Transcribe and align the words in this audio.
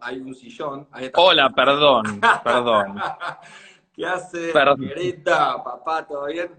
hay 0.00 0.18
un 0.20 0.34
sillón. 0.34 0.88
Ahí 0.92 1.06
está. 1.06 1.20
Hola, 1.20 1.50
perdón, 1.50 2.20
perdón. 2.44 3.00
¿Qué 3.92 4.06
hace. 4.06 4.52
Querida? 4.78 5.62
Papá, 5.62 6.06
¿todo 6.06 6.26
bien? 6.26 6.50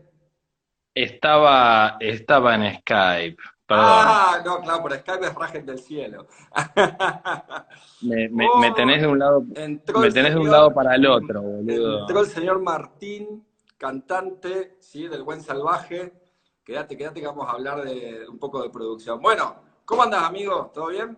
Estaba, 0.93 1.97
estaba 1.99 2.55
en 2.55 2.79
Skype, 2.79 3.37
perdón. 3.67 3.87
Ah, 3.89 4.41
no, 4.45 4.61
claro, 4.61 4.81
por 4.81 4.93
Skype 4.97 5.25
es 5.25 5.35
Rajen 5.35 5.65
del 5.65 5.79
Cielo. 5.79 6.27
Me, 8.01 8.29
me- 8.29 8.45
Oh, 8.47 8.59
me 8.59 8.71
tenés 8.71 9.01
de 9.01 9.07
un 9.07 9.19
lado, 9.19 9.41
me 9.41 10.11
tenés 10.11 10.33
de 10.33 10.39
un 10.39 10.49
lado 10.49 10.73
para 10.73 10.95
el 10.95 11.05
otro, 11.07 11.41
boludo. 11.41 12.01
Entró 12.01 12.19
el 12.21 12.27
señor 12.27 12.61
Martín, 12.61 13.45
cantante, 13.77 14.77
¿sí? 14.79 15.07
Del 15.07 15.23
Buen 15.23 15.41
Salvaje. 15.41 16.13
Quédate, 16.63 16.95
quédate 16.97 17.19
que 17.19 17.27
vamos 17.27 17.47
a 17.47 17.51
hablar 17.51 17.81
de 17.83 18.27
un 18.29 18.39
poco 18.39 18.61
de 18.61 18.69
producción. 18.69 19.21
Bueno, 19.21 19.55
¿cómo 19.85 20.03
andás, 20.03 20.23
amigo? 20.23 20.71
¿Todo 20.73 20.87
bien? 20.87 21.17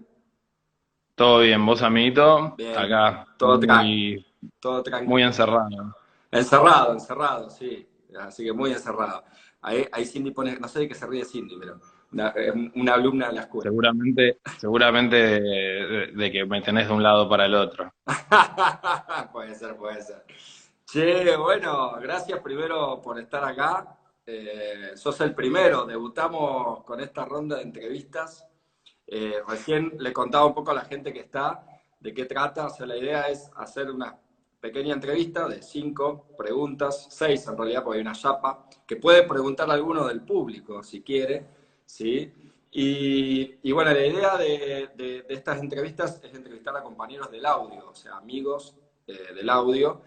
Todo 1.18 1.40
bien, 1.40 1.66
vos, 1.66 1.82
amiguito, 1.82 2.54
Bien, 2.56 2.78
acá, 2.78 3.26
todo 3.40 3.60
muy, 3.60 4.24
Todo 4.60 4.84
tranquilo. 4.84 5.10
muy 5.10 5.24
encerrado. 5.24 5.96
Encerrado, 6.30 6.94
encerrado, 6.94 7.50
sí. 7.50 7.90
Así 8.20 8.46
que 8.46 8.54
muy 8.54 8.72
encerrado. 8.72 9.24
Ahí, 9.62 9.84
ahí 9.92 10.06
Cindy 10.06 10.30
pone, 10.30 10.60
no 10.60 10.68
sé 10.68 10.82
de 10.82 10.88
qué 10.88 10.94
se 10.94 11.08
ríe 11.08 11.26
Cindy, 11.26 11.58
pero 11.60 11.80
una, 12.12 12.32
una 12.76 12.94
alumna 12.94 13.30
de 13.30 13.34
la 13.34 13.42
escuela. 13.42 13.64
Seguramente, 13.64 14.40
seguramente 14.60 15.16
de, 15.16 16.12
de 16.14 16.32
que 16.32 16.46
me 16.46 16.62
tenés 16.62 16.88
de 16.88 16.94
un 16.94 17.02
lado 17.02 17.28
para 17.28 17.48
el 17.48 17.56
otro. 17.56 17.92
puede 19.34 19.56
ser, 19.56 19.76
puede 19.76 20.04
ser. 20.04 20.24
Che, 20.86 21.36
bueno, 21.36 21.94
gracias 22.00 22.40
primero 22.42 23.02
por 23.02 23.20
estar 23.20 23.44
acá. 23.44 23.98
Eh, 24.24 24.92
sos 24.94 25.20
el 25.22 25.34
primero, 25.34 25.84
debutamos 25.88 26.84
con 26.84 27.00
esta 27.00 27.26
ronda 27.26 27.56
de 27.56 27.64
entrevistas. 27.64 28.47
Eh, 29.08 29.36
recién 29.48 29.94
le 30.00 30.12
contaba 30.14 30.46
un 30.46 30.54
poco 30.54 30.72
a 30.72 30.76
la 30.76 30.86
gente 30.86 31.14
que 31.14 31.22
está 31.22 31.66
de 32.00 32.14
qué 32.14 32.26
trata. 32.26 32.68
O 32.68 32.70
sea, 32.70 32.86
la 32.86 32.98
idea 32.98 33.24
es 33.30 33.50
hacer 33.56 33.90
una 33.92 34.18
pequeña 34.60 34.94
entrevista 34.94 35.48
de 35.48 35.62
cinco 35.62 36.26
preguntas, 36.38 37.08
seis 37.10 37.48
en 37.48 37.58
realidad, 37.58 37.84
porque 37.84 37.98
hay 37.98 38.02
una 38.02 38.14
chapa, 38.14 38.66
que 38.86 38.96
puede 38.98 39.24
preguntar 39.24 39.70
alguno 39.70 40.06
del 40.08 40.22
público 40.22 40.84
si 40.84 41.02
quiere, 41.02 41.46
¿sí? 41.86 42.32
Y, 42.72 43.56
y 43.64 43.72
bueno, 43.72 43.92
la 43.94 44.06
idea 44.06 44.38
de, 44.38 44.90
de- 44.96 45.22
de 45.24 45.34
estas 45.34 45.60
entrevistas 45.60 46.20
es 46.24 46.34
entrevistar 46.34 46.76
a 46.76 46.84
compañeros 46.84 47.32
del 47.32 47.46
audio, 47.46 47.90
o 47.90 47.96
sea, 47.96 48.18
amigos 48.18 48.76
eh, 49.08 49.34
del 49.34 49.50
audio, 49.50 50.02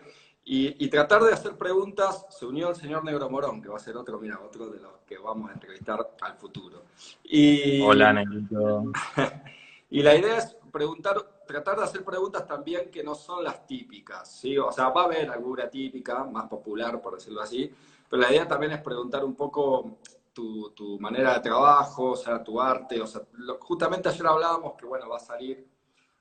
y, 0.53 0.85
y 0.85 0.89
tratar 0.89 1.23
de 1.23 1.33
hacer 1.33 1.57
preguntas. 1.57 2.27
Se 2.29 2.45
unió 2.45 2.71
el 2.71 2.75
señor 2.75 3.05
Negro 3.05 3.31
Morón, 3.31 3.63
que 3.63 3.69
va 3.69 3.77
a 3.77 3.79
ser 3.79 3.97
otro, 3.97 4.19
mira, 4.19 4.41
otro 4.45 4.69
de 4.69 4.81
los 4.81 4.93
que 5.07 5.17
vamos 5.17 5.49
a 5.49 5.53
entrevistar 5.53 6.17
al 6.21 6.35
futuro. 6.35 6.83
Y, 7.23 7.81
Hola, 7.81 8.13
Negrito. 8.13 8.91
y 9.91 10.03
la 10.03 10.17
idea 10.17 10.39
es 10.39 10.57
preguntar, 10.73 11.45
tratar 11.47 11.79
de 11.79 11.85
hacer 11.85 12.05
preguntas 12.05 12.49
también 12.49 12.91
que 12.91 13.05
no 13.05 13.15
son 13.15 13.45
las 13.45 13.65
típicas, 13.65 14.29
¿sí? 14.29 14.59
O 14.59 14.73
sea, 14.73 14.89
va 14.89 15.03
a 15.03 15.05
haber 15.05 15.31
alguna 15.31 15.71
típica, 15.71 16.25
más 16.25 16.49
popular, 16.49 17.01
por 17.01 17.15
decirlo 17.15 17.43
así, 17.43 17.73
pero 18.09 18.21
la 18.21 18.31
idea 18.33 18.49
también 18.49 18.73
es 18.73 18.83
preguntar 18.83 19.25
un 19.25 19.37
poco 19.37 19.99
tu, 20.33 20.71
tu 20.71 20.99
manera 20.99 21.35
de 21.35 21.41
trabajo, 21.41 22.11
o 22.11 22.17
sea, 22.17 22.43
tu 22.43 22.61
arte, 22.61 23.01
o 23.01 23.07
sea, 23.07 23.23
lo- 23.35 23.59
justamente 23.61 24.09
ayer 24.09 24.27
hablábamos 24.27 24.75
que, 24.75 24.85
bueno, 24.85 25.09
va 25.09 25.17
a 25.17 25.21
salir, 25.21 25.65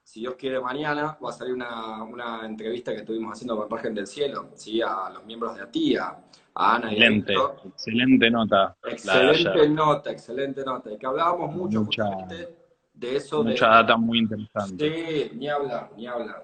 si 0.10 0.22
Dios 0.22 0.34
quiere 0.40 0.60
mañana, 0.60 1.16
va 1.24 1.30
a 1.30 1.34
salir 1.34 1.54
una, 1.54 2.02
una 2.02 2.44
entrevista 2.44 2.92
que 2.92 3.02
estuvimos 3.02 3.32
haciendo 3.34 3.56
con 3.56 3.70
Rajen 3.70 3.94
del 3.94 4.08
Cielo, 4.08 4.50
¿sí? 4.56 4.82
A 4.82 5.08
los 5.14 5.24
miembros 5.24 5.56
de 5.56 5.62
ATIA, 5.62 6.18
a 6.56 6.76
Ana 6.78 6.92
y 6.92 6.96
a 6.96 7.06
Excelente, 7.06 7.32
Víctor. 7.34 7.56
excelente 7.68 8.32
nota. 8.32 8.76
Excelente 8.86 9.70
nota, 9.70 10.12
excelente 10.12 10.66
nota. 10.66 10.92
Y 10.92 10.98
que 10.98 11.06
hablábamos 11.06 11.56
mucho 11.56 11.82
Mucha- 11.84 12.06
justamente 12.06 12.58
de 12.92 13.16
eso 13.18 13.44
de... 13.44 13.52
Mucha 13.52 13.68
data 13.68 13.98
muy 13.98 14.18
interesante. 14.18 15.30
Sí, 15.30 15.38
ni 15.38 15.48
hablar, 15.48 15.92
ni 15.96 16.08
hablar. 16.08 16.44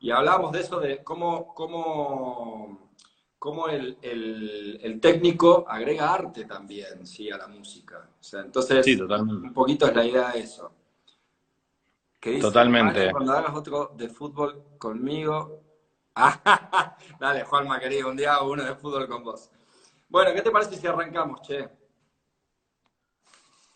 Y 0.00 0.10
hablábamos 0.10 0.52
de 0.52 0.60
eso 0.60 0.80
de 0.80 1.04
cómo, 1.04 1.52
cómo, 1.54 2.92
cómo 3.38 3.68
el, 3.68 3.98
el- 4.00 4.80
el 4.82 5.00
técnico 5.00 5.66
agrega 5.68 6.14
arte 6.14 6.46
también, 6.46 7.06
sí, 7.06 7.30
a 7.30 7.36
la 7.36 7.46
música. 7.46 8.08
O 8.18 8.24
sea, 8.24 8.40
entonces, 8.40 8.82
Sí, 8.86 8.98
un 8.98 9.52
poquito 9.52 9.84
es 9.86 9.94
la 9.94 10.02
idea 10.06 10.30
de 10.32 10.40
eso. 10.40 10.72
¿Qué 12.22 12.30
dice? 12.30 12.42
Totalmente. 12.42 12.98
"Vale, 13.00 13.10
Cuando 13.10 13.32
hagas 13.32 13.52
otro 13.52 13.90
de 13.94 14.08
fútbol 14.08 14.62
conmigo. 14.78 15.58
Dale, 17.18 17.42
Juanma, 17.42 17.80
querido, 17.80 18.10
un 18.10 18.16
día 18.16 18.40
uno 18.42 18.62
de 18.62 18.76
fútbol 18.76 19.08
con 19.08 19.24
vos. 19.24 19.50
Bueno, 20.08 20.32
¿qué 20.32 20.40
te 20.40 20.52
parece 20.52 20.76
si 20.76 20.86
arrancamos, 20.86 21.40
che? 21.42 21.68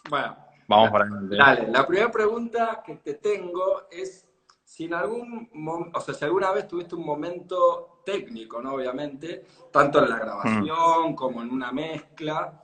Bueno, 0.09 0.37
Vamos 0.69 0.91
para 0.93 1.05
adelante. 1.07 1.37
Dale, 1.37 1.67
la 1.73 1.85
primera 1.85 2.09
pregunta 2.09 2.83
que 2.87 2.95
te 2.97 3.15
tengo 3.15 3.83
es 3.91 4.25
si 4.65 4.85
en 4.85 4.95
algún 4.95 5.51
o 5.93 6.01
sea, 6.01 6.15
si 6.15 6.25
alguna 6.25 6.53
vez 6.53 6.69
tuviste 6.69 6.95
un 6.95 7.05
momento 7.05 8.01
técnico, 8.05 8.63
¿no? 8.63 8.75
Obviamente, 8.75 9.45
tanto 9.73 10.05
en 10.05 10.09
la 10.11 10.19
grabación 10.21 11.17
como 11.17 11.43
en 11.43 11.51
una 11.51 11.73
mezcla, 11.73 12.63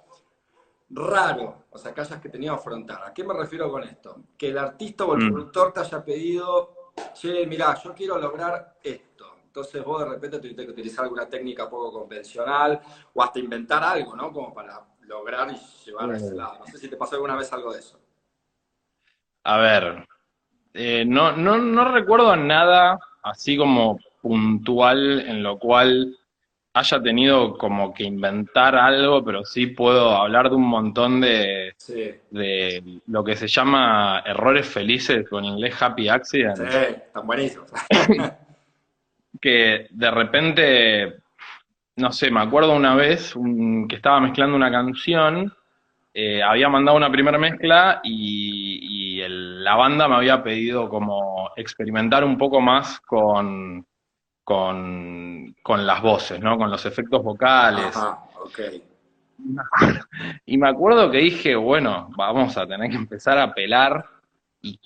raro, 0.94 1.64
o 1.70 1.78
sea, 1.78 1.92
que 1.94 2.00
hayas 2.03 2.20
que 2.20 2.28
tenido 2.28 2.54
que 2.54 2.60
afrontar. 2.60 3.03
¿A 3.04 3.12
qué 3.14 3.25
me 3.25 3.34
refiero 3.34 3.70
con 3.70 3.82
esto? 3.82 4.16
Que 4.36 4.48
el 4.48 4.58
artista 4.58 5.04
o 5.04 5.14
el 5.14 5.22
Mm. 5.25 5.32
productor 5.32 5.72
te 5.72 5.80
haya 5.80 6.04
pedido, 6.04 6.92
che, 7.14 7.47
mirá, 7.47 7.75
yo 7.82 7.94
quiero 7.94 8.19
lograr 8.19 8.76
esto. 8.82 9.36
Entonces 9.44 9.84
vos 9.84 10.00
de 10.02 10.08
repente 10.10 10.38
tuviste 10.38 10.64
que 10.64 10.70
utilizar 10.72 11.04
alguna 11.04 11.28
técnica 11.28 11.69
poco 11.69 11.92
convencional 11.92 12.81
o 13.14 13.22
hasta 13.22 13.38
inventar 13.38 13.82
algo, 13.84 14.16
¿no? 14.16 14.32
Como 14.32 14.52
para 14.54 14.81
lograr 15.02 15.50
y 15.50 15.56
llevar 15.84 16.10
a 16.10 16.16
ese 16.16 16.34
Mm. 16.34 16.36
lado. 16.36 16.58
No 16.60 16.66
sé 16.66 16.78
si 16.78 16.88
te 16.88 16.97
pasó 16.97 17.16
alguna 17.16 17.36
vez 17.36 17.52
algo 17.52 17.72
de 17.72 17.78
eso. 17.81 17.98
A 19.44 19.58
ver, 19.58 20.06
eh, 20.75 21.04
no, 21.06 21.32
no, 21.36 21.58
no 21.58 21.92
recuerdo 21.92 22.34
nada 22.36 22.98
así 23.22 23.56
como 23.56 23.98
puntual 24.22 25.20
en 25.20 25.42
lo 25.42 25.58
cual 25.58 26.16
haya 26.75 27.03
tenido 27.03 27.56
como 27.59 27.93
que 27.93 28.05
inventar 28.05 28.75
algo, 28.77 29.22
pero 29.25 29.44
sí 29.44 29.66
puedo 29.69 30.10
hablar 30.16 30.49
de 30.49 30.56
un 30.56 30.66
montón 30.66 31.21
de, 31.21 31.75
Sí, 31.77 32.10
de 32.31 33.00
lo 33.09 33.22
que 33.22 33.37
se 33.37 33.47
llama 33.47 34.22
errores 34.25 34.66
felices, 34.66 35.31
o 35.31 35.38
en 35.38 35.44
inglés 35.47 35.81
happy 35.82 36.09
accidents, 36.09 36.61
sí, 36.61 36.78
están 37.06 37.27
buenísimos. 37.27 37.71
que 39.41 39.87
de 39.91 40.11
repente, 40.11 41.15
no 41.97 42.12
sé, 42.12 42.31
me 42.31 42.41
acuerdo 42.41 42.72
una 42.75 42.94
vez 42.94 43.34
un- 43.37 43.87
que 43.88 43.97
estaba 43.97 44.21
mezclando 44.21 44.56
una 44.56 44.71
canción, 44.71 45.53
eh, 46.15 46.43
había 46.43 46.69
mandado 46.69 46.97
una 46.97 47.11
primera 47.11 47.38
mezcla 47.38 48.00
y, 48.05 49.16
y 49.19 49.21
el- 49.22 49.65
la 49.65 49.75
banda 49.77 50.09
me 50.09 50.16
había 50.16 50.43
pedido 50.43 50.88
como 50.88 51.50
experimentar 51.56 52.25
un 52.25 52.37
poco 52.38 52.61
más 52.61 53.00
con, 53.00 53.87
con, 54.44 55.31
con 55.62 55.87
las 55.87 56.03
voces, 56.03 56.41
¿no? 56.41 56.59
Con 56.59 56.71
los 56.71 56.84
efectos 56.87 57.23
vocales. 57.23 57.97
Ajá, 57.97 58.25
ok. 58.43 58.61
Y 60.47 60.56
me 60.56 60.69
acuerdo 60.69 61.11
que 61.11 61.19
dije, 61.19 61.56
bueno, 61.56 62.09
vamos 62.17 62.56
a 62.56 62.67
tener 62.67 62.91
que 62.91 62.97
empezar 62.97 63.39
a 63.39 63.53
pelar 63.53 64.05
y 64.61 64.78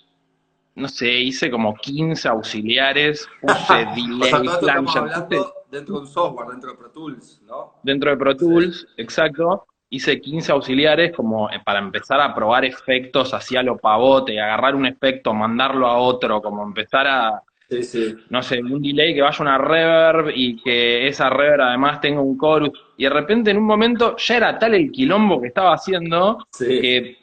no 0.75 0.89
sé, 0.89 1.11
hice 1.11 1.51
como 1.51 1.75
15 1.75 2.29
auxiliares, 2.29 3.29
puse 3.41 3.55
O 3.63 3.67
sea, 3.67 3.95
delay, 3.95 4.31
todo 4.31 4.43
esto 4.45 4.67
estamos 4.67 4.93
plancha, 4.93 4.99
hablando 4.99 5.55
dentro 5.71 5.95
de 5.95 6.01
un 6.01 6.07
software, 6.07 6.49
dentro 6.49 6.71
de 6.71 6.77
Pro 6.77 6.91
Tools, 6.91 7.43
¿no? 7.47 7.75
dentro 7.83 8.11
de 8.11 8.17
Pro 8.17 8.37
Tools, 8.37 8.87
exacto, 8.97 9.67
hice 9.91 10.21
15 10.21 10.53
auxiliares 10.53 11.15
como 11.15 11.51
eh, 11.51 11.61
para 11.65 11.79
empezar 11.79 12.21
a 12.21 12.35
probar 12.35 12.65
efectos 12.65 13.33
hacia 13.35 13.63
lo 13.63 13.79
pavote, 13.79 14.41
agarrar 14.41 14.75
un 14.75 14.87
efecto, 14.87 15.35
mandarlo 15.35 15.87
a 15.87 15.99
otro, 15.99 16.41
como 16.43 16.63
empezar 16.63 17.07
a, 17.07 17.43
Sí, 17.69 17.82
sí. 17.82 18.15
no 18.31 18.43
sé, 18.43 18.60
un 18.62 18.81
delay 18.81 19.12
que 19.15 19.22
vaya 19.22 19.38
una 19.41 19.59
reverb 19.59 20.31
y 20.34 20.56
que 20.62 21.09
esa 21.09 21.28
reverb 21.28 21.62
además 21.62 22.00
tenga 22.00 22.21
un 22.21 22.38
chorus. 22.38 22.71
Y 22.97 23.04
de 23.04 23.10
repente 23.10 23.50
en 23.50 23.56
un 23.59 23.65
momento 23.65 24.16
ya 24.16 24.37
era 24.37 24.59
tal 24.59 24.75
el 24.75 24.91
quilombo 24.93 25.41
que 25.41 25.49
estaba 25.49 25.72
haciendo 25.75 26.38
Sí. 26.53 26.81
que 26.81 27.16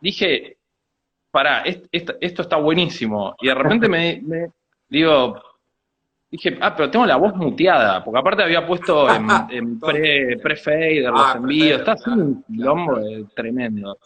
dije, 0.00 0.56
pará, 1.30 1.62
est- 1.62 1.86
est- 1.90 2.16
esto 2.20 2.42
está 2.42 2.56
buenísimo. 2.56 3.34
Y 3.40 3.48
de 3.48 3.54
repente 3.54 3.88
me, 3.88 4.20
me- 4.26 4.46
digo, 4.88 5.40
dije, 6.30 6.56
ah, 6.60 6.74
pero 6.76 6.90
tengo 6.90 7.06
la 7.06 7.16
voz 7.16 7.34
muteada, 7.34 8.04
porque 8.04 8.18
aparte 8.20 8.42
había 8.44 8.64
puesto 8.66 9.08
en, 9.12 9.26
en 9.50 9.80
pre, 9.80 10.38
pre-fader 10.38 11.10
los 11.10 11.20
Ah, 11.26 11.34
envíos, 11.36 11.80
está 11.80 11.92
haciendo 11.92 12.24
un 12.24 12.42
quilombo 12.44 12.92
claro. 12.94 13.08
eh, 13.08 13.24
tremendo. 13.34 13.98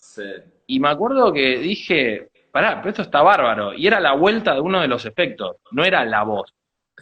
Y 0.67 0.81
me 0.81 0.88
acuerdo 0.88 1.32
que 1.32 1.59
dije, 1.59 2.29
pará, 2.50 2.77
pero 2.79 2.91
esto 2.91 3.03
está 3.03 3.23
bárbaro. 3.23 3.73
Y 3.75 3.87
era 3.87 4.00
la 4.00 4.15
vuelta 4.15 4.55
de 4.55 4.61
uno 4.61 4.81
de 4.81 4.89
los 4.89 5.05
efectos, 5.06 5.56
no 5.73 5.85
era 5.85 6.05
la 6.05 6.23
voz. 6.25 6.55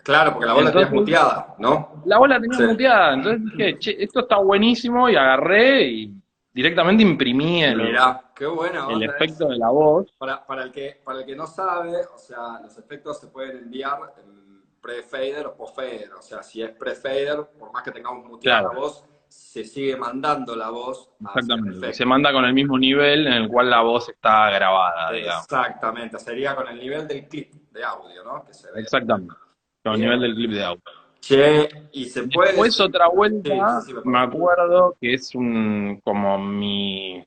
Claro, 0.05 0.33
porque 0.35 0.47
la 0.47 0.53
bola 0.53 0.67
Entonces- 0.69 0.91
tenías 0.91 1.01
muteada, 1.25 1.55
¿no? 1.59 2.03
La 2.05 2.19
voz 2.19 2.29
la 2.29 2.41
tenía 2.41 2.57
Sí. 2.59 2.63
muteada. 2.65 3.15
Entonces 3.15 3.45
dije, 3.45 3.79
che, 3.79 4.03
esto 4.05 4.21
está 4.21 4.37
buenísimo. 4.37 5.09
Y 5.09 5.17
agarré 5.17 5.83
y 5.83 6.13
directamente 6.53 7.03
imprimí 7.03 7.65
el, 7.65 7.77
Mirá, 7.83 8.23
qué 8.35 8.47
buena 8.47 8.87
el 8.91 9.03
efecto 9.03 9.45
es. 9.45 9.51
de 9.51 9.57
la 9.59 9.69
voz. 9.71 10.13
Para, 10.19 10.47
para, 10.47 10.63
el 10.63 10.71
que, 10.73 11.01
para 11.05 11.21
el 11.21 11.27
que 11.27 11.35
no 11.35 11.47
sabe, 11.47 11.93
o 12.15 12.19
sea, 12.19 12.61
los 12.63 12.77
efectos 12.79 13.19
se 13.21 13.27
pueden 13.29 13.57
enviar 13.59 13.99
en 14.19 14.63
pre-fader 14.81 15.47
o 15.47 15.57
post-fader. 15.57 16.13
O 16.17 16.23
sea, 16.23 16.43
si 16.43 16.63
es 16.63 16.71
pre-fader, 16.71 17.45
por 17.59 17.73
más 17.73 17.83
que 17.83 17.91
tengamos 17.91 18.25
muteada 18.27 18.61
Claro. 18.61 18.75
la 18.75 18.81
voz, 18.81 19.05
se 19.37 19.65
sigue 19.65 19.97
mandando 19.97 20.57
la 20.57 20.71
voz 20.71 21.11
Exactamente. 21.21 21.93
Se 21.93 22.05
manda 22.05 22.33
con 22.33 22.45
el 22.45 22.53
mismo 22.55 22.79
nivel 22.79 23.27
en 23.27 23.33
el 23.35 23.49
cual 23.49 23.71
la 23.71 23.83
voz 23.83 24.09
está 24.09 24.51
grabada, 24.51 25.13
digamos. 25.13 25.45
Exactamente, 25.45 26.19
sería 26.19 26.55
con 26.55 26.69
el 26.69 26.79
nivel 26.79 27.07
del 27.07 27.27
clip 27.29 27.53
de 27.71 27.85
audio, 27.85 28.25
¿no? 28.25 28.45
Que 28.45 28.55
se 28.55 28.71
ve. 28.73 28.81
Exactamente. 28.81 29.35
Con 29.83 29.95
el 29.95 30.01
nivel 30.01 30.21
del 30.21 30.35
clip 30.35 30.51
de 30.53 30.65
audio. 30.65 30.83
Che, 31.21 31.69
y 31.93 32.05
se 32.07 32.25
puede. 32.29 32.49
Después 32.51 32.81
otra 32.81 33.09
vuelta, 33.09 33.81
Sí, 33.81 33.87
sí, 33.87 33.93
sí, 33.93 34.01
me 34.05 34.13
me 34.13 34.19
acuerdo 34.21 34.97
que 35.01 35.15
es 35.15 35.35
un 35.35 36.01
como 36.03 36.39
mi, 36.39 37.25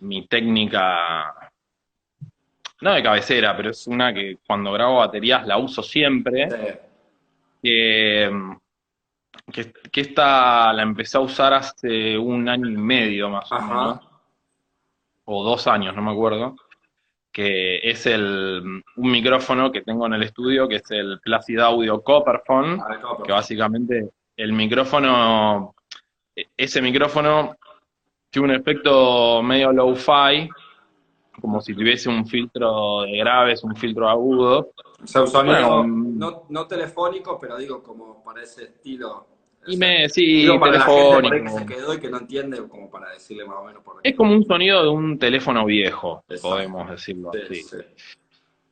mi 0.00 0.26
técnica, 0.26 1.34
no 2.80 2.92
de 2.92 3.02
cabecera, 3.02 3.56
pero 3.56 3.70
es 3.70 3.86
una 3.86 4.12
que 4.12 4.38
cuando 4.46 4.72
grabo 4.72 4.96
baterías 4.96 5.46
la 5.46 5.56
uso 5.56 5.82
siempre, 5.82 6.50
Sí. 6.50 6.78
que, 7.62 8.30
que, 9.52 9.72
que 9.92 10.00
esta 10.00 10.72
la 10.72 10.82
empecé 10.82 11.18
a 11.18 11.20
usar 11.20 11.54
hace 11.54 12.18
un 12.18 12.48
año 12.48 12.68
y 12.68 12.76
medio 12.76 13.28
más 13.28 13.50
o 13.52 13.60
menos, 13.60 14.00
o 15.24 15.44
dos 15.44 15.66
años, 15.66 15.94
no 15.94 16.02
me 16.02 16.12
acuerdo, 16.12 16.56
que 17.32 17.78
es 17.82 18.06
el, 18.06 18.82
un 18.96 19.10
micrófono 19.10 19.70
que 19.70 19.82
tengo 19.82 20.06
en 20.06 20.14
el 20.14 20.22
estudio, 20.22 20.68
que 20.68 20.76
es 20.76 20.90
el 20.90 21.20
Placid 21.20 21.58
Audio 21.58 22.02
Copperphone, 22.02 22.80
A 22.80 22.88
ver, 22.88 23.00
¿cómo? 23.00 23.22
que 23.22 23.32
básicamente 23.32 24.10
el 24.36 24.52
micrófono, 24.52 25.74
ese 26.56 26.82
micrófono 26.82 27.56
tiene 28.30 28.48
un 28.48 28.54
efecto 28.54 29.42
medio 29.42 29.72
low-fi, 29.72 30.48
como 31.40 31.60
si 31.60 31.74
tuviese 31.74 32.08
un 32.08 32.26
filtro 32.26 33.02
de 33.02 33.18
graves, 33.18 33.62
un 33.62 33.76
filtro 33.76 34.08
agudo. 34.08 34.72
O 35.02 35.06
sea, 35.06 35.22
un 35.22 35.28
sonido 35.28 35.82
Bueno, 35.82 35.86
no, 35.86 36.42
no 36.48 36.66
telefónico, 36.66 37.38
pero 37.38 37.56
digo 37.56 37.82
como 37.82 38.22
para 38.22 38.42
ese 38.42 38.64
estilo. 38.64 39.35
Y 39.66 39.76
me, 39.76 40.08
sí, 40.08 40.46
que 40.46 40.58
telefónico. 40.58 41.58
se 41.58 41.66
quedó 41.66 41.94
y 41.94 41.98
que 42.00 42.08
no 42.10 42.18
entiende, 42.18 42.68
como 42.68 42.90
para 42.90 43.10
decirle 43.10 43.44
más 43.44 43.56
o 43.58 43.64
menos 43.64 43.82
por 43.82 43.96
Es 44.02 44.14
como 44.14 44.32
un 44.32 44.44
sonido 44.44 44.82
de 44.82 44.88
un 44.88 45.18
teléfono 45.18 45.64
viejo, 45.64 46.24
Exacto. 46.28 46.48
podemos 46.56 46.90
decirlo 46.90 47.30
Sí, 47.32 47.40
así. 47.42 47.62
sí. 47.62 47.76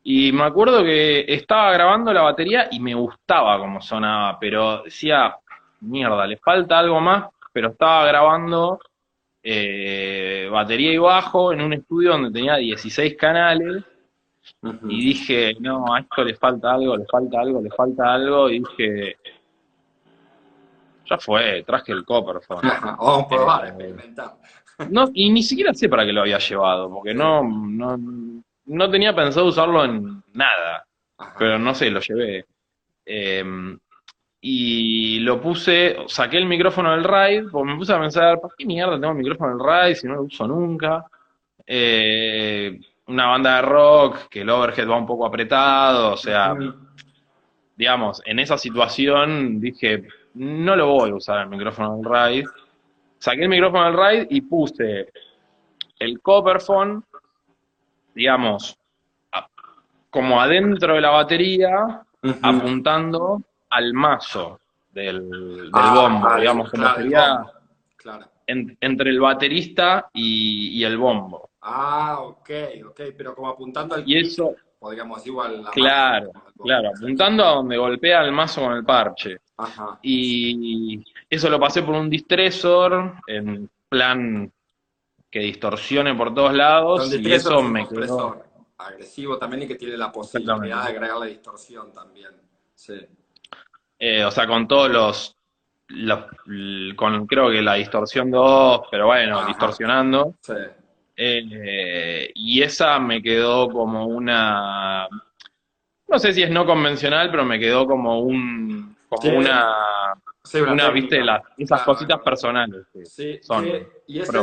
Y 0.05 0.33
me 0.33 0.45
acuerdo 0.45 0.83
que 0.85 1.25
estaba 1.29 1.73
grabando 1.73 2.13
la 2.13 2.23
batería 2.23 2.69
y 2.71 2.79
me 2.79 2.95
gustaba 2.95 3.59
cómo 3.59 3.81
sonaba, 3.81 4.39
pero 4.39 4.83
decía, 4.83 5.35
mierda, 5.81 6.27
le 6.27 6.37
falta 6.37 6.79
algo 6.79 7.01
más, 7.01 7.31
pero 7.53 7.69
estaba 7.71 8.07
grabando 8.07 8.79
eh, 9.43 10.49
batería 10.51 10.93
y 10.93 10.99
bajo 10.99 11.53
en 11.53 11.61
un 11.63 11.73
estudio 11.73 12.11
donde 12.13 12.31
tenía 12.31 12.57
16 12.57 13.17
canales 13.17 13.83
y 14.89 15.07
dije, 15.07 15.55
no, 15.61 15.95
a 15.95 16.01
esto 16.01 16.23
le 16.23 16.35
falta 16.35 16.73
algo, 16.75 16.97
le 16.99 17.07
falta 17.07 17.41
algo, 17.41 17.63
le 17.63 17.71
falta 17.71 18.13
algo, 18.13 18.51
y 18.51 18.59
dije, 18.61 19.17
ya 21.09 21.19
fue, 21.19 21.63
traje 21.67 21.93
el 21.93 22.05
Copperphone. 22.05 22.69
Vamos 22.83 23.25
a 23.25 23.29
probar, 23.29 23.65
Eh, 23.65 23.69
experimentar. 23.69 24.35
No, 24.91 25.09
y 25.13 25.31
ni 25.31 25.43
siquiera 25.43 25.73
sé 25.75 25.89
para 25.89 26.05
qué 26.05 26.13
lo 26.13 26.23
había 26.23 26.39
llevado, 26.39 26.91
porque 26.93 27.15
no, 27.15 27.43
no, 27.45 27.97
no 28.67 28.91
tenía 28.91 29.15
pensado 29.15 29.47
usarlo 29.47 29.85
en 29.85 30.23
nada. 30.33 30.87
Ajá. 31.17 31.37
pero 31.39 31.59
no 31.61 31.75
sé, 31.75 31.91
lo 31.91 32.01
llevé. 32.01 32.45
Eh, 33.07 33.45
y 34.47 35.21
lo 35.21 35.41
puse, 35.41 35.97
saqué 36.07 36.37
el 36.37 36.45
micrófono 36.45 36.91
del 36.91 37.05
RAID, 37.05 37.51
porque 37.51 37.73
me 37.73 37.79
puse 37.79 37.95
a 37.95 38.01
pensar, 38.01 38.41
¿para 38.41 38.53
qué 38.59 38.67
mierda 38.67 39.01
tengo 39.01 39.13
el 39.13 39.19
micrófono 39.19 39.57
del 39.57 39.65
RAID 39.65 39.95
si 39.95 40.07
no 40.07 40.17
lo 40.17 40.23
uso 40.25 40.47
nunca? 40.47 41.05
Eh, 41.67 42.79
una 43.07 43.27
banda 43.29 43.57
de 43.57 43.63
rock, 43.63 44.29
que 44.29 44.43
el 44.43 44.51
overhead 44.51 44.87
va 44.87 44.99
un 44.99 45.07
poco 45.07 45.25
apretado, 45.25 46.13
o 46.13 46.17
sea, 46.17 46.55
digamos, 47.77 48.21
en 48.27 48.39
esa 48.39 48.59
situación 48.59 49.61
dije, 49.61 50.09
no 50.35 50.77
lo 50.77 50.87
voy 50.89 51.11
a 51.11 51.15
usar 51.15 51.41
el 51.43 51.49
micrófono 51.49 51.97
del 51.97 52.05
RAID. 52.05 52.47
Saqué 53.19 53.43
el 53.43 53.49
micrófono 53.49 53.85
del 53.85 53.95
RAID 53.95 54.27
y 54.31 54.41
puse 54.43 55.11
el 55.99 56.21
Copperphone, 56.21 57.03
digamos, 58.15 58.77
como 60.11 60.41
adentro 60.41 60.95
de 60.95 61.01
la 61.01 61.11
batería, 61.11 62.03
apuntando 62.43 63.43
al 63.71 63.93
mazo 63.93 64.61
del, 64.93 65.29
del 65.29 65.71
Ah, 65.73 65.95
bombo, 65.95 66.27
vale, 66.27 66.41
digamos, 66.43 66.71
como 66.71 66.83
claro, 66.85 66.97
sería 67.03 67.35
bombo. 67.35 67.53
Claro. 67.97 68.27
en- 68.47 68.77
entre 68.81 69.11
el 69.11 69.21
baterista 69.21 70.09
y, 70.13 70.79
y 70.81 70.85
el 70.85 70.97
bombo. 70.99 71.51
Ah, 71.63 72.19
ok, 72.21 72.51
ok, 72.91 73.01
pero 73.17 73.35
como 73.35 73.49
apuntando 73.49 73.95
al 73.97 74.05
Y 74.09 74.19
eso, 74.19 74.55
podríamos 74.85 75.17
decir 75.17 75.31
igual 75.33 75.63
la 75.63 75.71
claro, 75.71 76.31
claro, 76.63 76.91
apuntando 76.95 77.43
a 77.43 77.55
donde 77.55 77.79
golpea 77.79 78.21
el 78.21 78.33
mazo 78.33 78.61
con 78.61 78.75
el 78.75 78.85
parche. 78.85 79.39
Ajá. 79.57 79.99
Y 80.03 81.03
eso 81.31 81.49
lo 81.49 81.59
pasé 81.59 81.83
por 81.83 81.95
un 81.95 82.11
distresor 82.11 83.15
en 83.27 83.71
plan 83.89 84.53
que 85.31 85.39
distorsione 85.39 86.15
por 86.15 86.35
todos 86.35 86.53
lados 86.53 87.11
y 87.15 87.33
eso 87.33 87.61
un 87.61 87.73
me 87.73 87.89
quedó. 87.89 88.45
agresivo 88.77 89.39
también 89.39 89.63
y 89.63 89.69
que 89.69 89.77
tiene 89.77 89.97
la 89.97 90.13
posibilidad 90.13 90.57
de 90.61 90.67
Exactamente. 90.69 90.99
agregarle 90.99 91.29
distorsión 91.29 91.91
también. 91.91 92.33
Sí. 92.75 93.01
eh, 93.99 94.23
o 94.23 94.31
sea, 94.31 94.47
con 94.47 94.69
todos 94.69 94.91
los, 94.91 95.35
con 96.95 97.27
creo 97.27 97.49
que 97.51 97.63
la 97.63 97.75
distorsión 97.75 98.31
2, 98.31 98.83
pero 98.91 99.07
bueno, 99.07 99.39
Ajá. 99.39 99.49
distorsionando. 99.49 100.35
Sí. 100.43 100.53
Eh, 101.17 102.31
y 102.35 102.63
esa 102.63 102.99
me 102.99 103.23
quedó 103.23 103.69
como 103.71 104.07
una, 104.07 105.09
no 106.09 106.19
sé 106.19 106.33
si 106.33 106.43
es 106.43 106.51
no 106.51 106.67
convencional, 106.67 107.31
pero 107.31 107.45
me 107.45 107.59
quedó 107.59 107.87
como 107.87 108.21
un, 108.21 108.97
como 109.09 109.23
Sí. 109.23 109.29
una, 109.29 109.75
Sí, 110.47 110.59
una, 110.61 110.69
técnica. 110.89 110.91
viste, 110.91 111.25
las, 111.25 111.43
esas 111.57 111.83
Claro, 111.83 111.85
cositas 111.93 112.21
personales 112.21 112.87
que 112.93 113.05
Sí, 113.07 113.39
son. 113.43 113.65
Y 114.07 114.21
ese, 114.21 114.39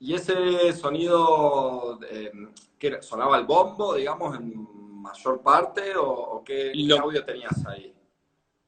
y 0.00 0.14
ese 0.14 0.72
sonido, 0.72 2.00
eh, 2.10 2.32
¿qué 2.78 2.86
era? 2.88 3.02
¿sonaba 3.02 3.38
el 3.38 3.44
bombo, 3.44 3.94
digamos, 3.94 4.36
en 4.36 4.52
mayor 5.00 5.42
parte? 5.42 5.94
¿O, 5.96 6.08
o 6.10 6.44
qué, 6.44 6.72
qué 6.74 6.98
audio 6.98 7.24
tenías 7.24 7.64
ahí? 7.66 7.94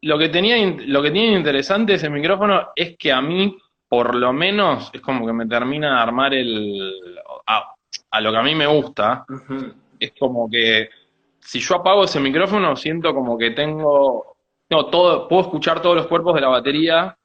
Lo 0.03 0.17
que 0.19 0.29
tenía, 0.29 0.57
lo 0.87 1.03
que 1.03 1.11
tiene 1.11 1.37
interesante 1.39 1.95
ese 1.95 2.09
micrófono 2.09 2.69
es 2.77 2.97
que 2.97 3.11
a 3.11 3.21
mí, 3.21 3.57
por 3.89 4.15
lo 4.15 4.33
menos, 4.33 4.91
es 4.93 5.01
como 5.01 5.27
que 5.27 5.33
me 5.33 5.47
termina 5.47 5.95
de 5.97 6.01
armar 6.01 6.35
el, 6.35 7.19
a, 7.47 7.75
a 8.11 8.21
lo 8.21 8.33
que 8.33 8.39
a 8.39 8.43
mí 8.43 8.55
me 8.55 8.67
gusta, 8.67 9.25
es 9.99 10.13
como 10.19 10.51
que 10.51 10.89
si 11.41 11.61
yo 11.61 11.77
apago 11.77 12.05
ese 12.05 12.19
micrófono, 12.19 12.75
siento 12.75 13.15
como 13.15 13.39
que 13.39 13.53
tengo, 13.53 14.37
tengo 14.67 14.87
todo, 14.87 15.29
puedo 15.29 15.43
escuchar 15.43 15.81
todos 15.81 15.97
los 15.97 16.07
cuerpos 16.09 16.35
de 16.35 16.41
la 16.41 16.49
batería, 16.49 17.17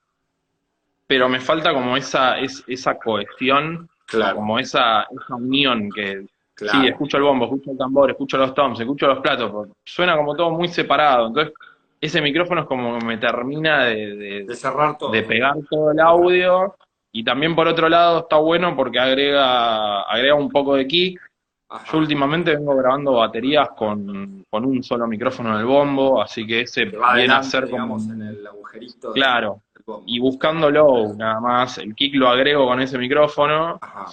pero 1.07 1.27
me 1.27 1.39
falta 1.39 1.73
como 1.73 1.97
esa, 1.97 2.39
es, 2.39 2.63
esa 2.67 2.97
cohesión, 2.97 3.89
Claro, 4.05 4.35
como 4.35 4.59
esa, 4.59 5.03
esa 5.03 5.35
unión 5.35 5.89
que 5.89 6.25
claro. 6.53 6.81
sí, 6.81 6.87
escucho 6.87 7.17
el 7.17 7.23
bombo, 7.23 7.45
escucho 7.45 7.71
el 7.71 7.77
tambor, 7.77 8.11
escucho 8.11 8.37
los 8.37 8.53
toms, 8.53 8.79
escucho 8.79 9.07
los 9.07 9.19
platos, 9.19 9.69
suena 9.85 10.17
como 10.17 10.35
todo 10.35 10.51
muy 10.51 10.67
separado. 10.67 11.27
Entonces, 11.27 11.53
ese 12.01 12.21
micrófono 12.21 12.61
es 12.61 12.67
como 12.67 12.97
que 12.99 13.05
me 13.05 13.17
termina 13.17 13.85
de, 13.85 14.15
de- 14.15 14.43
De 14.45 14.55
cerrar 14.55 14.97
todo. 14.97 15.11
de 15.11 15.23
pegar 15.23 15.55
todo 15.69 15.91
el 15.91 15.99
audio. 15.99 16.75
Y 17.13 17.23
también 17.23 17.55
por 17.55 17.67
otro 17.67 17.87
lado 17.89 18.19
está 18.21 18.37
bueno 18.37 18.75
porque 18.75 18.97
agrega, 18.99 20.01
agrega 20.03 20.33
un 20.35 20.49
poco 20.49 20.75
de 20.75 20.87
kick. 20.87 21.21
Ajá. 21.69 21.85
Yo 21.91 21.99
últimamente 21.99 22.55
vengo 22.55 22.75
grabando 22.75 23.13
baterías 23.13 23.69
con, 23.77 24.43
con 24.49 24.65
un 24.65 24.83
solo 24.83 25.07
micrófono 25.07 25.53
en 25.53 25.59
el 25.59 25.65
bombo, 25.65 26.21
así 26.21 26.45
que 26.45 26.61
ese 26.61 26.89
Que 26.89 26.97
va 26.97 27.15
viene 27.15 27.33
a 27.33 27.43
ser 27.43 27.69
como... 27.69 27.97
digamos, 27.97 28.07
en 28.09 28.21
el 28.23 28.45
agujerito 28.47 29.13
Claro, 29.13 29.61
del 29.75 29.95
y 30.05 30.19
buscando 30.19 30.69
low 30.69 31.15
nada 31.15 31.39
más. 31.39 31.77
El 31.77 31.95
kick 31.95 32.15
lo 32.15 32.27
agrego 32.29 32.65
con 32.67 32.79
ese 32.81 32.97
micrófono. 32.97 33.77
Ajá. 33.81 34.07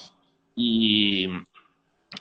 Y, 0.55 1.29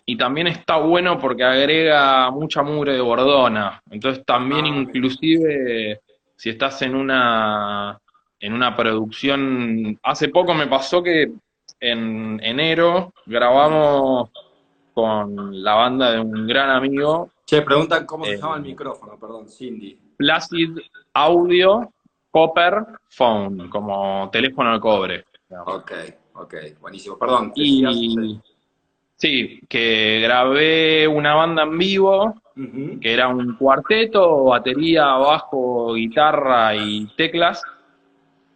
y 0.06 0.18
también 0.18 0.48
está 0.48 0.77
bueno 0.77 1.18
porque 1.20 1.44
agrega 1.44 2.30
mucha 2.32 2.63
mugre 2.63 2.94
de 2.94 3.01
bordona. 3.01 3.82
Entonces 3.89 4.24
también 4.25 4.66
Ah, 4.66 4.70
inclusive 4.70 6.01
si 6.36 6.50
estás 6.50 6.82
en 6.82 6.96
una, 6.96 8.00
en 8.39 8.54
una 8.54 8.75
producción... 8.75 10.00
Hace 10.04 10.30
poco 10.30 10.54
me 10.54 10.68
pasó 10.68 11.01
que 11.04 11.32
en 11.80 12.39
enero 12.44 13.13
grabamos 13.25 14.30
con 14.94 15.63
la 15.63 15.75
banda 15.75 16.12
de 16.12 16.20
un 16.20 16.48
gran 16.48 16.70
amigo, 16.72 17.32
Che, 17.46 17.62
preguntan 17.62 18.06
cómo 18.06 18.25
se 18.25 18.34
Eh, 18.34 18.38
llama 18.38 18.56
el 18.58 18.63
micrófono, 18.63 19.18
perdón, 19.20 19.48
Cindy. 19.48 19.98
Placid 20.18 20.80
Audio 21.13 21.94
Copper 22.32 22.84
Phone, 23.10 23.70
como 23.70 24.30
teléfono 24.32 24.74
de 24.74 24.80
cobre. 24.80 25.25
Ok, 25.66 25.92
ok, 26.34 26.56
buenísimo. 26.82 27.18
Perdón, 27.18 27.54
Y 27.56 28.39
sí, 29.17 29.59
que 29.67 30.21
grabé 30.21 31.07
una 31.07 31.36
banda 31.36 31.63
en 31.63 31.77
vivo, 31.77 32.36
que 33.01 33.13
era 33.13 33.27
un 33.27 33.55
cuarteto, 33.55 34.45
batería, 34.45 35.05
bajo, 35.15 35.93
guitarra 35.93 36.74
y 36.75 37.05
teclas, 37.17 37.62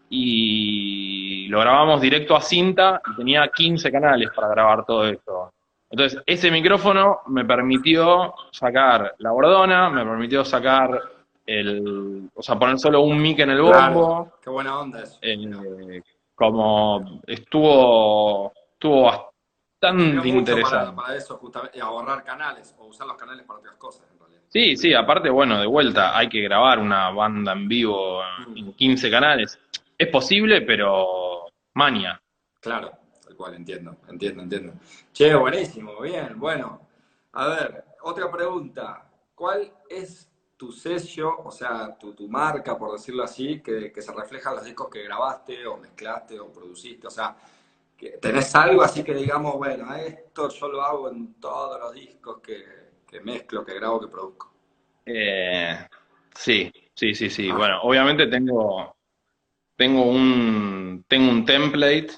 y 0.10 1.48
lo 1.48 1.60
grabamos 1.62 2.02
directo 2.02 2.36
a 2.36 2.42
cinta 2.42 3.02
y 3.06 3.16
tenía 3.16 3.48
15 3.48 3.92
canales 3.92 4.30
para 4.36 4.50
grabar 4.50 4.86
todo 4.86 5.06
esto. 5.08 5.52
Entonces, 5.90 6.22
ese 6.26 6.50
micrófono 6.52 7.20
me 7.28 7.44
permitió 7.46 8.34
sacar 8.52 9.14
la 9.20 9.32
bordona, 9.32 9.90
me 9.90 10.04
permitió 10.06 10.44
sacar 10.46 11.02
el, 11.46 12.30
o 12.34 12.42
sea, 12.42 12.58
poner 12.58 12.80
solo 12.80 13.02
un 13.02 13.22
mic 13.22 13.40
en 13.40 13.50
el 13.52 13.62
Claro. 13.62 13.94
bombo, 13.96 14.32
Qué 14.44 14.50
buena 14.50 14.80
onda 14.80 15.04
eso. 15.04 15.20
eh, 15.22 16.02
como 16.36 17.22
estuvo, 17.28 18.52
estuvo 18.74 19.04
bastante 19.04 19.31
Mucho 19.90 20.28
interesante. 20.28 20.94
para, 20.94 20.96
para 20.96 21.16
eso, 21.16 21.38
justamente, 21.38 21.78
y 21.78 21.82
ahorrar 21.82 22.24
canales, 22.24 22.76
o 22.78 22.86
usar 22.86 23.08
los 23.08 23.18
canales 23.18 23.46
para 23.46 23.60
otras 23.60 23.76
cosas, 23.78 24.08
en 24.12 24.20
realidad. 24.20 24.42
Sí, 24.48 24.78
sí, 24.78 24.94
aparte, 24.94 25.30
bueno, 25.30 25.60
de 25.60 25.66
vuelta, 25.66 26.16
hay 26.16 26.30
que 26.30 26.42
grabar 26.42 26.78
una 26.78 27.10
banda 27.10 27.54
en 27.54 27.68
vivo 27.68 28.22
en 28.56 28.74
15 28.74 29.10
canales. 29.10 29.60
Es 29.98 30.08
posible, 30.10 30.62
pero 30.62 31.48
mania. 31.74 32.22
Claro, 32.60 32.92
tal 33.24 33.36
cual, 33.36 33.56
entiendo, 33.56 33.98
entiendo, 34.08 34.44
entiendo. 34.44 34.74
Che, 35.12 35.34
buenísimo, 35.34 36.00
bien, 36.00 36.40
bueno. 36.40 36.88
A 37.34 37.48
ver, 37.48 37.86
otra 38.04 38.30
pregunta. 38.30 39.08
¿Cuál 39.34 39.72
es 39.90 40.30
tu 40.58 40.72
sello, 40.72 41.40
o 41.40 41.50
sea, 41.50 41.98
tu, 41.98 42.14
tu 42.14 42.28
marca, 42.28 42.78
por 42.78 42.92
decirlo 42.92 43.24
así, 43.24 43.62
que, 43.62 43.92
que 43.92 44.02
se 44.02 44.14
refleja 44.14 44.52
en 44.52 44.58
los 44.58 44.66
discos 44.66 44.90
que 44.90 45.02
grabaste 45.02 45.66
o 45.66 45.78
mezclaste 45.78 46.40
o 46.40 46.52
produciste? 46.52 47.08
O 47.08 47.10
sea, 47.10 47.36
¿tenés 48.22 48.56
algo 48.56 48.82
así 48.82 49.04
que 49.04 49.14
digamos, 49.14 49.56
bueno, 49.58 49.94
esto 49.96 50.50
yo 50.50 50.68
lo 50.70 50.82
hago 50.82 51.10
en 51.10 51.36
todos 51.40 51.80
los 51.80 51.94
discos 51.94 52.40
que, 52.42 52.64
que 53.08 53.22
mezclo, 53.22 53.64
que 53.66 53.76
grabo, 53.76 54.00
que 54.00 54.08
produzco? 54.08 54.52
Eh, 55.06 55.78
sí, 56.36 56.72
sí, 56.96 57.14
sí, 57.14 57.30
sí. 57.30 57.50
Ah, 57.52 57.56
Bueno, 57.58 57.82
obviamente 57.84 58.28
tengo, 58.28 58.96
tengo 59.76 60.04
un, 60.06 61.04
tengo 61.08 61.30
un 61.32 61.46
template, 61.46 62.10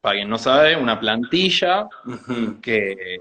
para 0.00 0.16
quien 0.16 0.28
no 0.28 0.38
sabe, 0.38 0.76
una 0.76 0.98
plantilla 1.00 1.88
que 2.62 3.18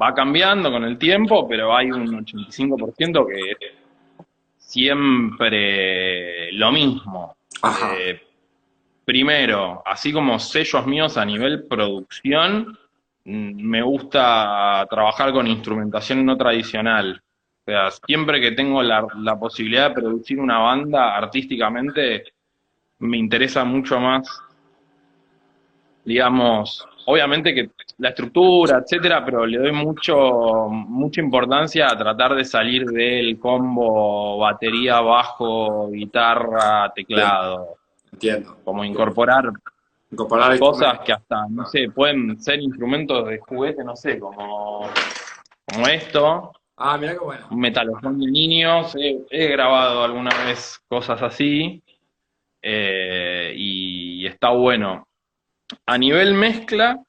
va 0.00 0.14
cambiando 0.14 0.70
con 0.70 0.84
el 0.84 0.98
tiempo, 0.98 1.48
pero 1.48 1.74
hay 1.74 1.90
un 1.90 2.06
85% 2.14 3.26
que 3.26 3.52
es 3.52 3.58
siempre 4.58 6.52
lo 6.52 6.72
mismo. 6.72 7.36
Ajá, 7.62 7.96
Eh, 7.96 8.20
primero, 9.06 9.82
así 9.86 10.12
como 10.12 10.38
sellos 10.38 10.86
míos 10.86 11.16
a 11.16 11.24
nivel 11.24 11.66
producción, 11.66 12.76
mm, 13.24 13.62
me 13.62 13.80
gusta 13.82 14.86
trabajar 14.90 15.32
con 15.32 15.46
instrumentación 15.46 16.26
no 16.26 16.36
tradicional. 16.36 17.22
O 17.64 17.70
sea, 17.70 17.90
siempre 17.90 18.40
que 18.40 18.52
tengo 18.52 18.82
la, 18.82 19.06
la 19.18 19.38
posibilidad 19.38 19.88
de 19.88 19.94
producir 19.94 20.38
una 20.40 20.58
banda 20.58 21.16
artísticamente, 21.16 22.24
me 22.98 23.16
interesa 23.16 23.64
mucho 23.64 23.98
más 24.00 24.42
digamos, 26.06 26.86
obviamente 27.06 27.52
que 27.52 27.70
la 27.98 28.10
estructura, 28.10 28.78
etcétera, 28.78 29.24
pero 29.24 29.44
le 29.44 29.58
doy 29.58 29.72
mucho, 29.72 30.68
mucha 30.70 31.20
importancia 31.20 31.88
a 31.88 31.98
tratar 31.98 32.36
de 32.36 32.44
salir 32.44 32.86
del 32.86 33.38
combo 33.40 34.38
batería, 34.38 35.00
bajo, 35.00 35.90
guitarra, 35.90 36.92
teclado, 36.94 37.78
entiendo, 38.12 38.58
como 38.64 38.84
incorporar 38.84 39.50
Incorporar 40.10 40.56
cosas 40.58 41.00
que 41.00 41.12
hasta, 41.12 41.46
no 41.48 41.66
sé, 41.66 41.90
pueden 41.90 42.40
ser 42.40 42.60
instrumentos 42.60 43.26
de 43.26 43.38
juguete, 43.40 43.82
no 43.82 43.96
sé, 43.96 44.20
como, 44.20 44.88
como 45.64 45.88
esto, 45.88 46.52
Ah, 46.76 46.96
mira 46.98 47.14
qué 47.14 47.18
bueno. 47.18 47.46
un 47.50 47.58
metalofón 47.58 48.20
de 48.20 48.30
niños, 48.30 48.94
he, 48.96 49.24
he 49.30 49.48
grabado 49.48 50.04
alguna 50.04 50.30
vez 50.44 50.80
cosas 50.88 51.20
así, 51.22 51.82
eh, 52.62 53.52
y 53.56 54.26
está 54.26 54.50
bueno. 54.50 55.08
A 55.86 55.98
nivel 55.98 56.34
mezcla, 56.34 57.02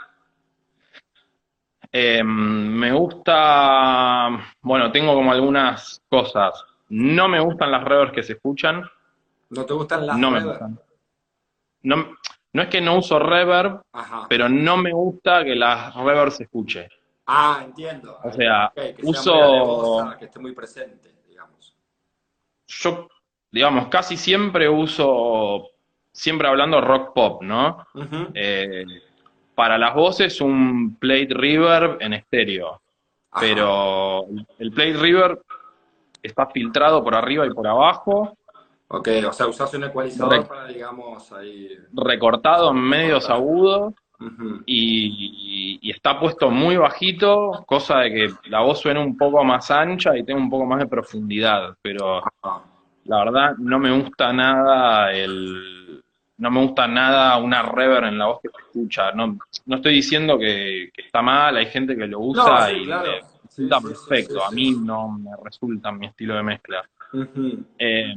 Eh, 1.92 2.22
me 2.24 2.92
gusta, 2.92 4.30
bueno, 4.62 4.92
tengo 4.92 5.13
como 5.13 5.32
algunas 5.32 6.01
cosas. 6.10 6.63
No 6.89 7.27
me 7.27 7.39
gustan 7.39 7.72
las 7.72 7.84
reverbs 7.84 8.12
que 8.12 8.24
se 8.24 8.34
escuchan, 8.34 8.84
¿No 9.50 9.66
te 9.66 9.74
gustan 9.74 10.06
las 10.06 10.18
no 10.18 10.30
me 10.30 10.44
gustan. 10.44 10.80
No, 11.88 12.17
no 12.51 12.62
es 12.62 12.67
que 12.67 12.82
no 12.82 12.98
uso 12.98 13.17
reverb, 13.17 13.82
Ajá. 13.94 14.25
pero 14.27 14.50
no 14.50 14.75
me 14.75 14.91
gusta 14.91 15.44
que 15.46 15.56
las 15.56 15.96
reverb 15.96 16.32
se 16.32 16.44
escuche. 16.44 16.89
Ah, 17.25 17.62
entiendo. 17.63 18.17
O 18.24 18.32
sea, 18.32 18.72
que 18.75 18.94
sea 18.96 19.10
uso, 19.10 19.34
alevosa, 19.34 20.17
que 20.17 20.25
esté 20.25 20.39
muy 20.39 20.53
presente, 20.53 21.13
digamos. 21.27 21.75
yo, 22.67 23.08
digamos, 23.51 23.88
casi 23.88 24.17
siempre 24.17 24.67
uso, 24.67 25.70
siempre 26.12 26.48
hablando 26.48 26.82
rock 26.82 27.13
pop, 27.13 27.41
¿no? 27.41 27.86
Eh, 28.34 28.86
para 29.56 29.77
las 29.77 29.96
voces 29.96 30.41
un 30.41 30.96
plate 30.98 31.29
reverb 31.32 32.01
en 32.01 32.13
estéreo, 32.13 32.82
Ajá. 33.32 33.39
pero 33.39 34.25
el 34.60 34.72
plate 34.72 34.94
reverb 34.94 35.41
está 36.22 36.48
filtrado 36.48 37.01
por 37.03 37.15
arriba 37.15 37.46
y 37.46 37.51
por 37.51 37.65
abajo, 37.67 38.37
Ok, 38.89 39.10
o 39.27 39.34
sea, 39.34 39.48
usás 39.48 39.74
un 39.74 39.84
ecualizador 39.84 40.32
re- 40.41 40.46
para, 40.46 40.65
digamos, 40.67 41.32
ahí 41.34 41.70
recortado 41.94 42.72
en 42.72 42.77
medios 42.77 43.29
agudos 43.29 43.94
y, 44.65 45.79
y 45.82 45.91
está 45.91 46.20
puesto 46.20 46.50
muy 46.50 46.77
bajito, 46.77 47.63
cosa 47.67 48.00
de 48.00 48.13
que 48.13 48.34
la 48.50 48.62
voz 48.62 48.79
suene 48.79 49.00
un 49.03 49.17
poco 49.17 49.44
más 49.44 49.70
ancha 49.72 50.17
y 50.17 50.24
tenga 50.24 50.39
un 50.41 50.50
poco 50.50 50.65
más 50.65 50.79
de 50.79 50.88
profundidad, 50.88 51.75
pero 51.82 52.22
la 53.06 53.17
verdad 53.25 53.56
no 53.58 53.77
me 53.79 53.91
gusta 53.91 54.32
nada 54.34 55.12
el, 55.13 56.01
no 56.38 56.51
me 56.51 56.62
gusta 56.65 56.88
nada 56.88 57.38
una 57.38 57.62
reverb 57.63 58.06
en 58.08 58.17
la 58.17 58.27
voz 58.27 58.39
que 58.41 58.50
se 58.50 58.58
escucha. 58.62 59.12
No, 59.12 59.38
no 59.65 59.75
estoy 59.75 59.96
diciendo 59.96 60.38
que, 60.39 60.89
que 60.94 61.01
está 61.03 61.22
mal, 61.22 61.58
hay 61.58 61.65
gente 61.67 61.96
que 61.96 62.08
lo 62.08 62.20
No, 62.20 62.25
usa 62.27 62.70
sí, 62.70 62.75
y 62.77 62.86
claro. 62.86 63.12
le 63.12 63.20
resulta 63.44 63.82
sí, 63.82 63.88
sí, 63.88 63.96
sí, 63.96 64.06
perfecto. 64.10 64.44
A 64.46 64.51
mí 64.51 64.75
no 64.75 65.10
me 65.10 65.32
resulta 65.44 65.91
mi 65.91 66.08
estilo 66.08 66.36
de 66.36 66.44
mezcla. 66.44 66.88
Eh, 67.79 68.15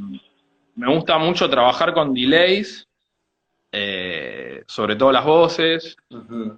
me 0.77 0.93
gusta 0.95 1.19
mucho 1.19 1.49
trabajar 1.51 1.93
con 1.93 2.15
delays, 2.15 2.87
eh, 3.73 4.63
sobre 4.67 4.97
todo 4.97 5.13
las 5.13 5.25
voces. 5.25 5.97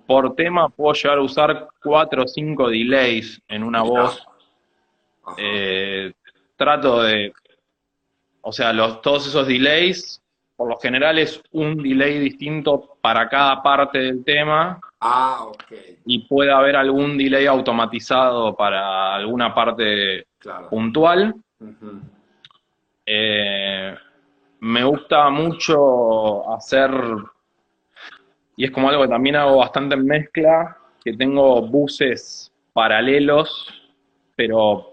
Por 0.06 0.34
tema 0.34 0.68
puedo 0.68 0.94
llegar 0.94 1.18
a 1.18 1.22
usar 1.22 1.68
cuatro 1.82 2.24
o 2.24 2.28
cinco 2.28 2.68
delays 2.68 3.40
en 3.48 3.62
una 3.62 3.82
Mirá. 3.82 4.02
voz. 4.02 4.26
Eh, 5.38 6.12
trato 6.56 7.02
de, 7.02 7.32
o 8.40 8.52
sea, 8.52 8.72
los, 8.72 9.00
todos 9.02 9.26
esos 9.26 9.46
delays, 9.46 10.20
por 10.56 10.68
lo 10.68 10.76
general 10.78 11.18
es 11.18 11.40
un 11.52 11.76
delay 11.82 12.18
distinto 12.18 12.96
para 13.00 13.28
cada 13.28 13.62
parte 13.62 13.98
del 13.98 14.24
tema 14.24 14.80
Ah, 15.00 15.44
ok. 15.44 15.72
y 16.06 16.20
puede 16.26 16.52
haber 16.52 16.76
algún 16.76 17.16
delay 17.18 17.46
automatizado 17.46 18.54
para 18.56 19.14
alguna 19.14 19.54
parte 19.54 20.26
Claro. 20.38 20.68
puntual. 20.70 21.34
Eh, 23.04 23.94
me 24.60 24.84
gusta 24.84 25.28
mucho 25.30 26.52
hacer, 26.54 26.90
y 28.56 28.64
es 28.64 28.70
como 28.70 28.88
algo 28.88 29.02
que 29.02 29.08
también 29.08 29.36
hago 29.36 29.56
bastante 29.56 29.94
en 29.94 30.06
mezcla, 30.06 30.76
que 31.04 31.12
tengo 31.14 31.62
buses 31.62 32.52
paralelos, 32.72 33.68
pero 34.36 34.92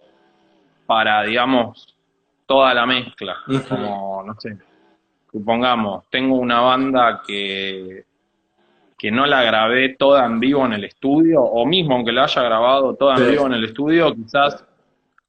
para, 0.87 1.21
digamos, 1.23 1.95
toda 2.47 2.73
la 2.73 2.85
mezcla. 2.85 3.37
Ujú. 3.47 3.67
Como, 3.69 4.23
no 4.25 4.39
sé, 4.39 4.57
supongamos, 5.31 6.09
tengo 6.09 6.35
una 6.37 6.61
banda 6.61 7.21
que, 7.25 8.05
que 8.97 9.11
no 9.11 9.27
la 9.27 9.43
grabé 9.43 9.95
toda 9.99 10.25
en 10.25 10.39
vivo 10.39 10.65
en 10.65 10.73
el 10.73 10.83
estudio, 10.85 11.43
o 11.43 11.63
mismo 11.65 11.93
aunque 11.95 12.11
la 12.11 12.23
haya 12.23 12.41
grabado 12.41 12.95
toda 12.95 13.17
en 13.17 13.25
Sí. 13.25 13.31
vivo 13.31 13.45
en 13.45 13.53
el 13.53 13.65
estudio, 13.65 14.15
quizás 14.15 14.65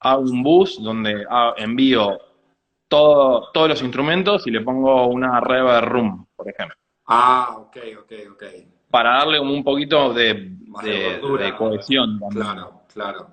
hago 0.00 0.22
un 0.22 0.42
bus 0.42 0.82
donde 0.82 1.26
envío 1.58 2.18
todo, 3.00 3.50
todos 3.52 3.68
los 3.68 3.82
instrumentos 3.82 4.46
y 4.46 4.50
le 4.50 4.60
pongo 4.62 5.06
una 5.06 5.40
reverb 5.40 5.88
room, 5.88 6.26
por 6.36 6.48
ejemplo, 6.48 6.76
Ah, 7.06 7.56
ok, 7.58 7.76
ok, 8.00 8.12
ok. 8.32 8.42
para 8.90 9.18
darle 9.18 9.38
como 9.38 9.54
un 9.54 9.62
poquito 9.64 10.12
de, 10.12 10.56
Más 10.66 10.84
de 10.84 10.90
de- 10.90 11.18
gordura. 11.20 11.44
de 11.46 11.56
cohesión 11.56 12.18
también. 12.18 12.42
Claro, 12.44 12.82
claro. 12.92 13.26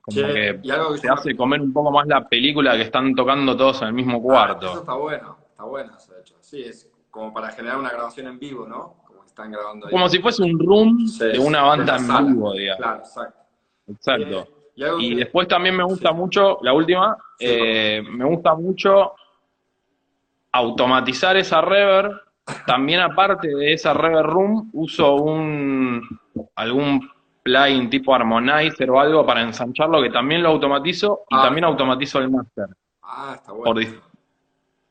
Como 0.00 0.16
Che, 0.16 0.32
que 0.32 0.60
y 0.62 0.70
algo 0.70 0.94
que 0.94 1.00
te 1.00 1.06
yo 1.08 1.14
me- 1.14 1.20
hace 1.20 1.36
comer 1.36 1.60
un 1.60 1.72
poco 1.72 1.90
más 1.90 2.06
la 2.06 2.26
película 2.28 2.76
que 2.76 2.82
están 2.82 3.14
tocando 3.14 3.56
todos 3.56 3.82
en 3.82 3.88
el 3.88 3.94
mismo 3.94 4.12
Ah, 4.14 4.16
eso 4.16 4.22
cuarto. 4.22 4.78
está 4.80 4.94
bueno, 4.94 5.36
está 5.50 5.64
bueno 5.64 5.92
eso, 5.96 6.14
de 6.14 6.20
hecho. 6.20 6.36
Sí, 6.40 6.62
es 6.62 6.88
como 7.10 7.32
para 7.34 7.48
generar 7.50 7.78
una 7.78 7.90
grabación 7.90 8.28
en 8.28 8.38
vivo, 8.38 8.66
¿no? 8.66 9.02
Como 9.06 9.20
que 9.22 9.26
están 9.26 9.50
grabando 9.50 9.86
ahí. 9.86 9.90
Como 9.92 10.08
si 10.08 10.20
fuese 10.20 10.42
un 10.44 10.58
room 10.58 11.06
Sí, 11.06 11.24
de 11.24 11.38
una 11.38 11.62
banda 11.62 11.96
en 11.96 12.26
vivo, 12.26 12.52
digamos. 12.52 12.78
Claro, 12.78 12.98
exacto. 13.00 13.40
Exacto. 13.88 14.38
Eh, 14.40 14.48
y 14.74 14.82
algo 14.84 15.00
Y 15.00 15.10
que... 15.10 15.16
después 15.16 15.48
también 15.48 15.76
me 15.76 15.84
gusta 15.84 16.10
Sí, 16.10 16.14
mucho, 16.14 16.58
la 16.62 16.72
última, 16.72 17.16
sí, 17.38 17.46
eh, 17.48 18.02
me 18.08 18.24
gusta 18.24 18.54
mucho 18.54 19.14
automatizar 20.52 21.36
esa 21.36 21.60
reverb. 21.60 22.20
También 22.66 23.00
aparte 23.00 23.48
de 23.48 23.72
esa 23.72 23.94
reverb 23.94 24.26
room, 24.26 24.70
uso 24.72 25.14
un 25.14 26.02
algún 26.56 27.08
plugin 27.42 27.88
tipo 27.88 28.14
Harmonizer 28.14 28.90
o 28.90 29.00
algo 29.00 29.24
para 29.24 29.42
ensancharlo 29.42 30.02
que 30.02 30.10
también 30.10 30.42
lo 30.42 30.50
automatizo 30.50 31.20
y 31.30 31.36
Ah, 31.36 31.42
también 31.44 31.64
automatizo 31.64 32.18
el 32.18 32.30
master. 32.30 32.66
Ah, 33.02 33.34
está 33.36 33.52
bueno. 33.52 33.80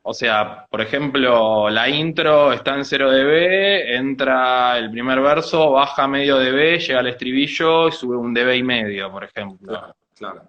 O 0.02 0.14
sea, 0.14 0.66
por 0.70 0.80
ejemplo, 0.80 1.68
la 1.68 1.88
intro 1.88 2.52
está 2.52 2.74
en 2.74 2.84
0 2.84 3.10
dB, 3.10 3.94
entra 3.96 4.78
el 4.78 4.90
primer 4.90 5.20
verso, 5.20 5.72
baja 5.72 6.08
medio 6.08 6.38
dB, 6.38 6.78
llega 6.78 7.00
al 7.00 7.08
estribillo 7.08 7.88
y 7.88 7.92
sube 7.92 8.16
un 8.16 8.32
dB 8.32 8.54
y 8.56 8.62
medio, 8.62 9.10
por 9.10 9.24
ejemplo. 9.24 9.68
Claro, 9.68 9.94
claro. 10.16 10.42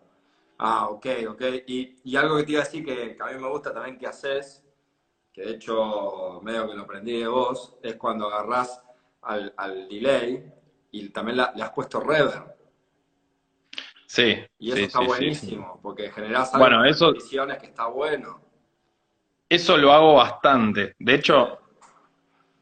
Ah, 0.59 0.87
ok, 0.89 1.05
ok. 1.29 1.41
Y, 1.67 1.97
y 2.03 2.15
algo 2.15 2.37
que 2.37 2.43
te 2.43 2.51
iba 2.53 2.61
a 2.61 2.63
decir 2.65 2.85
que, 2.85 3.15
que 3.15 3.23
a 3.23 3.25
mí 3.27 3.41
me 3.41 3.49
gusta 3.49 3.73
también 3.73 3.97
que 3.97 4.07
haces, 4.07 4.63
que 5.33 5.41
de 5.43 5.51
hecho 5.55 6.39
medio 6.43 6.67
que 6.69 6.75
lo 6.75 6.83
aprendí 6.83 7.19
de 7.19 7.27
vos, 7.27 7.77
es 7.81 7.95
cuando 7.95 8.27
agarrás 8.27 8.81
al, 9.23 9.53
al 9.57 9.87
delay 9.89 10.51
y 10.91 11.09
también 11.09 11.37
la- 11.37 11.51
le 11.55 11.63
has 11.63 11.71
puesto 11.71 11.99
reverb. 11.99 12.53
Sí. 14.05 14.35
Y 14.59 14.67
eso 14.69 14.77
sí, 14.77 14.83
está 14.83 14.99
sí, 14.99 15.05
sí, 15.05 15.09
buenísimo, 15.09 15.79
porque 15.81 16.11
generás 16.11 16.51
Bueno, 16.57 16.77
algo 16.77 16.89
eso- 16.89 17.05
condiciones 17.07 17.57
que 17.57 17.67
está 17.67 17.87
bueno. 17.87 18.41
Eso 19.51 19.75
lo 19.75 19.91
hago 19.91 20.13
bastante. 20.13 20.95
De 20.97 21.15
hecho, 21.15 21.59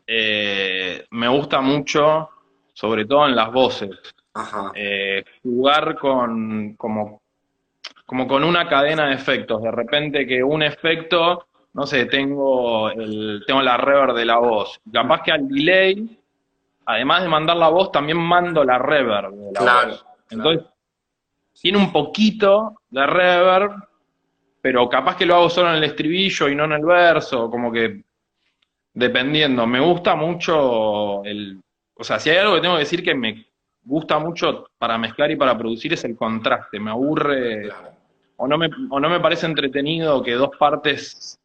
eh, 0.08 1.06
me 1.12 1.28
gusta 1.28 1.62
mucho, 1.62 2.30
sobre 2.74 3.06
todo 3.06 3.28
en 3.28 3.36
las 3.36 3.52
voces, 3.52 3.92
Ajá. 4.34 4.72
eh, 4.74 5.24
jugar 5.44 6.00
con 6.00 6.74
como, 6.74 7.22
como 8.08 8.28
con 8.28 8.44
una 8.44 8.68
cadena 8.68 9.06
de 9.06 9.14
efectos. 9.14 9.62
De 9.62 9.70
repente 9.70 10.26
que 10.26 10.44
un 10.44 10.64
efecto, 10.64 11.46
no 11.74 11.86
sé, 11.86 12.08
tengo 12.08 12.90
el, 12.90 13.44
tengo 13.46 13.62
la 13.62 13.78
reverb 13.78 14.16
de 14.16 14.26
la 14.26 14.40
voz. 14.40 14.82
Capaz 14.92 15.22
que 15.22 15.32
al 15.32 15.48
delay, 15.48 16.20
además 16.86 17.22
de 17.22 17.28
mandar 17.30 17.58
la 17.58 17.70
voz, 17.70 17.92
también 17.92 18.18
mando 18.18 18.64
la 18.64 18.80
reverb 18.80 19.32
de 19.36 19.52
la 19.52 19.60
Claro, 19.60 19.90
voz. 19.90 20.06
Entonces, 20.32 20.66
tiene 21.54 21.78
un 21.78 21.92
poquito 21.92 22.82
de 22.90 23.06
reverb, 23.06 23.74
pero 24.62 24.88
capaz 24.90 25.16
que 25.16 25.26
lo 25.26 25.36
hago 25.36 25.50
solo 25.50 25.70
en 25.70 25.76
el 25.78 25.84
estribillo 25.86 26.50
y 26.50 26.56
no 26.56 26.66
en 26.66 26.74
el 26.74 26.86
verso, 26.86 27.50
como 27.50 27.72
que 27.72 28.04
dependiendo. 28.94 29.66
Me 29.68 29.80
gusta 29.80 30.16
mucho 30.16 31.24
el, 31.24 31.62
o 31.96 32.04
sea, 32.04 32.20
si 32.20 32.30
hay 32.30 32.38
algo 32.38 32.56
que 32.56 32.62
tengo 32.62 32.76
que 32.76 32.80
decir 32.82 33.04
que 33.04 33.16
me 33.16 33.46
gusta 33.84 34.20
mucho 34.20 34.68
para 34.78 34.98
mezclar 34.98 35.32
y 35.32 35.36
para 35.36 35.58
producir 35.58 35.94
es 35.94 36.04
el 36.04 36.16
contraste. 36.16 36.80
Me 36.80 36.92
aburre 36.92 37.64
Claro. 37.68 37.92
o 38.38 38.48
no 38.48 38.58
me, 38.58 38.70
o 38.90 39.00
no 39.00 39.10
me 39.10 39.20
parece 39.20 39.46
entretenido 39.46 40.22
que 40.22 40.34
dos 40.34 40.52
partes 40.58 41.40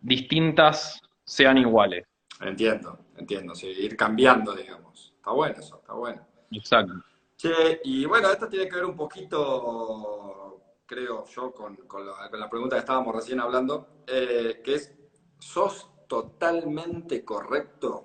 distintas 0.00 1.00
sean 1.24 1.58
iguales. 1.58 2.06
Entiendo, 2.40 2.98
entiendo, 3.16 3.54
sí, 3.54 3.66
ir 3.68 3.96
cambiando, 3.96 4.54
digamos. 4.54 5.14
Está 5.16 5.30
bueno 5.30 5.56
eso, 5.58 5.76
está 5.78 5.92
bueno. 5.94 6.20
Exacto. 6.50 6.92
Che, 7.36 7.80
y 7.84 8.04
bueno, 8.04 8.30
esto 8.30 8.48
tiene 8.48 8.68
que 8.68 8.76
ver 8.76 8.84
un 8.84 8.96
poquito, 8.96 10.43
creo 10.86 11.24
yo, 11.26 11.52
con, 11.52 11.76
con 11.86 12.06
la, 12.06 12.28
con 12.30 12.40
la 12.40 12.48
pregunta 12.50 12.76
que 12.76 12.80
estábamos 12.80 13.14
recién 13.14 13.40
hablando, 13.40 13.88
eh, 14.06 14.60
que 14.62 14.74
es, 14.74 14.92
¿sos 15.38 15.88
totalmente 16.06 17.24
correcto 17.24 18.04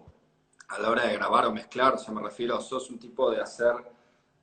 a 0.69 0.79
la 0.79 0.89
hora 0.89 1.05
de 1.05 1.13
grabar 1.15 1.45
o 1.47 1.51
mezclar? 1.51 1.93
O 1.95 1.97
sea, 1.97 2.13
me 2.13 2.21
refiero, 2.21 2.59
¿sos 2.61 2.89
un 2.89 2.99
tipo 2.99 3.29
de 3.31 3.41
hacer 3.41 3.73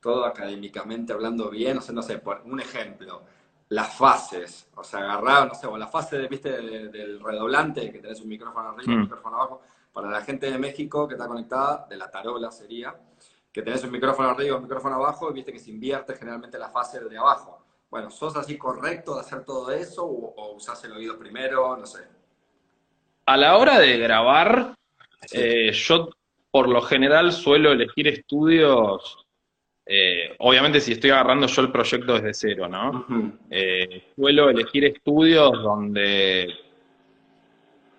todo 0.00 0.24
académicamente 0.24 1.12
hablando 1.12 1.50
bien? 1.50 1.78
O 1.78 1.80
sea, 1.80 1.94
no 1.94 2.02
sé, 2.02 2.18
por 2.18 2.42
un 2.44 2.60
ejemplo, 2.60 3.22
las 3.70 3.94
fases, 3.94 4.68
o 4.76 4.84
sea, 4.84 5.00
agarrar, 5.00 5.48
no 5.48 5.54
sé, 5.54 5.66
o 5.66 5.76
la 5.76 5.88
fase, 5.88 6.18
de, 6.18 6.28
¿viste, 6.28 6.50
de- 6.50 6.88
del 6.88 7.20
redoblante, 7.20 7.90
que 7.92 7.98
tenés 8.00 8.20
un 8.20 8.28
micrófono 8.28 8.68
arriba, 8.70 8.92
un 8.92 8.98
Mm. 9.00 9.02
micrófono 9.02 9.36
abajo, 9.36 9.62
para 9.92 10.10
la 10.10 10.20
gente 10.20 10.50
de 10.50 10.58
México 10.58 11.08
que 11.08 11.14
está 11.14 11.26
conectada, 11.26 11.86
de 11.88 11.96
la 11.96 12.10
tarola 12.10 12.50
sería, 12.52 12.94
que 13.52 13.62
tenés 13.62 13.82
un 13.84 13.90
micrófono 13.90 14.28
arriba, 14.28 14.56
un 14.56 14.62
micrófono 14.64 14.96
abajo, 14.96 15.30
y 15.30 15.34
viste 15.34 15.52
que 15.52 15.58
se 15.58 15.70
invierte 15.70 16.14
generalmente 16.14 16.58
la 16.58 16.68
fase 16.68 17.00
de 17.00 17.18
abajo. 17.18 17.55
Bueno, 17.90 18.10
¿sos 18.10 18.36
así 18.36 18.58
correcto 18.58 19.14
de 19.14 19.20
hacer 19.20 19.44
todo 19.44 19.70
eso 19.70 20.04
o, 20.04 20.34
o 20.36 20.54
usás 20.56 20.82
el 20.84 20.92
oído 20.92 21.18
primero? 21.18 21.76
No 21.76 21.86
sé. 21.86 22.00
A 23.26 23.36
la 23.36 23.56
hora 23.56 23.78
de 23.78 23.98
grabar, 23.98 24.74
Sí. 25.24 25.38
eh, 25.40 25.72
yo 25.72 26.10
por 26.50 26.68
lo 26.68 26.80
general 26.82 27.32
suelo 27.32 27.72
elegir 27.72 28.06
estudios, 28.08 29.26
eh, 29.84 30.34
obviamente 30.38 30.80
si 30.80 30.92
estoy 30.92 31.10
agarrando 31.10 31.46
yo 31.46 31.62
el 31.62 31.72
proyecto 31.72 32.14
desde 32.14 32.34
cero, 32.34 32.68
¿no? 32.68 33.06
Eh, 33.50 34.12
suelo 34.14 34.48
elegir 34.50 34.84
estudios 34.84 35.50
donde 35.62 36.48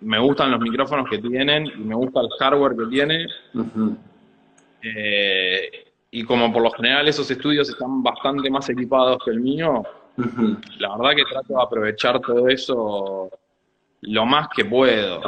me 0.00 0.18
gustan 0.20 0.50
los 0.52 0.60
micrófonos 0.60 1.08
que 1.10 1.18
tienen 1.18 1.66
y 1.66 1.76
me 1.78 1.94
gusta 1.96 2.20
el 2.20 2.28
hardware 2.38 2.76
que 2.76 2.86
tiene. 2.86 3.26
Eh, 4.82 5.87
y 6.10 6.24
como 6.24 6.52
por 6.52 6.62
lo 6.62 6.70
general 6.70 7.06
esos 7.08 7.30
estudios 7.30 7.68
están 7.68 8.02
bastante 8.02 8.50
más 8.50 8.68
equipados 8.68 9.18
que 9.24 9.30
el 9.30 9.40
mío, 9.40 9.82
la 10.78 10.96
verdad 10.96 11.16
que 11.16 11.24
trato 11.30 11.54
de 11.54 11.62
aprovechar 11.62 12.20
todo 12.20 12.48
eso 12.48 13.30
lo 14.00 14.26
más 14.26 14.48
que 14.48 14.64
puedo. 14.64 15.20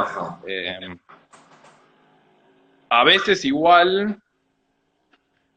Eh, 0.46 0.96
a 2.88 3.04
veces 3.04 3.44
igual, 3.44 4.20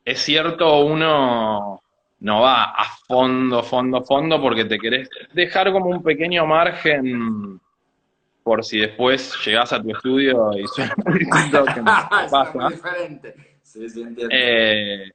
es 0.05 0.19
cierto, 0.19 0.81
uno 0.81 1.81
no 2.19 2.41
va 2.41 2.63
a 2.65 2.85
fondo, 3.07 3.63
fondo, 3.63 4.03
fondo, 4.03 4.41
porque 4.41 4.65
te 4.65 4.77
querés 4.79 5.09
dejar 5.33 5.71
como 5.71 5.87
un 5.87 6.03
pequeño 6.03 6.45
margen 6.45 7.59
por 8.43 8.63
si 8.63 8.79
después 8.79 9.35
llegás 9.45 9.71
a 9.73 9.81
tu 9.81 9.89
estudio 9.91 10.51
y 10.57 10.67
suena 10.67 10.93
distinto, 11.13 11.65
que 11.65 11.79
es 11.79 11.85
pasa. 12.31 12.51
muy 12.53 12.73
diferente. 12.73 13.52
Sí, 13.73 13.89
sí, 13.89 14.01
entiendo. 14.03 14.29
Eh, 14.31 15.11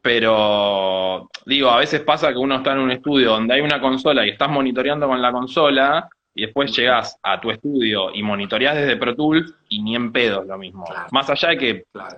pero 0.00 1.28
digo, 1.44 1.70
a 1.70 1.78
veces 1.78 2.02
pasa 2.02 2.30
que 2.32 2.38
uno 2.38 2.56
está 2.56 2.72
en 2.72 2.78
un 2.78 2.92
estudio 2.92 3.30
donde 3.30 3.54
hay 3.54 3.60
una 3.60 3.80
consola 3.80 4.24
y 4.24 4.30
estás 4.30 4.48
monitoreando 4.48 5.08
con 5.08 5.20
la 5.20 5.32
consola 5.32 6.08
y 6.34 6.42
después 6.42 6.74
llegás 6.76 7.18
a 7.20 7.40
tu 7.40 7.50
estudio 7.50 8.14
y 8.14 8.22
monitoreás 8.22 8.76
desde 8.76 8.96
Pro 8.96 9.16
Tools 9.16 9.52
y 9.68 9.82
ni 9.82 9.96
en 9.96 10.12
pedo 10.12 10.42
es 10.42 10.46
lo 10.46 10.56
mismo. 10.56 10.84
Claro. 10.84 11.08
Más 11.10 11.28
allá 11.30 11.48
de 11.48 11.58
que, 11.58 11.84
Claro. 11.92 12.16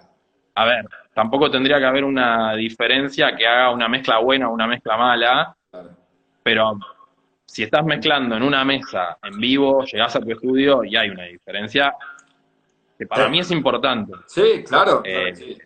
a 0.57 0.65
ver, 0.67 0.85
tampoco 1.15 1.51
tendría 1.51 1.79
que 1.79 1.87
haber 1.87 2.05
una 2.05 2.55
diferencia 2.55 3.35
que 3.35 3.47
haga 3.47 3.71
una 3.71 3.89
mezcla 3.89 4.19
buena 4.19 4.51
o 4.51 4.53
una 4.53 4.67
mezcla 4.67 4.99
mala, 4.99 5.57
claro. 5.71 5.91
pero 6.43 6.79
si 7.47 7.63
estás 7.63 7.85
mezclando 7.87 8.37
en 8.37 8.43
una 8.43 8.63
mesa 8.63 9.17
en 9.23 9.41
vivo, 9.41 9.85
llegás 9.85 10.15
a 10.17 10.21
tu 10.21 10.31
estudio 10.33 10.85
y 10.85 10.97
hay 10.97 11.09
una 11.09 11.25
diferencia 11.25 11.95
que 13.01 13.07
para 13.07 13.25
Sí. 13.25 13.31
mí 13.31 13.41
es 13.41 13.51
importante. 13.51 14.13
Sí, 14.27 14.63
claro. 14.69 15.01
claro 15.03 15.03
Eh, 15.05 15.35
sí. 15.35 15.59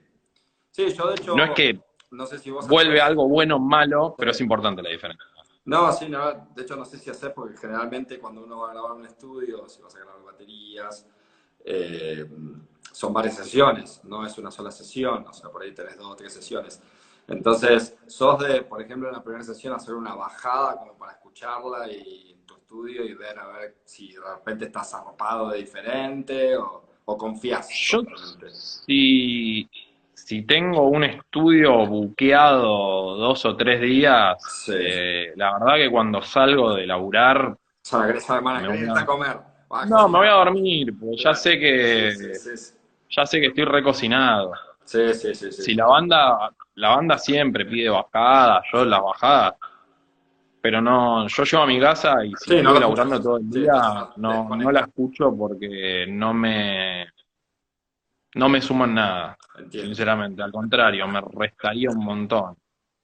Sí, 0.71 0.95
yo 0.95 1.09
de 1.09 1.15
hecho. 1.17 1.35
No 1.37 1.43
es 1.45 1.51
que 1.51 1.81
No 2.13 2.27
sé 2.27 2.39
si 2.39 2.49
vos. 2.53 2.69
vuelve 2.69 3.01
algo 3.01 3.27
bueno 3.29 3.57
o 3.57 3.59
malo, 3.59 4.15
pero 4.17 4.31
es 4.31 4.41
importante 4.41 4.81
la 4.83 4.91
diferencia. 4.91 5.27
No, 5.65 5.91
sí, 5.93 6.09
no, 6.09 6.47
de 6.55 6.63
hecho 6.63 6.77
no 6.77 6.85
sé 6.85 6.97
si 6.99 7.11
hacer 7.11 7.35
porque 7.35 7.57
generalmente 7.57 8.21
cuando 8.21 8.45
uno 8.45 8.61
va 8.61 8.69
a 8.71 8.73
grabar 8.73 8.93
un 8.93 9.05
estudio, 9.05 9.69
si 9.69 9.83
vas 9.83 9.97
a 9.97 9.99
grabar 9.99 10.23
baterías, 10.23 11.09
eh, 11.65 12.25
son 12.93 13.13
varias 13.13 13.35
sesiones, 13.37 14.01
no 14.05 14.25
es 14.25 14.39
una 14.39 14.53
sola 14.53 14.71
sesión, 14.71 15.27
o 15.27 15.33
sea, 15.33 15.51
por 15.51 15.63
ahí 15.63 15.73
tenés 15.75 15.97
dos 15.97 16.07
o 16.13 16.15
tres 16.15 16.33
sesiones. 16.35 16.81
Entonces, 17.27 17.97
sos 18.07 18.39
de, 18.47 18.63
por 18.63 18.81
ejemplo, 18.81 19.09
en 19.09 19.15
la 19.15 19.23
primera 19.25 19.43
sesión 19.43 19.73
hacer 19.75 19.95
una 19.95 20.15
bajada 20.15 20.77
como 20.77 20.97
para 20.97 21.13
escucharla 21.13 21.91
y 21.91 22.33
en 22.33 22.47
tu 22.47 22.55
estudio 22.55 23.03
y 23.05 23.15
ver 23.15 23.37
a 23.41 23.49
ver 23.49 23.79
si 23.85 24.13
de 24.13 24.21
repente 24.21 24.67
estás 24.67 24.93
arropado 24.95 25.49
de 25.49 25.59
diferente 25.59 26.57
o, 26.59 26.85
o 27.05 27.19
confías. 27.19 27.69
Yo, 27.69 28.03
si, 28.87 29.69
si 30.15 30.43
tengo 30.43 30.89
un 30.89 31.05
estudio 31.05 31.87
buqueado 31.87 33.17
dos 33.17 33.45
o 33.45 33.57
tres 33.57 33.81
días, 33.81 34.37
Sí. 34.67 34.73
eh, 34.77 35.33
la 35.37 35.59
verdad 35.59 35.77
que 35.77 35.91
cuando 35.91 36.23
salgo 36.23 36.75
de 36.75 36.87
laburar, 36.87 37.57
hermana 38.29 38.61
Me 38.61 38.69
voy 38.69 38.89
a- 38.89 39.01
a 39.01 39.07
comer. 39.07 39.41
Ah, 39.71 39.85
no, 39.87 40.09
me 40.09 40.19
voy 40.19 40.29
a 40.29 40.33
dormir, 40.33 40.95
porque 40.99 41.17
ya 41.17 41.35
sé 41.35 41.59
que, 41.59 42.13
sí, 42.39 42.57
sí. 42.57 42.75
ya 43.11 43.27
sé 43.27 43.41
que 43.41 43.47
estoy 43.49 43.65
recocinado. 43.65 44.53
Sí, 44.85 45.13
sí, 45.15 45.35
sí, 45.35 45.51
sí. 45.51 45.63
Si 45.63 45.75
la 45.75 45.87
banda, 45.87 46.51
la 46.77 46.91
banda 46.97 47.19
siempre 47.19 47.65
pide 47.65 47.89
bajadas, 47.89 48.65
yo 48.73 48.85
las 48.85 49.03
bajadas, 49.03 49.55
pero 50.65 50.81
no, 50.81 51.29
yo 51.29 51.45
llego 51.45 51.63
a 51.63 51.67
mi 51.67 51.79
casa 51.79 52.25
y 52.25 52.31
si 52.31 52.37
Sí, 52.37 52.57
estoy 52.57 52.63
la 52.73 52.81
laburando 52.81 53.21
todo 53.21 53.37
el 53.37 53.51
día, 53.51 54.09
no, 54.17 54.49
no 54.57 54.73
la 54.73 54.81
escucho 54.81 55.37
porque 55.37 56.07
no 56.09 56.33
me, 56.33 57.05
no 58.37 58.49
me 58.49 58.63
suman 58.63 58.95
nada, 58.95 59.37
Entiendo, 59.59 59.89
sinceramente, 59.89 60.43
al 60.43 60.51
contrario, 60.51 61.07
me 61.07 61.21
restaría 61.21 61.91
un 61.91 62.03
montón. 62.03 62.57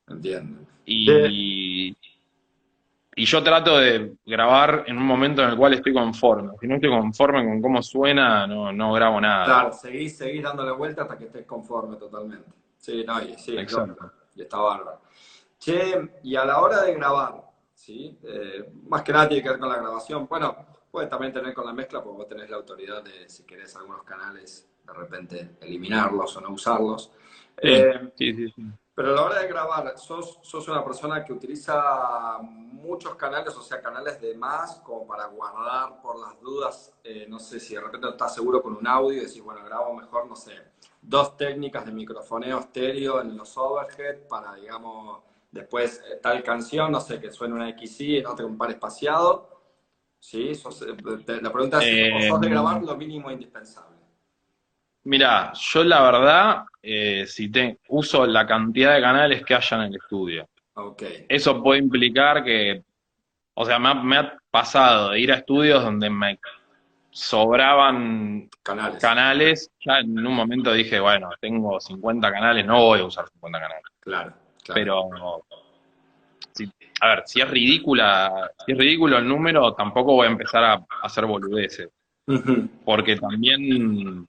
entiendo. 0.09 0.63
Y, 0.87 1.95
y 3.15 3.25
yo 3.27 3.43
trato 3.43 3.77
de 3.77 4.15
grabar 4.25 4.85
en 4.87 4.97
un 4.97 5.05
momento 5.05 5.43
en 5.43 5.51
el 5.51 5.57
cual 5.59 5.75
estoy 5.75 5.93
conforme. 5.93 6.53
Si 6.63 6.67
no 6.67 6.77
estoy 6.77 6.89
conforme 6.89 7.45
con 7.45 7.61
cómo 7.61 7.83
suena, 7.83 8.47
no, 8.47 8.73
no 8.73 8.91
grabo 8.95 9.21
nada. 9.21 9.45
Claro, 9.45 9.73
seguís, 9.75 10.17
seguís 10.17 10.43
dándole 10.43 10.73
vuelta 10.73 11.03
hasta 11.03 11.19
que 11.19 11.27
estés 11.27 11.45
conforme 11.45 11.97
totalmente. 11.97 12.51
Sí, 12.79 13.05
no, 13.07 13.21
y 13.21 13.35
sí, 13.37 13.55
Exacto. 13.59 14.13
y 14.35 14.41
está 14.41 14.57
bárbaro. 14.57 15.03
Che, 15.59 16.11
y 16.23 16.37
a 16.37 16.47
la 16.47 16.59
hora 16.59 16.81
de 16.81 16.95
grabar, 16.95 17.50
¿sí? 17.81 18.19
Eh, 18.23 18.71
más 18.89 19.03
que 19.03 19.13
nada 19.13 19.29
tiene 19.29 19.43
que 19.43 19.49
ver 19.49 19.59
con 19.59 19.69
la 19.69 19.79
grabación. 19.79 20.27
Bueno, 20.29 20.55
puede 20.91 21.07
también 21.07 21.33
tener 21.33 21.55
con 21.55 21.65
la 21.65 21.73
mezcla, 21.73 22.03
porque 22.03 22.19
vos 22.19 22.29
tenés 22.29 22.51
la 22.51 22.57
autoridad 22.57 23.03
de, 23.03 23.29
si 23.29 23.45
querés, 23.45 23.75
algunos 23.77 24.03
canales, 24.03 24.69
de 24.85 24.93
repente 24.93 25.57
eliminarlos 25.61 26.37
o 26.37 26.41
no 26.43 26.51
usarlos. 26.51 27.11
Eh, 27.57 28.13
sí, 28.17 28.35
sí, 28.35 28.53
sí. 28.55 28.63
Pero 28.95 29.13
a 29.13 29.15
la 29.15 29.23
hora 29.23 29.41
de 29.41 29.49
grabar, 29.49 29.99
¿sos, 29.99 30.41
sos 30.43 30.69
una 30.69 30.85
persona 30.85 31.25
que 31.25 31.33
utiliza 31.33 32.39
muchos 32.43 33.15
canales, 33.15 33.57
o 33.57 33.63
sea, 33.63 33.81
canales 33.81 34.21
de 34.21 34.35
más, 34.35 34.77
como 34.81 35.07
para 35.07 35.27
guardar 35.27 36.03
por 36.03 36.19
las 36.21 36.39
dudas? 36.39 36.93
Eh, 37.03 37.25
no 37.27 37.39
sé 37.39 37.61
si 37.61 37.75
de 37.75 37.81
repente 37.81 38.07
no 38.07 38.13
estás 38.13 38.35
seguro 38.35 38.63
con 38.63 38.77
un 38.77 38.87
audio 38.87 39.23
y 39.23 39.25
decís, 39.25 39.43
bueno, 39.43 39.65
grabo 39.65 39.95
mejor, 39.95 40.27
no 40.27 40.37
sé, 40.37 40.53
dos 41.01 41.35
técnicas 41.39 41.87
de 41.87 41.93
microfoneo 41.93 42.59
estéreo 42.59 43.23
en 43.23 43.39
los 43.39 43.57
overhead 43.57 44.29
para, 44.29 44.55
digamos, 44.57 45.30
después 45.51 46.03
eh, 46.11 46.19
tal 46.23 46.43
canción, 46.43 46.93
no 46.93 47.01
sé, 47.01 47.21
que 47.21 47.31
suene 47.31 47.55
una 47.55 47.69
XY 47.71 48.19
en 48.19 48.27
otra 48.27 48.47
un 48.47 48.57
par 48.59 48.71
espaciado. 48.71 49.49
¿Sí? 50.19 50.55
Sos, 50.55 50.83
eh, 50.83 50.95
te- 51.25 51.41
la 51.41 51.51
pregunta 51.53 51.79
es, 51.79 51.85
¿o 52.15 52.33
sos 52.35 52.41
de 52.43 52.47
Eh, 52.49 52.51
grabar 52.51 52.83
lo 52.83 52.97
mínimo 52.97 53.31
indispensable? 53.31 53.97
Mira, 55.05 55.53
yo 55.55 55.83
la 55.83 56.03
verdad, 56.03 56.65
eh, 56.83 57.25
si 57.27 57.51
te 57.51 57.79
uso 57.89 58.27
la 58.27 58.47
cantidad 58.47 58.95
de 58.95 59.01
canales 59.01 59.45
que 59.45 59.55
haya 59.55 59.77
en 59.79 59.83
el 59.85 59.97
estudio. 59.97 60.47
Eso 61.29 61.63
puede 61.63 61.81
implicar 61.81 62.45
que, 62.45 62.83
o 63.55 63.65
sea, 63.65 63.79
me 63.79 63.89
ha, 63.89 63.95
me 63.95 64.17
ha 64.19 64.39
pasado 64.51 65.11
de 65.11 65.21
ir 65.21 65.33
a 65.33 65.37
estudios 65.37 65.83
donde 65.83 66.11
me 66.11 66.39
sobraban 67.11 68.49
Canales. 68.63 69.01
canales, 69.01 69.71
ya 69.81 69.99
en 70.01 70.27
un 70.27 70.35
momento 70.35 70.73
dije, 70.73 71.01
bueno, 71.01 71.31
tengo 71.41 71.81
50 71.81 72.31
canales, 72.31 72.65
no 72.67 72.83
voy 72.85 73.01
a 73.01 73.05
usar 73.05 73.29
50 73.29 73.61
canales. 73.61 73.85
Claro, 74.01 74.33
claro. 74.73 75.09
Pero, 75.13 75.45
si- 76.53 76.71
a 77.01 77.09
ver, 77.09 77.23
si 77.27 77.41
es 77.41 77.51
ridícula, 77.51 78.51
si 78.65 78.73
es 78.73 78.79
ridículo 78.79 79.19
el 79.19 79.27
número, 79.29 79.73
tampoco 79.75 80.15
voy 80.15 80.27
a 80.27 80.31
empezar 80.31 80.65
a, 80.65 80.73
a 80.75 80.87
hacer 81.03 81.27
boludeces. 81.27 81.89
Porque 82.85 83.17
también, 83.17 84.27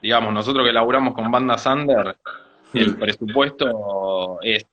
digamos, 0.00 0.32
nosotros 0.32 0.66
que 0.66 0.72
laburamos 0.72 1.14
con 1.14 1.30
banda 1.30 1.58
Sander, 1.58 2.16
el 2.74 2.96
presupuesto 2.96 4.38
es, 4.42 4.66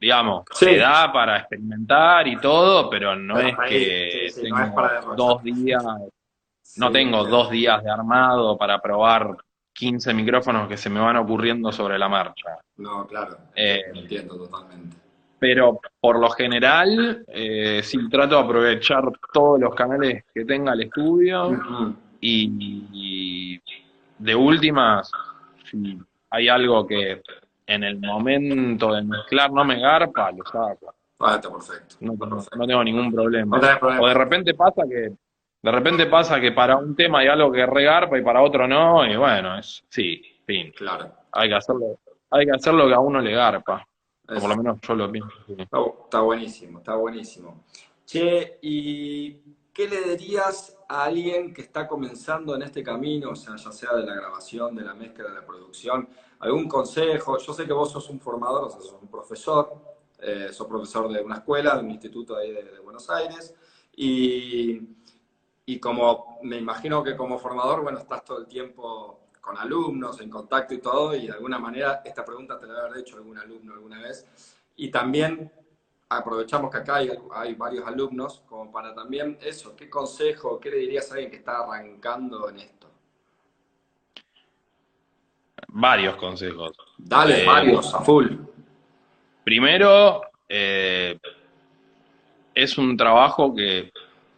digamos, 0.00 0.44
Sí. 0.52 0.66
se 0.66 0.76
da 0.78 1.12
para 1.12 1.38
experimentar 1.38 2.26
y 2.28 2.36
todo, 2.40 2.88
pero 2.90 3.16
no 3.16 3.34
Pero 3.36 3.48
es 3.48 3.58
ahí, 3.58 3.68
que 3.70 4.28
sí, 4.32 4.40
sí, 4.42 4.48
no 4.50 4.56
es 4.58 4.62
tengo 4.64 4.74
para 4.74 4.92
derrochar. 4.94 5.16
dos 5.16 5.42
días, 5.42 5.84
no 6.76 6.90
tengo 6.92 7.24
dos 7.24 7.50
días 7.50 7.82
de 7.82 7.90
armado 7.90 8.56
para 8.58 8.80
probar 8.80 9.36
15 9.74 10.14
micrófonos 10.14 10.68
que 10.68 10.76
se 10.76 10.88
me 10.88 11.00
van 11.00 11.16
ocurriendo 11.16 11.70
sobre 11.72 11.98
la 11.98 12.08
marcha. 12.08 12.56
No, 12.78 13.06
claro. 13.06 13.36
Eh, 13.54 13.82
entiendo 13.94 14.36
totalmente. 14.36 14.96
Pero 15.38 15.78
por 16.00 16.18
lo 16.18 16.30
general, 16.30 17.24
eh, 17.28 17.80
sí 17.82 18.08
trato 18.08 18.36
de 18.36 18.42
aprovechar 18.44 19.02
todos 19.32 19.60
los 19.60 19.74
canales 19.74 20.24
que 20.32 20.44
tenga 20.44 20.72
el 20.72 20.82
estudio 20.82 21.50
y, 22.20 22.86
y 22.92 23.62
de 24.18 24.34
últimas, 24.34 25.10
si 25.70 25.98
hay 26.30 26.48
algo 26.48 26.86
que 26.86 27.20
en 27.66 27.82
el 27.84 27.98
momento 28.00 28.94
de 28.94 29.02
mezclar 29.02 29.52
no 29.52 29.64
me 29.64 29.78
garpa, 29.80 30.30
lo 30.32 30.44
saco. 30.46 30.94
Ah, 31.18 31.34
está 31.36 31.50
perfecto. 31.50 31.96
No, 32.00 32.12
tengo- 32.12 32.28
perfecto. 32.36 32.56
no 32.56 32.66
tengo 32.66 32.84
ningún 32.84 33.12
problema. 33.12 33.56
No 33.56 33.60
tenés 33.60 33.78
problema. 33.78 34.02
O 34.02 34.08
de 34.08 34.14
repente 34.14 34.54
pasa 34.54 34.82
que 34.88 35.12
de 35.64 35.72
repente 35.72 36.04
pasa 36.04 36.38
que 36.38 36.52
para 36.52 36.76
un 36.76 36.94
tema 36.94 37.20
hay 37.20 37.28
algo 37.28 37.50
que 37.50 37.64
regarpa 37.64 38.18
y 38.18 38.22
para 38.22 38.42
otro 38.42 38.68
no, 38.68 39.10
y 39.10 39.16
bueno, 39.16 39.58
es 39.58 39.82
sí, 39.88 40.20
fin. 40.44 40.70
Claro. 40.76 41.10
Hay 41.32 41.48
que 41.48 41.54
hacerlo, 41.54 41.98
hay 42.28 42.44
que 42.44 42.52
hacer 42.52 42.74
lo 42.74 42.86
que 42.86 42.92
a 42.92 42.98
uno 42.98 43.18
le 43.18 43.32
garpa. 43.32 43.82
O 44.28 44.40
por 44.40 44.50
lo 44.50 44.56
menos 44.58 44.78
yo 44.82 44.94
lo 44.94 45.10
pienso 45.10 45.32
está 46.04 46.20
buenísimo, 46.20 46.80
está 46.80 46.96
buenísimo. 46.96 47.64
Che, 48.04 48.58
¿y 48.60 49.32
qué 49.72 49.88
le 49.88 50.14
dirías 50.14 50.76
a 50.86 51.04
alguien 51.04 51.54
que 51.54 51.62
está 51.62 51.88
comenzando 51.88 52.54
en 52.54 52.60
este 52.60 52.82
camino, 52.82 53.30
o 53.30 53.36
sea, 53.36 53.56
ya 53.56 53.72
sea 53.72 53.94
de 53.94 54.04
la 54.04 54.16
grabación, 54.16 54.74
de 54.74 54.82
la 54.82 54.92
mezcla, 54.92 55.24
de 55.30 55.34
la 55.34 55.46
producción? 55.46 56.06
¿Algún 56.40 56.68
consejo? 56.68 57.38
Yo 57.38 57.54
sé 57.54 57.66
que 57.66 57.72
vos 57.72 57.90
sos 57.90 58.10
un 58.10 58.20
formador, 58.20 58.64
o 58.64 58.68
sea, 58.68 58.82
sos 58.82 58.98
un 59.00 59.08
profesor, 59.08 59.72
eh, 60.18 60.48
sos 60.52 60.66
profesor 60.66 61.10
de 61.10 61.22
una 61.22 61.36
escuela, 61.36 61.74
de 61.74 61.84
un 61.84 61.90
instituto 61.90 62.36
ahí 62.36 62.52
de, 62.52 62.64
de 62.64 62.80
Buenos 62.80 63.08
Aires, 63.08 63.54
y, 63.96 65.03
y 65.66 65.78
como 65.78 66.38
me 66.42 66.58
imagino 66.58 67.02
que 67.02 67.16
como 67.16 67.38
formador, 67.38 67.82
bueno, 67.82 67.98
estás 67.98 68.24
todo 68.24 68.38
el 68.38 68.46
tiempo 68.46 69.20
con 69.40 69.56
alumnos, 69.56 70.20
en 70.20 70.30
contacto 70.30 70.74
y 70.74 70.78
todo, 70.78 71.14
y 71.14 71.26
de 71.26 71.32
alguna 71.32 71.58
manera 71.58 72.02
esta 72.04 72.24
pregunta 72.24 72.58
te 72.58 72.66
la 72.66 72.74
debe 72.74 72.86
haber 72.86 73.00
hecho 73.00 73.16
algún 73.16 73.38
alumno 73.38 73.74
alguna 73.74 74.00
vez. 74.00 74.26
Y 74.76 74.90
también 74.90 75.50
aprovechamos 76.08 76.70
que 76.70 76.78
acá 76.78 76.96
hay, 76.96 77.10
hay 77.34 77.54
varios 77.54 77.86
alumnos, 77.86 78.42
como 78.48 78.70
para 78.70 78.94
también 78.94 79.38
eso, 79.42 79.74
¿qué 79.76 79.88
consejo, 79.88 80.58
qué 80.58 80.70
le 80.70 80.76
dirías 80.78 81.10
a 81.10 81.14
alguien 81.14 81.30
que 81.30 81.38
está 81.38 81.58
arrancando 81.58 82.48
en 82.48 82.60
esto? 82.60 82.88
Varios 85.68 86.16
consejos. 86.16 86.72
Dale, 86.98 87.42
Eh, 87.42 87.46
varios, 87.46 87.92
a 87.94 88.00
full. 88.00 88.28
Primero, 89.44 90.22
eh, 90.48 91.18
es 92.54 92.78
un 92.78 92.96
trabajo 92.96 93.54
que 93.54 93.92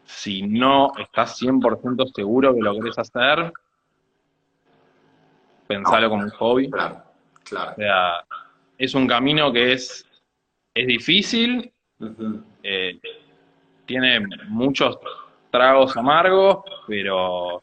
si 0.07 0.43
no 0.43 0.93
estás 0.99 1.41
100% 1.41 2.13
seguro 2.15 2.55
que 2.55 2.61
lo 2.61 2.75
querés 2.75 2.99
hacer, 2.99 3.53
pensalo 5.67 6.09
como 6.09 6.23
un 6.23 6.31
hobby. 6.31 6.71
Claro, 6.71 7.03
claro. 7.45 7.73
O 7.73 7.75
sea, 7.75 8.25
es 8.79 8.95
un 8.95 9.07
camino 9.07 9.53
que 9.53 9.73
es, 9.73 10.07
es 10.75 10.87
difícil, 10.87 11.73
eh, 12.63 13.01
tiene 13.87 14.21
muchos 14.49 14.99
tragos 15.51 15.97
amargos, 15.97 16.59
pero 16.87 17.57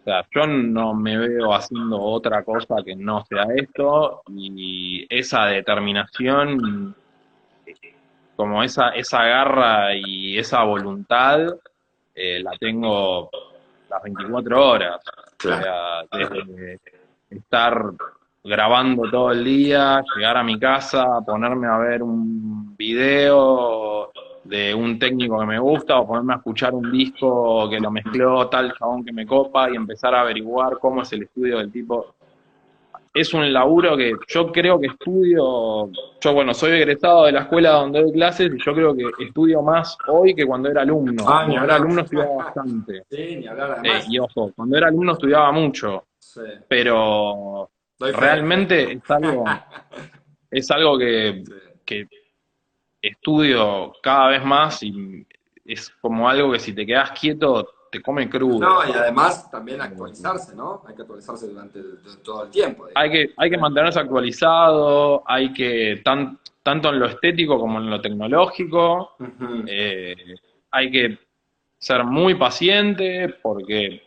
o 0.00 0.04
sea, 0.04 0.26
yo 0.34 0.46
no 0.46 0.94
me 0.94 1.18
veo 1.18 1.52
haciendo 1.52 2.00
otra 2.00 2.42
cosa 2.42 2.76
que 2.84 2.96
no 2.96 3.24
sea 3.26 3.44
esto 3.54 4.22
y 4.28 5.06
esa 5.10 5.46
determinación, 5.46 6.94
como 8.40 8.62
esa, 8.62 8.88
esa 8.92 9.22
garra 9.22 9.94
y 9.94 10.38
esa 10.38 10.62
voluntad, 10.62 11.40
eh, 12.14 12.40
la 12.42 12.52
tengo 12.58 13.28
las 13.90 14.02
24 14.02 14.66
horas. 14.66 14.98
O 15.36 15.42
sea, 15.42 16.04
desde 16.10 16.80
estar 17.28 17.92
grabando 18.42 19.10
todo 19.10 19.32
el 19.32 19.44
día, 19.44 20.02
llegar 20.16 20.38
a 20.38 20.42
mi 20.42 20.58
casa, 20.58 21.20
ponerme 21.20 21.66
a 21.66 21.76
ver 21.76 22.02
un 22.02 22.74
video 22.78 24.10
de 24.44 24.74
un 24.74 24.98
técnico 24.98 25.38
que 25.38 25.46
me 25.46 25.58
gusta 25.58 26.00
o 26.00 26.06
ponerme 26.06 26.32
a 26.32 26.36
escuchar 26.36 26.72
un 26.72 26.90
disco 26.90 27.68
que 27.68 27.78
lo 27.78 27.90
mezcló 27.90 28.48
tal 28.48 28.72
chabón 28.72 29.04
que 29.04 29.12
me 29.12 29.26
copa 29.26 29.70
y 29.70 29.76
empezar 29.76 30.14
a 30.14 30.22
averiguar 30.22 30.78
cómo 30.78 31.02
es 31.02 31.12
el 31.12 31.24
estudio 31.24 31.58
del 31.58 31.70
tipo. 31.70 32.14
Es 33.12 33.34
un 33.34 33.52
laburo 33.52 33.96
que 33.96 34.12
yo 34.28 34.52
creo 34.52 34.78
que 34.78 34.86
estudio, 34.86 35.90
yo 36.20 36.32
bueno, 36.32 36.54
soy 36.54 36.72
egresado 36.72 37.24
de 37.26 37.32
la 37.32 37.40
escuela 37.40 37.70
donde 37.70 38.00
doy 38.02 38.12
clases 38.12 38.52
y 38.54 38.64
yo 38.64 38.72
creo 38.72 38.94
que 38.94 39.04
estudio 39.24 39.62
más 39.62 39.96
hoy 40.06 40.32
que 40.34 40.46
cuando 40.46 40.70
era 40.70 40.82
alumno. 40.82 41.24
Ah, 41.26 41.44
ni 41.44 41.54
Cuando 41.54 41.64
era 41.64 41.76
alumno 41.76 42.00
estudiaba 42.02 42.34
bastante. 42.36 43.02
Sí, 43.10 43.36
ni 43.36 43.46
hablar 43.48 43.70
Eh, 43.70 43.74
además. 43.80 44.06
y 44.08 44.18
ojo, 44.20 44.52
cuando 44.54 44.76
era 44.76 44.86
alumno 44.88 45.12
estudiaba 45.12 45.50
mucho, 45.50 46.04
Sí. 46.18 46.40
pero 46.68 47.68
realmente 47.98 48.92
es 48.92 49.10
algo, 49.10 49.44
es 50.50 50.70
algo 50.70 50.96
que, 50.98 51.42
que 51.84 52.06
estudio 53.02 53.92
cada 54.02 54.28
vez 54.28 54.44
más 54.44 54.82
y 54.84 55.26
es 55.64 55.90
como 56.00 56.28
algo 56.28 56.52
que 56.52 56.58
si 56.60 56.72
te 56.74 56.86
quedas 56.86 57.10
quieto 57.18 57.68
te 57.90 58.00
come 58.00 58.28
crudo. 58.30 58.60
No, 58.60 58.88
y 58.88 58.92
además 58.92 59.50
también 59.50 59.80
actualizarse, 59.80 60.54
¿no? 60.54 60.82
Hay 60.86 60.94
que 60.94 61.02
actualizarse 61.02 61.48
durante 61.48 61.78
el- 61.80 61.98
todo 62.24 62.44
el 62.44 62.50
tiempo. 62.50 62.86
digamos. 62.86 62.92
Hay 63.02 63.10
que, 63.10 63.34
hay 63.36 63.50
que 63.50 63.58
mantenerse 63.58 63.98
actualizado, 64.00 65.22
hay 65.26 65.52
que, 65.52 66.00
tan, 66.04 66.38
tanto 66.62 66.88
en 66.90 66.98
lo 67.00 67.06
estético 67.06 67.58
como 67.58 67.78
en 67.78 67.90
lo 67.90 68.00
tecnológico, 68.00 69.12
eh, 69.66 70.14
hay 70.70 70.90
que 70.90 71.18
ser 71.78 72.04
muy 72.04 72.34
paciente 72.34 73.34
porque 73.42 74.02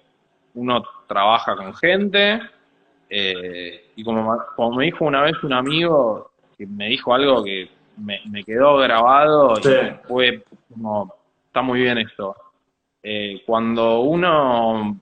uno 0.53 0.83
trabaja 1.07 1.55
con 1.55 1.73
gente 1.73 2.39
eh, 3.09 3.91
y 3.95 4.03
como, 4.03 4.37
como 4.55 4.77
me 4.77 4.85
dijo 4.85 5.05
una 5.05 5.21
vez 5.23 5.35
un 5.43 5.53
amigo 5.53 6.31
que 6.57 6.65
me 6.65 6.87
dijo 6.87 7.13
algo 7.13 7.43
que 7.43 7.69
me, 7.97 8.21
me 8.29 8.43
quedó 8.43 8.77
grabado 8.77 9.55
Sí. 9.57 9.69
y 9.69 10.07
fue 10.07 10.43
como, 10.71 11.13
está 11.47 11.61
muy 11.61 11.81
bien 11.81 11.97
esto. 11.97 12.35
Eh, 13.03 13.43
cuando 13.45 13.99
uno 14.01 14.99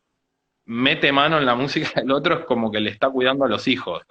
mete 0.66 1.12
mano 1.12 1.38
en 1.38 1.46
la 1.46 1.56
música 1.56 1.92
del 2.02 2.12
otro 2.12 2.40
es 2.40 2.46
como 2.46 2.72
que 2.72 2.80
le 2.80 2.90
está 2.90 3.10
cuidando 3.10 3.46
a 3.46 3.50
los 3.50 3.68
hijos. 3.68 4.02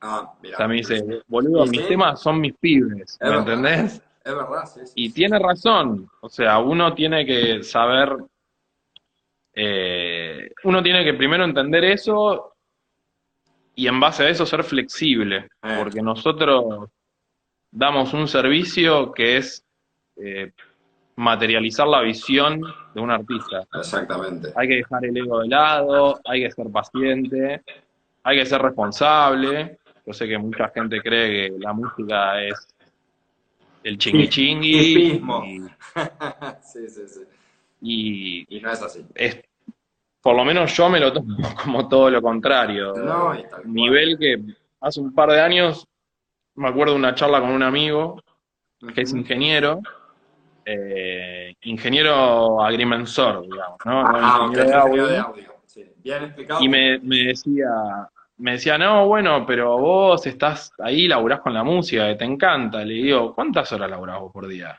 Ah, 0.00 0.32
mira. 0.42 0.54
O 0.54 0.58
sea, 0.58 0.68
me 0.68 0.74
dice, 0.76 1.22
boludo, 1.26 1.66
mis 1.66 1.82
sí. 1.82 1.88
temas 1.88 2.20
son 2.20 2.40
mis 2.40 2.54
pibes, 2.54 3.18
Es 3.20 3.30
¿me 3.30 3.36
entendés? 3.36 4.02
Es 4.24 4.34
verdad, 4.34 4.64
sí. 4.66 4.80
sí, 4.86 4.92
Y 4.96 5.10
tiene 5.10 5.38
razón, 5.38 6.08
o 6.20 6.28
sea, 6.28 6.58
uno 6.58 6.94
tiene 6.94 7.24
que 7.24 7.62
saber, 7.62 8.16
eh, 9.54 10.50
uno 10.64 10.82
tiene 10.82 11.04
que 11.04 11.14
primero 11.14 11.44
entender 11.44 11.84
eso 11.84 12.52
y 13.74 13.86
en 13.86 14.00
base 14.00 14.24
a 14.24 14.28
eso 14.28 14.44
ser 14.46 14.64
flexible, 14.64 15.48
Eh. 15.62 15.76
porque 15.78 16.02
nosotros 16.02 16.88
damos 17.70 18.12
un 18.14 18.26
servicio 18.28 19.12
que 19.12 19.36
es 19.38 19.64
eh, 20.16 20.52
materializar 21.16 21.86
la 21.86 22.02
visión 22.02 22.60
de 22.94 23.00
un 23.00 23.10
artista. 23.10 23.64
Exactamente. 23.74 24.52
Hay 24.54 24.68
que 24.68 24.74
dejar 24.76 25.04
el 25.04 25.16
ego 25.16 25.40
de 25.40 25.48
lado, 25.48 26.20
hay 26.24 26.42
que 26.42 26.50
ser 26.50 26.70
paciente, 26.70 27.62
hay 28.22 28.38
que 28.38 28.46
ser 28.46 28.62
responsable. 28.62 29.78
Yo 30.04 30.12
sé 30.12 30.28
que 30.28 30.38
mucha 30.38 30.68
gente 30.68 31.00
cree 31.00 31.50
que 31.50 31.58
la 31.58 31.72
música 31.72 32.42
es 32.42 32.68
el 33.82 33.98
chingui 33.98 34.28
chingui 34.28 34.76
y, 34.76 35.20
sí, 36.62 36.88
sí, 36.88 37.02
sí. 37.06 37.20
y 37.80 38.56
Y 38.56 38.60
no 38.60 38.70
es 38.70 38.82
así. 38.82 39.04
es, 39.14 39.40
por 40.20 40.34
lo 40.36 40.44
menos 40.44 40.76
yo 40.76 40.88
me 40.88 40.98
lo 41.00 41.12
tomo 41.12 41.36
como 41.64 41.88
todo 41.88 42.10
lo 42.10 42.20
contrario. 42.20 42.92
No. 42.94 43.32
Nivel 43.64 44.18
que 44.18 44.42
hace 44.80 45.00
un 45.00 45.14
par 45.14 45.30
de 45.30 45.40
años 45.40 45.86
me 46.56 46.68
acuerdo 46.68 46.94
de 46.94 46.98
una 46.98 47.14
charla 47.14 47.40
con 47.40 47.50
un 47.50 47.62
amigo 47.62 48.20
que 48.94 49.02
es 49.02 49.12
ingeniero, 49.12 49.80
eh, 50.66 51.54
ingeniero 51.62 52.60
agrimensor, 52.62 53.42
digamos, 53.42 53.78
¿no? 53.84 54.02
No 54.02 54.08
Ah, 54.18 54.38
ok, 54.42 54.48
ingeniero 54.48 54.68
de 54.68 54.74
audio. 54.76 55.06
de 55.06 55.18
audio. 55.18 55.54
Sí. 55.66 55.84
Bien 55.98 56.24
explicado. 56.24 56.60
Y 56.62 56.68
me, 56.68 56.98
me 56.98 57.16
decía, 57.28 57.68
me 58.38 58.52
decía, 58.52 58.76
no, 58.76 59.06
bueno, 59.06 59.46
pero 59.46 59.78
vos 59.78 60.26
estás 60.26 60.72
ahí, 60.80 61.06
laburás 61.06 61.40
con 61.40 61.54
la 61.54 61.62
música, 61.64 62.08
que 62.08 62.16
te 62.16 62.24
encanta. 62.24 62.84
Le 62.84 62.94
digo, 62.94 63.34
¿cuántas 63.34 63.72
horas 63.72 63.88
laburás 63.90 64.20
vos 64.20 64.32
por 64.32 64.46
día? 64.48 64.78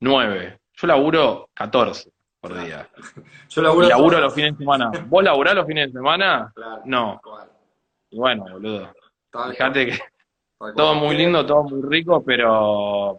Nueve. 0.00 0.58
Yo 0.76 0.86
laburo 0.86 1.48
14 1.54 2.10
por 2.40 2.58
día. 2.64 2.88
Yo 3.48 3.62
laburo, 3.62 3.86
Y 3.86 3.90
laburo 3.90 4.20
los 4.20 4.34
fines 4.34 4.52
de 4.52 4.58
semana. 4.64 4.90
¿Vos 5.06 5.22
laburás 5.22 5.54
los 5.54 5.66
fines 5.66 5.86
de 5.92 5.98
semana? 5.98 6.50
Claro, 6.54 6.82
No. 6.84 7.20
Y 8.10 8.16
bueno, 8.18 8.44
boludo. 8.50 8.92
Fíjate 9.50 9.86
que 9.86 9.98
todo 10.76 10.94
muy 10.94 11.16
lindo, 11.16 11.44
todo 11.44 11.64
muy 11.64 11.82
rico, 11.82 12.22
pero 12.24 13.18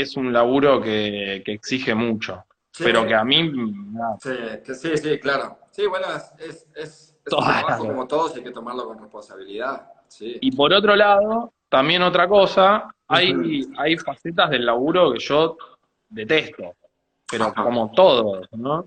es 0.00 0.16
un 0.16 0.32
laburo 0.32 0.80
que, 0.80 1.42
que 1.44 1.52
exige 1.52 1.94
mucho. 1.94 2.44
Sí. 2.72 2.84
Pero 2.84 3.06
que 3.06 3.14
a 3.14 3.24
mí, 3.24 3.50
Sí, 4.20 4.30
que 4.64 4.74
sí, 4.74 4.96
sí, 4.98 5.18
claro. 5.18 5.58
Sí, 5.70 5.86
bueno, 5.86 6.06
es, 6.14 6.32
es, 6.38 6.66
es, 6.74 7.16
es 7.24 7.32
un 7.32 7.38
trabajo 7.44 7.86
como 7.86 8.06
todos, 8.06 8.36
hay 8.36 8.42
que 8.42 8.50
tomarlo 8.50 8.84
con 8.86 8.98
responsabilidad. 8.98 9.88
Sí. 10.08 10.36
Y 10.40 10.52
por 10.54 10.72
otro 10.74 10.94
lado, 10.94 11.52
también 11.70 12.02
otra 12.02 12.28
cosa, 12.28 12.94
hay, 13.08 13.66
hay 13.78 13.96
facetas 13.96 14.50
del 14.50 14.66
laburo 14.66 15.12
que 15.12 15.18
yo 15.20 15.56
detesto, 16.10 16.74
pero 17.30 17.46
Ajá. 17.46 17.62
como 17.64 17.90
todo, 17.92 18.42
¿no? 18.52 18.86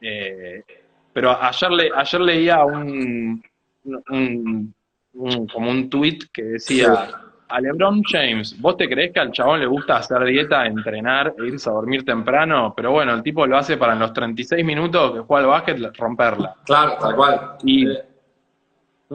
Eh, 0.00 0.64
pero 1.12 1.30
ayer, 1.40 1.70
le, 1.70 1.90
ayer 1.94 2.20
leía 2.20 2.64
un, 2.64 3.42
un- 3.84 4.74
un- 5.14 5.46
como 5.46 5.70
un 5.70 5.88
tweet 5.88 6.18
que 6.32 6.42
decía, 6.42 7.10
a 7.54 7.60
LeBron 7.60 8.02
James, 8.04 8.60
¿vos 8.60 8.76
te 8.76 8.88
creés 8.88 9.12
que 9.12 9.20
al 9.20 9.30
chabón 9.32 9.60
le 9.60 9.66
gusta 9.66 9.96
hacer 9.96 10.22
dieta, 10.24 10.66
entrenar 10.66 11.34
e 11.38 11.46
irse 11.46 11.68
a 11.68 11.72
dormir 11.72 12.04
temprano? 12.04 12.72
Pero 12.76 12.92
bueno, 12.92 13.12
el 13.14 13.22
tipo 13.22 13.46
lo 13.46 13.56
hace 13.58 13.76
para 13.76 13.92
en 13.92 13.98
los 14.00 14.12
36 14.12 14.64
minutos 14.64 15.12
que 15.12 15.20
juega 15.20 15.44
al 15.44 15.50
básquet 15.50 15.96
romperla. 15.96 16.54
Claro, 16.64 16.96
tal 17.00 17.14
cual. 17.16 17.56
Y- 17.64 17.88
Eh, 17.90 18.04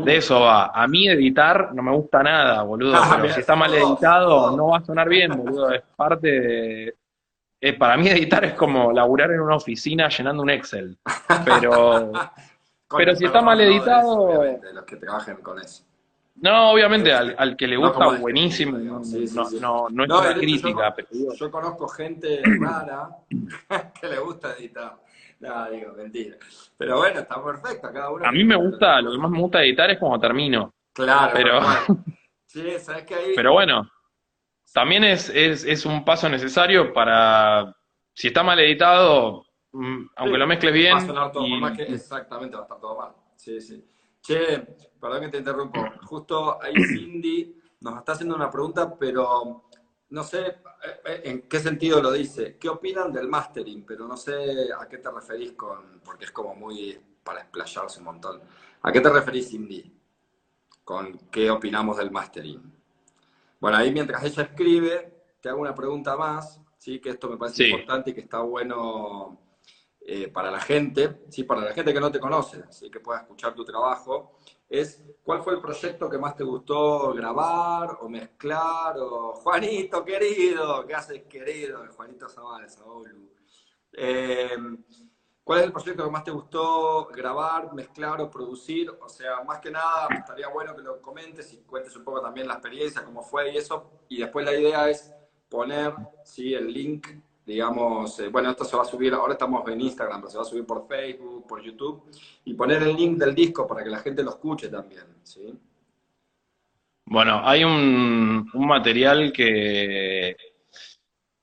De 0.05 0.17
eso 0.17 0.41
va. 0.41 0.67
A 0.67 0.87
mí 0.87 1.07
editar 1.09 1.73
no 1.73 1.81
me 1.81 1.91
gusta 1.91 2.21
nada, 2.21 2.61
boludo. 2.61 2.93
Ah, 2.95 3.17
pero 3.19 3.33
si 3.33 3.39
está 3.39 3.55
mal 3.55 3.71
todos, 3.71 3.89
editado, 3.93 4.55
no 4.55 4.67
va 4.67 4.77
a 4.77 4.85
sonar 4.85 5.09
bien, 5.09 5.35
boludo. 5.35 5.71
Es 5.73 5.81
parte 5.95 6.27
de. 6.27 6.95
eh, 7.59 7.73
para 7.73 7.97
mí 7.97 8.07
editar 8.07 8.45
es 8.45 8.53
como 8.53 8.91
laburar 8.93 9.31
en 9.31 9.39
una 9.41 9.55
oficina 9.55 10.07
llenando 10.07 10.43
un 10.43 10.51
Excel. 10.51 10.95
Pero. 11.43 12.11
Pero 12.95 13.15
si 13.15 13.25
está 13.25 13.41
mal 13.41 13.59
editado- 13.59 14.43
los 14.71 14.85
que 14.85 14.97
trabajen 14.97 15.37
con 15.37 15.57
eso. 15.59 15.83
No, 16.39 16.71
obviamente 16.71 17.11
al, 17.11 17.35
al 17.37 17.57
que 17.57 17.67
le 17.67 17.77
gusta 17.77 18.05
buenísimo. 18.19 18.77
No, 18.77 19.03
Sí, 19.03 19.27
sí, 19.27 19.35
no, 19.35 19.45
sí. 19.45 19.57
no, 19.59 19.87
no 19.89 20.03
es 20.03 20.09
una 20.09 20.33
crítica, 20.35 20.69
yo, 20.69 20.95
pero 20.95 21.33
yo 21.33 21.51
conozco 21.51 21.87
gente 21.87 22.41
rara 22.61 23.09
que 24.01 24.07
le 24.07 24.19
gusta 24.19 24.53
editar. 24.53 24.97
No, 25.39 25.69
digo, 25.69 25.93
mentira. 25.93 26.37
Pero 26.77 26.97
bueno, 26.97 27.19
está 27.21 27.43
perfecto, 27.43 27.89
cada 27.93 28.09
uno. 28.11 28.25
a 28.25 28.31
mí 28.31 28.43
me 28.43 28.55
gusta, 28.55 29.01
lo 29.01 29.11
que 29.11 29.17
más 29.17 29.31
me 29.31 29.39
gusta 29.39 29.63
editar 29.63 29.89
es 29.91 29.97
cuando 29.99 30.19
termino. 30.19 30.73
Claro, 30.93 31.31
pero-. 31.33 31.61
Sí, 32.45 32.79
sabes 32.79 33.03
que 33.03 33.13
ahí. 33.13 33.33
Pero 33.35 33.51
bueno, 33.51 33.87
también 34.73 35.03
es, 35.03 35.29
es, 35.29 35.65
es 35.65 35.85
un 35.85 36.05
paso 36.05 36.29
necesario 36.29 36.93
para. 36.93 37.75
Si 38.13 38.27
está 38.27 38.41
mal 38.41 38.57
editado, 38.59 39.45
mm, 39.73 40.05
aunque 40.15 40.33
Sí, 40.35 40.39
lo 40.39 40.47
mezcles 40.47 40.73
bien. 40.73 40.93
Va 40.95 41.01
a 41.01 41.05
sonar 41.05 41.31
todo, 41.31 41.45
y- 41.45 41.73
que 41.75 41.83
exactamente 41.83 42.55
va 42.55 42.61
a 42.61 42.65
estar 42.65 42.79
todo 42.79 42.97
mal. 42.97 43.11
Sí, 43.35 43.59
sí. 43.59 43.83
Che, 44.27 44.59
perdón 44.99 45.21
que 45.21 45.29
te 45.29 45.37
interrumpo. 45.37 45.79
Justo 46.03 46.61
ahí 46.61 46.73
Cindy 46.83 47.55
nos 47.79 47.97
está 47.97 48.11
haciendo 48.11 48.35
una 48.35 48.51
pregunta, 48.51 48.93
pero 48.97 49.69
no 50.09 50.23
sé 50.23 50.47
eh, 50.47 50.55
eh, 51.05 51.21
en 51.23 51.43
qué 51.43 51.61
sentido 51.61 52.01
lo 52.01 52.11
dice. 52.11 52.57
¿Qué 52.57 52.67
opinan 52.67 53.13
del 53.13 53.29
mastering? 53.29 53.85
Pero 53.85 54.05
no 54.05 54.17
sé 54.17 54.67
a 54.77 54.85
qué 54.89 54.97
te 54.97 55.09
referís 55.09 55.53
con, 55.53 56.01
porque 56.03 56.25
es 56.25 56.31
como 56.31 56.53
muy 56.55 56.99
para 57.23 57.39
explayarse 57.39 57.99
un 57.99 58.05
montón. 58.05 58.41
¿A 58.81 58.91
qué 58.91 58.99
te 58.99 59.09
referís, 59.09 59.47
Cindy? 59.47 59.93
Con 60.83 61.17
qué 61.31 61.49
opinamos 61.49 61.95
del 61.95 62.11
mastering. 62.11 62.61
Bueno, 63.61 63.77
ahí 63.77 63.93
mientras 63.93 64.21
ella 64.25 64.43
escribe, 64.43 65.23
te 65.39 65.47
hago 65.47 65.61
una 65.61 65.73
pregunta 65.73 66.17
más, 66.17 66.59
¿sí? 66.77 66.99
que 66.99 67.11
esto 67.11 67.29
me 67.29 67.37
parece 67.37 67.63
Sí. 67.63 67.69
importante 67.71 68.09
y 68.09 68.13
que 68.13 68.21
está 68.21 68.39
bueno 68.39 69.39
eh, 70.09 70.29
para 70.29 70.49
la 70.49 70.61
gente, 70.61 71.23
¿sí? 71.27 71.43
para 71.43 71.59
la 71.59 71.73
gente 71.73 71.93
que 71.93 71.99
no 71.99 72.09
te 72.09 72.17
conoce, 72.17 72.63
¿sí? 72.69 72.89
que 72.89 73.01
pueda 73.01 73.19
escuchar 73.19 73.53
tu 73.53 73.65
trabajo, 73.65 74.37
es 74.69 75.03
¿cuál 75.21 75.43
fue 75.43 75.55
el 75.55 75.59
proyecto 75.59 76.09
que 76.09 76.17
más 76.17 76.33
te 76.33 76.45
gustó 76.45 77.13
grabar 77.13 77.97
o 77.99 78.07
mezclar? 78.07 78.95
O 78.99 79.33
Juanito, 79.33 80.05
querido, 80.05 80.87
¿qué 80.87 80.95
haces, 80.95 81.23
querido? 81.23 81.85
Juanito 81.93 82.29
Zavala. 82.29 82.67
Eh, 83.91 84.55
¿Cuál 85.43 85.59
es 85.59 85.65
el 85.65 85.73
proyecto 85.73 86.05
que 86.05 86.11
más 86.11 86.23
te 86.23 86.31
gustó 86.31 87.07
grabar, 87.07 87.73
mezclar 87.73 88.21
o 88.21 88.31
producir? 88.31 88.89
O 88.89 89.09
sea, 89.09 89.43
más 89.43 89.59
que 89.59 89.71
nada, 89.71 90.07
estaría 90.17 90.47
bueno 90.47 90.73
que 90.73 90.83
lo 90.83 91.01
comentes 91.01 91.51
y 91.51 91.63
cuentes 91.63 91.93
un 91.97 92.05
poco 92.05 92.21
también 92.21 92.47
la 92.47 92.53
experiencia, 92.53 93.03
cómo 93.03 93.23
fue 93.23 93.51
y 93.51 93.57
eso. 93.57 93.91
Y 94.07 94.21
después 94.21 94.45
la 94.45 94.55
idea 94.55 94.89
es 94.89 95.11
poner 95.49 95.93
¿sí? 96.23 96.53
el 96.53 96.71
link, 96.71 97.07
digamos, 97.47 98.19
eh, 98.19 98.27
bueno, 98.27 98.49
esto 98.49 98.65
se 98.65 98.75
va 98.75 98.81
a 98.83 98.85
subir, 98.85 99.13
ahora 99.13 99.33
estamos 99.33 99.65
en 99.69 99.79
Instagram, 99.79 100.19
pero 100.19 100.29
se 100.29 100.37
va 100.37 100.43
a 100.43 100.45
subir 100.45 100.65
por 100.65 100.85
Facebook, 100.85 101.47
por 101.47 101.61
YouTube, 101.61 102.03
y 102.43 102.53
poner 102.53 102.83
el 102.83 102.93
link 102.93 103.17
del 103.17 103.33
disco 103.33 103.65
para 103.65 103.85
que 103.85 103.89
la 103.89 103.99
gente 103.99 104.21
lo 104.21 104.31
escuche 104.31 104.67
también, 104.67 105.05
¿sí? 105.23 105.57
Bueno, 107.05 107.39
hay 107.45 107.63
un, 107.63 108.49
un 108.53 108.67
material 108.67 109.31
que, 109.31 110.35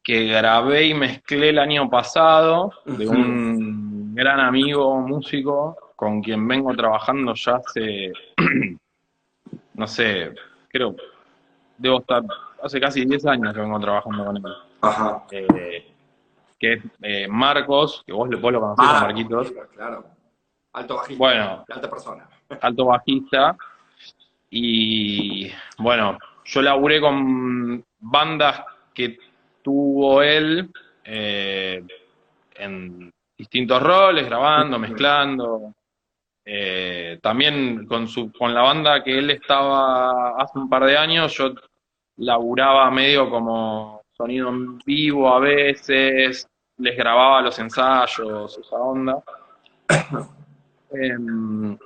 que 0.02 0.26
grabé 0.26 0.88
y 0.88 0.94
mezclé 0.94 1.48
el 1.48 1.58
año 1.58 1.88
pasado 1.88 2.70
de 2.84 3.08
un 3.08 4.14
gran 4.14 4.40
amigo 4.40 5.00
músico 5.00 5.74
con 5.96 6.20
quien 6.20 6.46
vengo 6.46 6.76
trabajando 6.76 7.32
ya 7.32 7.54
hace, 7.54 8.12
no 9.72 9.86
sé, 9.86 10.34
creo, 10.68 10.94
debo 11.78 12.00
estar, 12.00 12.22
hace 12.62 12.78
casi 12.78 13.06
10 13.06 13.24
años 13.24 13.54
que 13.54 13.60
vengo 13.60 13.80
trabajando 13.80 14.22
con 14.26 14.36
él. 14.36 14.42
Ajá. 14.82 15.24
Eh, 15.30 15.93
que 16.64 16.72
es 16.72 16.82
eh, 17.02 17.28
Marcos, 17.28 18.02
que 18.06 18.12
vos, 18.12 18.28
vos 18.40 18.52
lo 18.52 18.60
conocés 18.60 18.86
a 18.86 19.00
Marquitos. 19.02 19.52
claro. 19.74 20.04
Alto 20.72 20.96
bajista. 20.96 21.18
Bueno, 21.18 21.64
alta 21.68 21.90
persona. 21.90 22.28
alto 22.60 22.84
bajista. 22.86 23.56
Y 24.50 25.50
bueno, 25.78 26.18
yo 26.44 26.62
laburé 26.62 27.00
con 27.00 27.84
bandas 27.98 28.62
que 28.92 29.18
tuvo 29.62 30.22
él 30.22 30.70
eh, 31.04 31.84
en 32.56 33.12
distintos 33.36 33.82
roles, 33.82 34.26
grabando, 34.26 34.78
mezclando. 34.78 35.74
Eh, 36.44 37.18
también 37.22 37.86
con, 37.86 38.08
su, 38.08 38.32
con 38.32 38.52
la 38.52 38.62
banda 38.62 39.02
que 39.02 39.18
él 39.18 39.30
estaba 39.30 40.36
hace 40.40 40.58
un 40.58 40.68
par 40.68 40.84
de 40.84 40.96
años, 40.96 41.34
yo 41.36 41.54
laburaba 42.16 42.90
medio 42.90 43.30
como 43.30 44.02
sonido 44.12 44.48
en 44.50 44.78
vivo 44.78 45.28
a 45.28 45.40
veces, 45.40 46.46
les 46.78 46.96
grababa 46.96 47.42
los 47.42 47.58
ensayos, 47.58 48.58
esa 48.58 48.76
onda. 48.76 49.22
Em, 50.96 51.76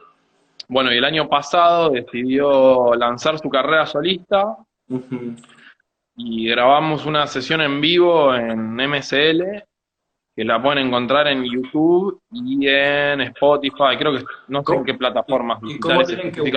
bueno, 0.69 0.93
y 0.93 0.99
el 0.99 1.05
año 1.05 1.31
pasado 1.31 1.89
decidió 1.89 2.95
lanzar 2.95 3.39
su 3.39 3.49
carrera 3.49 3.87
solista 3.87 4.55
y 6.15 6.49
grabamos 6.49 7.07
una 7.07 7.27
sesión 7.27 7.63
en 7.63 7.81
vivo 7.81 8.35
en 8.35 8.75
MSL, 8.77 9.65
que 10.37 10.45
la 10.45 10.63
pueden 10.63 10.87
encontrar 10.87 11.27
en 11.29 11.43
YouTube 11.43 12.21
y 12.31 12.69
en 12.69 13.23
Spotify, 13.23 13.97
creo 13.99 14.19
que 14.19 14.25
no 14.49 14.63
sé 14.63 14.75
en 14.75 14.85
qué 14.85 14.95
plataformas 14.95 15.59
¿Y 15.63 15.79
cómo 15.81 16.05
tienen 16.05 16.33
que. 16.33 16.43
¿Qué, 16.45 16.53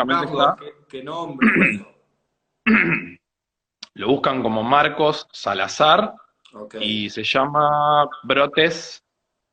qué 0.90 1.04
nombre? 1.04 1.48
Lo 3.94 4.08
buscan 4.08 4.44
como 4.44 4.62
Marcos 4.62 5.28
Salazar 5.32 6.16
Y 6.80 7.10
se 7.10 7.24
llama 7.24 8.10
Brotes, 8.24 9.04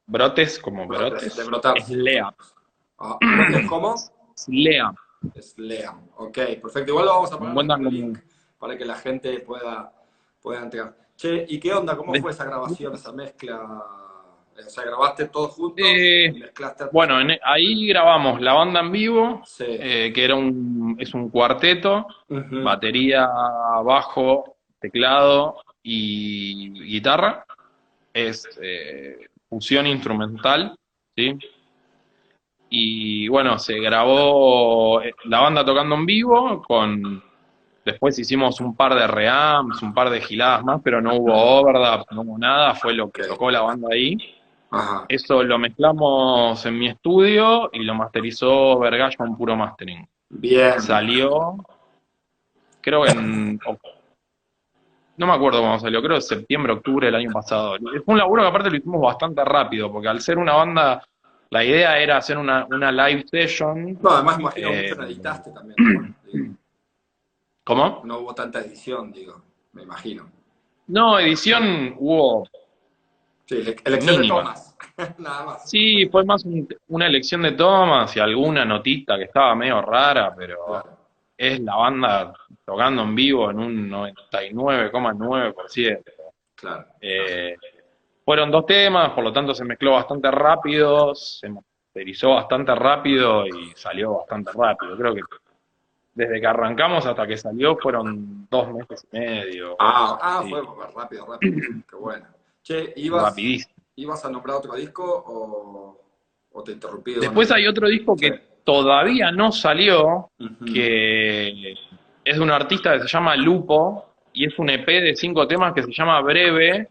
Brotes 0.06 0.58
como 0.58 0.86
Brotes, 0.86 1.10
Brotes, 1.10 1.36
de 1.36 1.44
brotar. 1.44 1.78
es 1.78 1.88
Lea, 1.90 2.34
Ah, 2.98 3.18
¿brotes 3.20 3.66
¿Cómo? 3.68 3.94
es 4.36 4.48
Lea. 4.48 4.92
Es 5.34 5.58
Leam. 5.58 6.08
Ok, 6.16 6.34
perfecto. 6.62 6.90
Igual 6.92 7.06
lo 7.06 7.12
vamos 7.14 7.32
a 7.32 7.38
poner 7.38 7.50
Encuentran 7.50 7.80
en 7.80 7.86
el 7.88 7.92
link 7.94 8.18
para 8.58 8.76
que 8.78 8.84
la 8.84 8.94
gente 8.94 9.40
pueda, 9.40 9.92
pueda 10.40 10.62
entrar. 10.62 10.96
Che, 11.16 11.44
¿y 11.48 11.58
qué 11.58 11.72
onda? 11.74 11.96
¿Cómo 11.96 12.14
fue 12.14 12.30
esa 12.30 12.44
grabación, 12.44 12.94
esa 12.94 13.12
mezcla? 13.12 13.60
O 14.56 14.70
sea, 14.70 14.84
¿grabaste 14.84 15.26
todo 15.28 15.48
juntos 15.48 15.84
Eh, 15.88 16.26
y 16.34 16.38
mezclaste? 16.40 16.84
a- 16.84 16.88
Bueno, 16.92 17.20
en- 17.20 17.38
ahí 17.44 17.86
grabamos 17.88 18.40
la 18.40 18.54
banda 18.54 18.80
en 18.80 18.90
vivo, 18.92 19.42
Sí. 19.44 19.64
eh, 19.68 20.12
que 20.12 20.24
era 20.24 20.34
un, 20.36 20.96
es 20.98 21.12
un 21.14 21.28
cuarteto, 21.30 22.06
batería, 22.28 23.28
bajo, 23.84 24.56
teclado 24.80 25.56
y 25.82 26.70
guitarra. 26.84 27.44
Es 28.12 28.48
eh, 28.60 29.28
fusión 29.48 29.86
instrumental, 29.86 30.76
¿sí? 31.16 31.38
Y 32.70 33.28
bueno, 33.28 33.58
se 33.58 33.78
grabó 33.78 35.00
eh, 35.02 35.14
la 35.24 35.40
banda 35.40 35.64
tocando 35.64 35.94
en 35.94 36.06
vivo, 36.06 36.62
con 36.62 37.22
después 37.84 38.18
hicimos 38.18 38.60
un 38.60 38.76
par 38.76 38.94
de 38.94 39.06
reamps, 39.06 39.82
un 39.82 39.94
par 39.94 40.10
de 40.10 40.20
giladas 40.20 40.62
más, 40.62 40.80
pero 40.84 41.00
no 41.00 41.14
hubo 41.14 41.34
overdubs, 41.34 42.06
no 42.10 42.20
hubo 42.20 42.38
nada, 42.38 42.74
fue 42.74 42.92
lo 42.92 43.10
que 43.10 43.24
tocó 43.24 43.50
la 43.50 43.62
banda 43.62 43.88
ahí. 43.92 44.16
Ajá. 44.70 45.06
Eso 45.08 45.42
lo 45.42 45.58
mezclamos 45.58 46.64
en 46.66 46.78
mi 46.78 46.88
estudio 46.88 47.70
y 47.72 47.84
lo 47.84 47.94
masterizó 47.94 48.78
Vergallo 48.78 49.24
en 49.24 49.36
puro 49.36 49.56
mastering. 49.56 50.06
Bien. 50.28 50.78
Salió, 50.82 51.56
creo 52.82 53.04
que 53.04 53.12
en... 53.12 53.58
No 55.18 55.26
me 55.26 55.32
acuerdo 55.32 55.60
cuándo 55.60 55.80
salió, 55.80 56.00
creo 56.00 56.14
que 56.16 56.20
septiembre, 56.22 56.72
octubre 56.72 57.06
del 57.06 57.16
año 57.16 57.32
pasado. 57.32 57.76
Fue 58.04 58.12
un 58.14 58.18
laburo 58.18 58.42
que 58.42 58.48
aparte 58.48 58.70
lo 58.70 58.76
hicimos 58.76 59.00
bastante 59.02 59.44
rápido, 59.44 59.90
porque 59.90 60.06
al 60.08 60.20
ser 60.20 60.38
una 60.38 60.54
banda, 60.54 61.04
la 61.50 61.64
idea 61.64 61.98
era 61.98 62.18
hacer 62.18 62.38
una, 62.38 62.64
una 62.70 62.92
live 62.92 63.24
session. 63.28 63.98
No, 64.00 64.10
además 64.10 64.38
imagino 64.38 64.68
Eh, 64.70 64.82
mucho 64.84 64.94
no 64.96 65.06
editaste 65.06 65.50
también. 65.50 66.16
¿Cómo? 67.64 68.00
No 68.04 68.18
hubo 68.20 68.34
tanta 68.34 68.60
edición, 68.60 69.10
digo, 69.12 69.42
me 69.72 69.82
imagino. 69.82 70.30
No, 70.86 71.18
edición 71.18 71.96
hubo 71.98 72.46
Sí, 73.46 73.56
ele- 73.56 73.76
elección 73.84 74.22
de 74.22 74.28
tomas, 74.28 74.76
nada 75.18 75.44
más. 75.44 75.68
Sí, 75.68 76.06
fue 76.10 76.24
más 76.24 76.44
un- 76.44 76.68
una 76.88 77.06
elección 77.08 77.42
de 77.42 77.52
tomas 77.52 78.16
y 78.16 78.20
alguna 78.20 78.64
notita 78.64 79.16
que 79.16 79.24
estaba 79.24 79.54
medio 79.56 79.80
rara, 79.82 80.32
pero 80.36 80.64
Claro. 80.66 80.97
Es 81.38 81.60
la 81.60 81.76
banda 81.76 82.34
tocando 82.64 83.02
en 83.02 83.14
vivo 83.14 83.50
en 83.50 83.60
un 83.60 83.88
99,9%. 83.88 86.02
Claro. 86.56 86.86
Eh, 87.00 87.56
fueron 88.24 88.50
dos 88.50 88.66
temas, 88.66 89.10
por 89.10 89.22
lo 89.22 89.32
tanto 89.32 89.54
se 89.54 89.64
mezcló 89.64 89.92
bastante 89.92 90.28
rápido, 90.32 91.14
se 91.14 91.48
masterizó 91.48 92.30
bastante 92.30 92.74
rápido 92.74 93.46
y 93.46 93.70
salió 93.76 94.14
bastante 94.14 94.50
rápido. 94.52 94.96
Creo 94.96 95.14
que 95.14 95.20
desde 96.12 96.40
que 96.40 96.46
arrancamos 96.46 97.06
hasta 97.06 97.24
que 97.26 97.36
salió 97.36 97.76
fueron 97.76 98.48
dos 98.50 98.74
meses 98.74 99.06
y 99.12 99.18
medio. 99.18 99.76
Ah, 99.78 100.18
ah 100.20 100.42
fue 100.46 100.60
rápido, 100.92 101.26
rápido. 101.26 101.54
Qué 101.88 101.96
bueno. 101.96 102.26
Che, 102.60 102.92
¿ibas, 102.96 103.22
rapidísimo. 103.22 103.74
¿ibas 103.94 104.24
a 104.24 104.30
nombrar 104.30 104.56
otro 104.56 104.74
disco 104.74 105.04
o, 105.04 105.96
o 106.50 106.62
te 106.64 106.72
interrumpí? 106.72 107.14
Después 107.14 107.52
hay 107.52 107.68
otro 107.68 107.88
disco 107.88 108.16
que 108.16 108.32
Sí. 108.32 108.47
Todavía 108.68 109.32
no 109.32 109.50
salió, 109.50 110.28
que 110.66 111.72
es 112.22 112.36
de 112.36 112.42
un 112.42 112.50
artista 112.50 112.92
que 112.92 113.00
se 113.00 113.08
llama 113.08 113.34
Lupo, 113.34 114.12
y 114.34 114.44
es 114.44 114.58
un 114.58 114.68
EP 114.68 114.86
de 114.86 115.16
cinco 115.16 115.48
temas 115.48 115.72
que 115.72 115.82
se 115.84 115.90
llama 115.90 116.20
Breve, 116.20 116.90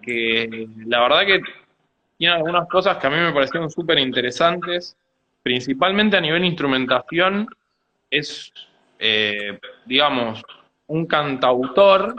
que 0.00 0.68
la 0.86 1.00
verdad 1.00 1.26
que 1.26 1.40
tiene 2.16 2.34
algunas 2.34 2.68
cosas 2.68 2.98
que 2.98 3.08
a 3.08 3.10
mí 3.10 3.16
me 3.16 3.32
parecieron 3.32 3.68
súper 3.68 3.98
interesantes, 3.98 4.96
principalmente 5.42 6.18
a 6.18 6.20
nivel 6.20 6.44
instrumentación, 6.44 7.48
es, 8.08 8.52
eh, 9.00 9.58
digamos, 9.84 10.40
un 10.86 11.04
cantautor, 11.06 12.14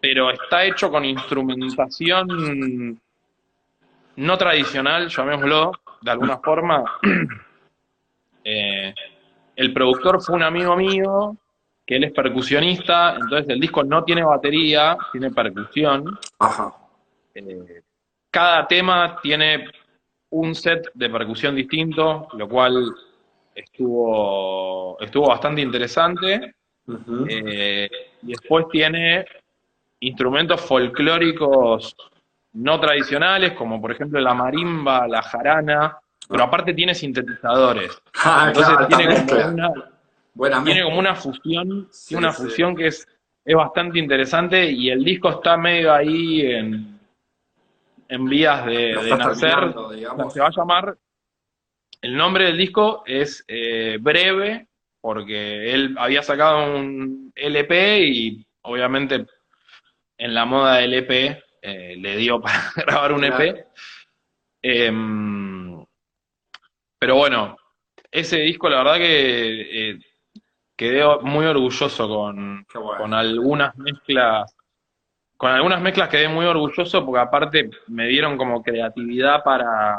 pero 0.00 0.32
está 0.32 0.64
hecho 0.64 0.90
con 0.90 1.04
instrumentación 1.04 3.00
no 4.16 4.36
tradicional, 4.36 5.08
llamémoslo, 5.08 5.70
de 6.00 6.10
alguna 6.10 6.38
forma. 6.38 6.84
Eh, 8.50 8.94
el 9.56 9.74
productor 9.74 10.22
fue 10.22 10.36
un 10.36 10.42
amigo 10.42 10.74
mío, 10.74 11.36
que 11.84 11.96
él 11.96 12.04
es 12.04 12.12
percusionista, 12.12 13.14
entonces 13.16 13.50
el 13.50 13.60
disco 13.60 13.84
no 13.84 14.04
tiene 14.04 14.24
batería, 14.24 14.96
tiene 15.12 15.30
percusión. 15.30 16.18
Ajá. 16.38 16.74
Eh, 17.34 17.82
cada 18.30 18.66
tema 18.66 19.18
tiene 19.22 19.68
un 20.30 20.54
set 20.54 20.90
de 20.94 21.10
percusión 21.10 21.54
distinto, 21.54 22.28
lo 22.32 22.48
cual 22.48 22.94
estuvo, 23.54 24.98
estuvo 25.00 25.28
bastante 25.28 25.60
interesante. 25.60 26.54
Eh, 27.28 27.90
y 28.22 28.26
después 28.28 28.66
tiene 28.70 29.26
instrumentos 30.00 30.60
folclóricos 30.62 31.94
no 32.54 32.80
tradicionales, 32.80 33.52
como 33.52 33.80
por 33.80 33.92
ejemplo 33.92 34.20
la 34.20 34.34
marimba, 34.34 35.06
la 35.06 35.22
jarana, 35.22 35.98
pero 36.28 36.44
aparte 36.44 36.74
tiene 36.74 36.94
sintetizadores. 36.94 38.00
Ah, 38.24 38.46
Entonces 38.48 38.74
claro, 38.74 38.88
tiene 38.96 39.26
como 39.26 39.48
una, 39.54 39.70
Buena 40.34 40.64
tiene 40.64 40.82
como 40.82 40.98
una 40.98 41.14
fusión, 41.14 41.88
Sí, 41.90 42.14
una 42.16 42.32
sí. 42.32 42.42
fusión 42.42 42.74
que 42.76 42.88
es, 42.88 43.06
es 43.44 43.54
bastante 43.54 43.98
interesante 43.98 44.70
y 44.70 44.90
el 44.90 45.04
disco 45.04 45.30
está 45.30 45.56
medio 45.56 45.92
ahí 45.92 46.42
en, 46.42 46.98
en 48.08 48.24
vías 48.28 48.66
de, 48.66 48.96
de 48.96 49.16
nacer. 49.16 49.74
se 50.30 50.40
va 50.40 50.46
a 50.48 50.50
llamar, 50.56 50.96
el 52.02 52.16
nombre 52.16 52.44
del 52.46 52.56
disco 52.58 53.02
es 53.06 53.44
eh, 53.48 53.98
Breve, 54.00 54.66
porque 55.00 55.72
él 55.72 55.96
había 55.98 56.22
sacado 56.22 56.74
un 56.76 57.32
LP 57.34 58.00
y 58.06 58.46
obviamente 58.62 59.26
en 60.18 60.34
la 60.34 60.44
moda 60.44 60.76
del 60.76 60.94
EP 60.94 61.42
eh, 61.62 61.96
le 61.96 62.16
dio 62.16 62.40
para 62.42 62.72
grabar 62.76 63.12
un 63.12 63.20
Claro. 63.20 63.44
EP. 63.44 63.66
Em, 64.62 65.84
pero 66.98 67.16
bueno, 67.16 67.56
ese 68.10 68.38
disco 68.40 68.68
la 68.68 68.78
verdad 68.78 68.96
que 68.96 69.90
eh, 69.90 69.98
quedé 70.76 71.04
muy 71.22 71.46
orgulloso 71.46 72.08
con, 72.08 72.66
bueno. 72.74 72.96
con 72.98 73.14
algunas 73.14 73.76
mezclas. 73.76 74.54
Con 75.36 75.52
algunas 75.52 75.80
mezclas 75.80 76.08
quedé 76.08 76.28
muy 76.28 76.46
orgulloso 76.46 77.04
porque 77.04 77.20
aparte 77.20 77.70
me 77.86 78.08
dieron 78.08 78.36
como 78.36 78.60
creatividad 78.62 79.44
para, 79.44 79.94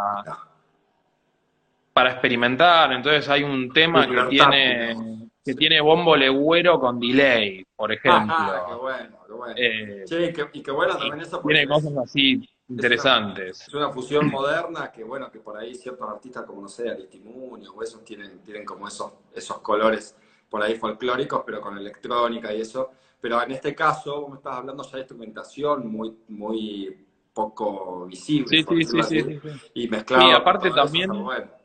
para 1.94 2.12
experimentar. 2.12 2.92
Entonces 2.92 3.30
hay 3.30 3.44
un 3.44 3.72
tema 3.72 4.06
que 4.08 4.22
tiene. 4.30 5.29
Que 5.44 5.54
tiene 5.56 5.82
bombo 5.82 6.16
legüero 6.16 6.80
con 6.80 7.00
delay, 7.00 7.66
por 7.76 7.92
ejemplo. 7.92 8.34
Ajá, 8.34 8.66
qué 8.68 8.74
bueno, 8.76 9.18
qué 9.26 9.34
bueno. 9.34 9.54
Eh, 9.58 10.04
Che, 10.06 10.26
y 10.26 10.34
qué, 10.34 10.46
y 10.54 10.62
qué 10.62 10.72
bueno 10.72 10.98
también 10.98 11.22
eso 11.22 11.40
tiene 11.40 11.68
cosas 11.68 11.94
así 11.98 12.48
interesantes. 12.68 13.68
es 13.68 13.74
una 13.74 13.90
fusión 13.90 14.30
moderna 14.30 14.92
que, 14.92 15.04
bueno, 15.04 15.32
que 15.32 15.40
por 15.40 15.58
ahí 15.58 15.74
ciertos 15.76 16.08
artistas 16.10 16.46
como, 16.46 16.62
no 16.62 16.68
sé, 16.68 16.90
Aristimuño 16.90 17.72
o 17.72 17.82
esos 17.84 18.04
tienen, 18.04 18.40
tienen 18.44 18.66
como 18.66 18.88
esos, 18.88 19.12
esos 19.34 19.60
colores 19.60 20.16
por 20.50 20.62
ahí 20.62 20.76
folclóricos, 20.76 21.44
pero 21.46 21.62
con 21.62 21.78
electrónica 21.78 22.54
y 22.54 22.62
eso. 22.62 22.92
Pero 23.22 23.42
en 23.42 23.52
este 23.52 23.76
caso, 23.76 24.22
vos 24.22 24.30
me 24.32 24.38
estás 24.38 24.56
hablando 24.56 24.84
ya 24.84 24.92
de 24.94 25.00
instrumentación 25.00 25.88
muy, 25.92 26.16
muy 26.30 27.06
poco 27.34 28.06
visible, 28.06 28.48
Sí, 28.50 28.64
sí, 28.68 28.84
sí, 28.84 29.04
sí, 29.04 29.40
y 29.74 29.88
mezclado 29.88 30.24
con 30.30 30.42
aparte 30.42 30.68
eso, 30.68 30.76
también- 30.76 31.10
bueno. 31.24 31.59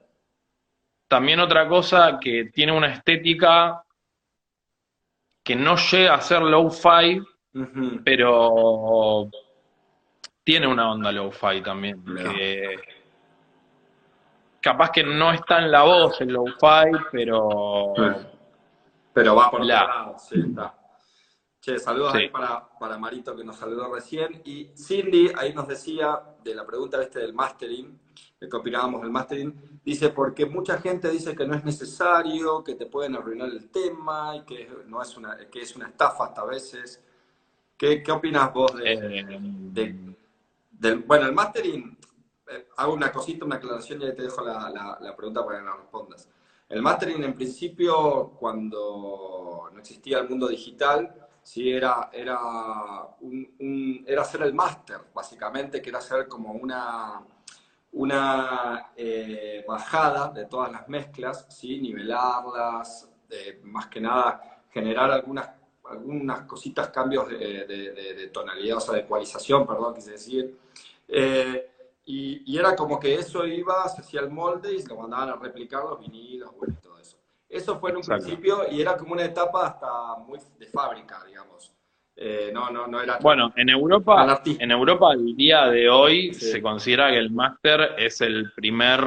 También 1.08 1.40
otra 1.40 1.68
cosa 1.68 2.18
que 2.20 2.46
tiene 2.46 2.72
una 2.72 2.92
estética 2.92 3.84
que 5.42 5.54
no 5.54 5.76
llega 5.76 6.14
a 6.14 6.20
ser 6.20 6.42
low-fi, 6.42 7.20
pero 8.04 9.28
tiene 10.42 10.66
una 10.66 10.90
onda 10.90 11.12
lo-fi 11.12 11.60
también. 11.62 12.02
Que 12.04 12.76
capaz 14.60 14.90
que 14.90 15.04
no 15.04 15.32
está 15.32 15.58
en 15.58 15.70
la 15.70 15.82
voz 15.82 16.20
el 16.22 16.28
lo-fi, 16.32 16.90
pero 17.12 17.92
Pero 19.12 19.36
va 19.36 19.50
por 19.50 19.60
otro 19.60 19.72
La. 19.74 19.84
lado, 19.86 20.18
sí, 20.18 20.40
está. 20.48 20.74
Che, 21.60 21.78
saludos 21.78 22.12
Sí. 22.12 22.18
ahí 22.18 22.28
para, 22.30 22.66
para 22.78 22.98
Marito 22.98 23.36
que 23.36 23.44
nos 23.44 23.56
saludó 23.56 23.94
recién. 23.94 24.42
Y 24.44 24.70
Cindy 24.76 25.30
ahí 25.36 25.52
nos 25.54 25.68
decía 25.68 26.20
de 26.42 26.54
la 26.54 26.66
pregunta 26.66 27.00
este 27.00 27.20
del 27.20 27.32
mastering, 27.32 27.98
de 28.40 28.48
que 28.48 28.56
opinábamos 28.56 29.00
del 29.02 29.10
mastering, 29.10 29.73
dice 29.84 30.10
porque 30.10 30.46
mucha 30.46 30.78
gente 30.80 31.10
dice 31.10 31.34
que 31.36 31.46
no 31.46 31.54
es 31.56 31.64
necesario, 31.64 32.64
que 32.64 32.74
te 32.74 32.86
pueden 32.86 33.16
arruinar 33.16 33.48
el 33.50 33.70
tema 33.70 34.36
y 34.36 34.42
que 34.44 34.68
no 34.86 35.02
es 35.02 35.16
una, 35.16 35.36
que 35.50 35.62
es 35.62 35.76
una 35.76 35.88
estafa 35.88 36.26
hasta 36.26 36.42
a 36.42 36.46
veces. 36.46 37.02
¿Qué, 37.76 38.02
qué 38.02 38.12
opinas 38.12 38.52
vos 38.52 38.74
de, 38.76 38.84
eh, 39.76 39.94
de- 40.70 40.94
bueno, 40.96 41.26
el 41.26 41.32
mastering, 41.32 41.96
eh, 42.48 42.68
hago 42.76 42.94
una 42.94 43.12
cosita, 43.12 43.44
una 43.44 43.56
aclaración 43.56 44.02
y 44.02 44.06
ahí 44.06 44.14
te 44.14 44.22
dejo 44.22 44.42
la, 44.44 44.70
la- 44.70 44.98
la 45.00 45.16
pregunta 45.16 45.44
para 45.44 45.58
que 45.58 45.64
la 45.64 45.76
respondas. 45.76 46.28
El 46.68 46.82
mastering, 46.82 47.22
en 47.24 47.34
principio, 47.34 48.30
cuando 48.38 49.70
no 49.72 49.78
existía 49.80 50.18
el 50.18 50.28
mundo 50.28 50.48
digital, 50.48 51.14
sí 51.42 51.70
era, 51.70 52.10
era, 52.12 52.38
un, 53.20 53.54
un- 53.60 54.04
era 54.06 54.22
hacer 54.22 54.42
el 54.42 54.54
máster, 54.54 54.98
básicamente, 55.14 55.80
que 55.82 55.90
era 55.90 55.98
hacer 55.98 56.26
como 56.28 56.52
una, 56.52 57.22
una 57.94 58.90
eh, 58.96 59.64
bajada 59.66 60.28
de 60.30 60.46
todas 60.46 60.70
las 60.70 60.88
mezclas, 60.88 61.46
¿sí? 61.48 61.80
nivelarlas, 61.80 63.08
eh, 63.30 63.60
más 63.64 63.86
que 63.86 64.00
nada 64.00 64.62
generar 64.70 65.10
algunas, 65.12 65.48
algunas 65.84 66.42
cositas, 66.42 66.88
cambios 66.88 67.28
de, 67.28 67.36
de- 67.66 67.92
de- 67.92 68.14
de 68.14 68.26
tonalidad, 68.28 68.78
o 68.78 68.80
sea, 68.80 68.94
de 68.94 69.00
ecualización, 69.00 69.66
perdón, 69.66 69.94
quise 69.94 70.12
decir. 70.12 70.58
Eh, 71.06 71.70
y, 72.06 72.52
y 72.52 72.58
era 72.58 72.74
como 72.74 72.98
que 72.98 73.14
eso 73.14 73.46
iba, 73.46 73.88
se 73.88 74.00
hacía 74.00 74.20
el 74.20 74.30
molde 74.30 74.74
y 74.74 74.82
se 74.82 74.88
lo 74.88 74.96
mandaban 74.96 75.30
a 75.30 75.36
replicar 75.36 75.84
los 75.84 76.00
vinilos, 76.00 76.50
bueno, 76.56 76.74
y 76.76 76.82
todo 76.82 76.98
eso. 76.98 77.16
Eso 77.48 77.78
fue 77.78 77.90
en 77.90 77.96
un 77.96 78.02
Exacto. 78.02 78.24
principio 78.24 78.68
y 78.70 78.80
era 78.82 78.96
como 78.96 79.12
una 79.12 79.24
etapa 79.24 79.66
hasta 79.68 80.16
muy 80.16 80.40
de 80.58 80.66
fábrica, 80.66 81.22
digamos. 81.24 81.72
Eh, 82.16 82.50
no, 82.54 82.70
no, 82.70 82.86
no 82.86 83.00
era... 83.00 83.18
bueno, 83.20 83.52
en 83.56 83.68
Europa, 83.70 84.40
en 84.44 84.70
Europa 84.70 85.10
al 85.10 85.34
día 85.34 85.66
de 85.66 85.88
hoy 85.90 86.32
Sí. 86.32 86.52
se 86.52 86.62
considera 86.62 87.10
que 87.10 87.18
el 87.18 87.30
máster 87.30 87.94
es 87.98 88.20
el 88.20 88.52
primer, 88.52 89.00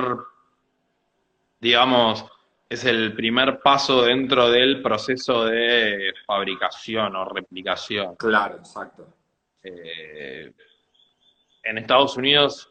digamos, 1.59 2.25
es 2.69 2.83
el 2.83 3.13
primer 3.13 3.59
paso 3.59 4.03
dentro 4.03 4.49
del 4.49 4.81
proceso 4.81 5.45
de 5.45 6.13
fabricación 6.25 7.15
o 7.15 7.25
replicación. 7.25 8.15
Claro, 8.17 8.57
exacto. 8.57 9.07
Eh, 9.63 10.51
en 11.63 11.77
Estados 11.77 12.17
Unidos 12.17 12.69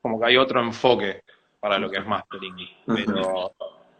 como 0.00 0.18
que 0.18 0.26
hay 0.26 0.36
otro 0.38 0.60
enfoque 0.60 1.22
para 1.60 1.78
lo 1.78 1.90
que 1.90 1.98
es 1.98 2.06
mastering, 2.06 2.54
pero 2.86 3.52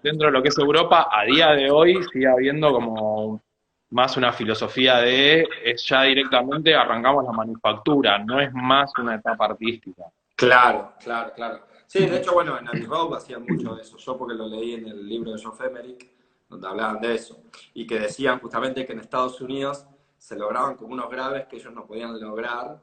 dentro 0.03 0.29
de 0.29 0.33
lo 0.33 0.43
que 0.43 0.49
es 0.49 0.59
Europa, 0.59 1.09
a 1.12 1.25
día 1.25 1.51
de 1.51 1.71
hoy 1.71 2.03
sigue 2.12 2.27
habiendo 2.29 2.73
como 2.73 3.43
más 3.91 4.16
una 4.16 4.32
filosofía 4.32 4.99
de, 4.99 5.47
es 5.64 5.84
ya 5.84 6.03
directamente 6.03 6.74
arrancamos 6.74 7.24
la 7.24 7.32
manufactura, 7.32 8.18
no 8.18 8.41
es 8.41 8.53
más 8.53 8.93
una 8.99 9.14
etapa 9.14 9.47
artística. 9.47 10.05
Claro, 10.36 10.93
claro, 11.03 11.32
claro. 11.34 11.61
Sí, 11.86 12.07
de 12.07 12.18
hecho, 12.18 12.34
bueno, 12.34 12.59
en 12.59 12.86
Road 12.86 13.16
hacían 13.16 13.45
mucho 13.49 13.74
de 13.74 13.82
eso, 13.82 13.97
yo 13.97 14.16
porque 14.18 14.34
lo 14.34 14.47
leí 14.47 14.74
en 14.74 14.89
el 14.89 15.09
libro 15.09 15.32
de 15.32 15.39
Geoff 15.39 15.61
Emerick, 15.62 16.07
donde 16.49 16.68
hablaban 16.68 17.01
de 17.01 17.14
eso, 17.14 17.43
y 17.74 17.86
que 17.86 17.99
decían 17.99 18.39
justamente 18.41 18.86
que 18.86 18.93
en 18.93 19.01
Estados 19.01 19.41
Unidos 19.41 19.86
se 20.18 20.36
lograban 20.36 20.76
como 20.76 20.93
unos 20.93 21.09
graves 21.11 21.47
que 21.47 21.57
ellos 21.57 21.72
no 21.72 21.86
podían 21.86 22.20
lograr. 22.20 22.82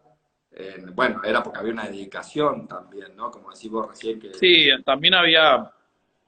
bueno, 0.94 1.22
era 1.24 1.44
porque 1.44 1.60
había 1.60 1.74
una 1.74 1.86
dedicación 1.86 2.68
también, 2.68 3.16
¿no? 3.16 3.30
Como 3.30 3.52
decís 3.52 3.70
vos 3.70 3.90
recién 3.90 4.20
que... 4.20 4.34
Sí, 4.34 4.70
también 4.84 5.14
había, 5.14 5.72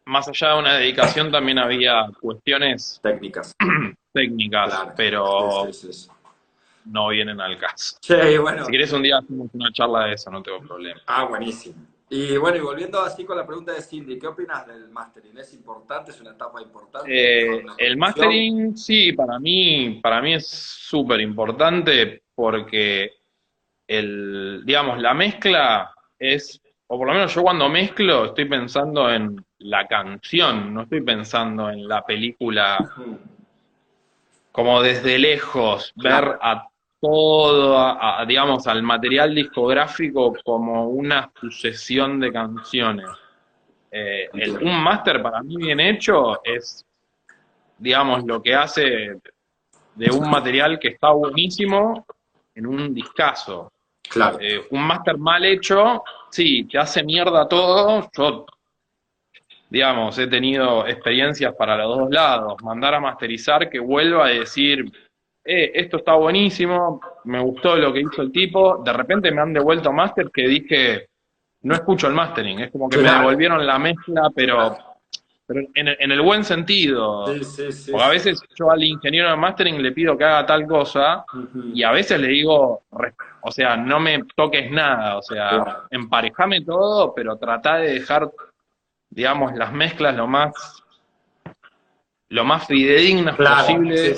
más 0.06 0.28
allá 0.28 0.54
de 0.54 0.60
una 0.60 0.74
dedicación, 0.76 1.32
también 1.32 1.58
había 1.58 2.10
cuestiones... 2.22 3.00
Técnicas. 3.02 3.56
técnicas, 4.18 4.94
pero 4.96 5.68
no 6.86 7.10
vienen 7.10 7.40
al 7.40 7.58
caso. 7.58 7.98
Bueno. 8.42 8.66
Si 8.66 8.70
quieres 8.72 8.92
un 8.92 9.04
día 9.04 9.18
hacemos 9.18 9.50
una 9.54 9.72
charla 9.72 10.06
de 10.06 10.14
eso, 10.14 10.32
no 10.32 10.42
tengo 10.42 10.60
problema. 10.62 11.00
Ah, 11.06 11.26
buenísimo. 11.26 11.76
Y 12.10 12.38
bueno, 12.38 12.58
y 12.58 12.62
volviendo 12.62 13.02
así 13.02 13.26
con 13.26 13.38
la 13.38 13.46
pregunta 13.46 13.74
de 13.74 13.82
Cindy, 13.82 14.18
¿qué 14.18 14.28
opinas 14.28 14.66
del 14.66 14.90
mastering? 14.90 15.38
¿Es 15.38 15.54
importante? 15.54 16.12
¿Es 16.12 16.22
una 16.22 16.32
etapa 16.32 16.62
importante? 16.62 17.10
Eh, 17.10 17.66
el 17.78 17.98
mastering, 17.98 18.78
sí, 18.78 19.12
para 19.12 19.38
mí, 19.40 20.00
para 20.02 20.22
mí 20.22 20.34
es 20.34 20.48
súper 20.48 21.20
importante 21.20 22.24
porque 22.34 23.12
el, 23.86 24.64
digamos, 24.66 25.00
la 25.00 25.14
mezcla 25.14 25.92
es, 26.18 26.62
o 26.88 26.98
por 26.98 27.08
lo 27.08 27.14
menos 27.14 27.36
yo 27.36 27.44
cuando 27.44 27.68
mezclo 27.68 28.26
estoy 28.26 28.46
pensando 28.46 29.12
en 29.12 29.46
la 29.60 29.86
canción, 29.86 30.74
no 30.74 30.84
estoy 30.84 31.02
pensando 31.02 31.70
en 31.70 31.90
la 31.90 32.06
película 32.06 32.78
como 34.58 34.82
desde 34.82 35.20
lejos, 35.20 35.94
ver 35.98 36.36
a 36.42 36.68
todo, 37.00 38.26
digamos, 38.26 38.66
al 38.66 38.82
material 38.82 39.36
discográfico 39.36 40.34
como 40.44 40.88
una 40.88 41.32
sucesión 41.40 42.20
de 42.20 42.34
canciones. 42.34 43.06
Eh, 43.92 44.28
un 44.60 44.82
máster 44.82 45.22
para 45.22 45.44
mí 45.44 45.58
bien 45.58 45.80
hecho 45.80 46.44
es, 46.44 46.84
digamos, 47.78 48.24
lo 48.26 48.42
que 48.42 48.56
hace 48.56 49.20
de 49.94 50.10
un 50.10 50.28
material 50.28 50.80
que 50.80 50.88
está 50.88 51.12
buenísimo 51.12 52.04
en 52.56 52.66
un 52.66 52.96
discazo. 52.96 53.72
Claro. 54.10 54.40
Eh, 54.42 54.66
un 54.72 54.82
máster 54.82 55.20
mal 55.20 55.46
hecho, 55.46 56.04
sí, 56.32 56.64
te 56.64 56.80
hace 56.80 57.04
mierda 57.04 57.48
todo. 57.48 58.10
Yo, 58.12 58.48
digamos, 59.70 60.18
he 60.18 60.28
tenido 60.28 60.88
experiencias 60.88 61.54
para 61.56 61.78
los 61.78 61.98
dos 61.98 62.10
lados. 62.10 62.56
Mandar 62.64 62.96
a 62.96 63.00
masterizar 63.00 63.70
que 63.70 63.80
vuelva 63.80 64.28
a 64.28 64.30
decir, 64.30 64.86
eh, 65.44 65.72
esto 65.76 65.98
está 65.98 66.14
buenísimo, 66.16 67.00
me 67.24 67.40
gustó 67.40 67.76
lo 67.78 67.94
que 67.94 68.02
hizo 68.02 68.22
el 68.22 68.32
tipo, 68.32 68.84
de 68.84 68.92
repente 68.92 69.32
me 69.32 69.42
han 69.42 69.54
devuelto 69.54 69.94
máster 69.94 70.30
que 70.30 70.48
dije, 70.48 71.08
no 71.62 71.74
escucho 71.74 72.08
el 72.08 72.14
mastering, 72.14 72.60
es 72.60 72.72
como 72.72 72.90
que 72.90 72.98
me 72.98 73.10
devolvieron 73.10 73.66
la 73.66 73.80
mezcla, 73.80 74.30
pero, 74.36 74.78
pero 75.46 75.62
en, 75.74 76.12
el 76.12 76.22
buen 76.22 76.44
sentido. 76.44 77.26
Porque 77.26 78.04
a 78.04 78.10
veces 78.10 78.42
yo 78.56 78.70
al 78.70 78.84
ingeniero 78.84 79.30
de 79.30 79.38
mastering 79.38 79.82
le 79.82 79.92
pido 79.94 80.18
que 80.18 80.26
haga 80.26 80.46
tal 80.46 80.68
cosa 80.68 81.26
y 81.74 81.82
a 81.84 81.92
veces 81.92 82.20
le 82.20 82.28
digo, 82.28 82.84
o 83.42 83.52
sea, 83.52 83.78
no 83.78 84.00
me 84.00 84.24
toques 84.36 84.70
nada, 84.70 85.18
o 85.18 85.22
sea, 85.22 85.84
emparejame 85.90 86.62
todo, 86.62 87.14
pero 87.16 87.38
trata 87.38 87.78
de 87.78 87.94
dejar, 87.94 88.30
digamos, 89.10 89.56
las 89.56 89.72
mezclas 89.74 90.16
lo 90.16 90.28
más 90.28 90.84
lo 92.30 92.44
más 92.44 92.68
fidedignas 92.68 93.36
posible. 93.36 94.16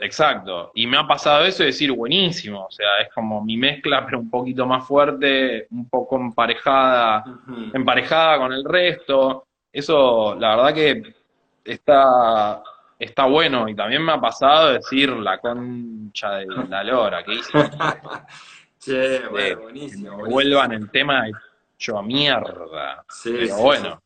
Exacto. 0.00 0.70
Y 0.74 0.86
me 0.86 0.96
ha 0.96 1.06
pasado 1.06 1.44
eso 1.44 1.62
de 1.62 1.68
decir, 1.68 1.92
buenísimo. 1.92 2.64
O 2.64 2.70
sea, 2.70 2.88
es 3.02 3.12
como 3.12 3.42
mi 3.44 3.56
mezcla, 3.56 4.04
pero 4.04 4.18
un 4.18 4.30
poquito 4.30 4.66
más 4.66 4.86
fuerte, 4.86 5.66
un 5.70 5.88
poco 5.88 6.16
emparejada, 6.16 7.24
emparejada 7.74 8.38
con 8.38 8.52
el 8.52 8.64
resto. 8.64 9.46
Eso, 9.72 10.34
la 10.36 10.56
verdad 10.56 10.74
que 10.74 11.14
está, 11.64 12.62
está 12.98 13.26
bueno. 13.26 13.68
Y 13.68 13.74
también 13.74 14.02
me 14.02 14.12
ha 14.12 14.20
pasado 14.20 14.72
decir 14.72 15.10
la 15.10 15.38
concha 15.38 16.36
de 16.36 16.46
la 16.46 16.84
lora 16.84 17.22
que 17.22 17.34
hice. 17.34 17.52
che, 18.78 19.28
bueno, 19.28 19.62
buenísimo, 19.62 20.16
Vuelvan 20.24 20.72
el 20.72 20.90
tema 20.90 21.28
hecho 21.80 22.02
mierda. 22.02 23.04
Sí, 23.08 23.32
pero 23.32 23.56
bueno. 23.56 24.02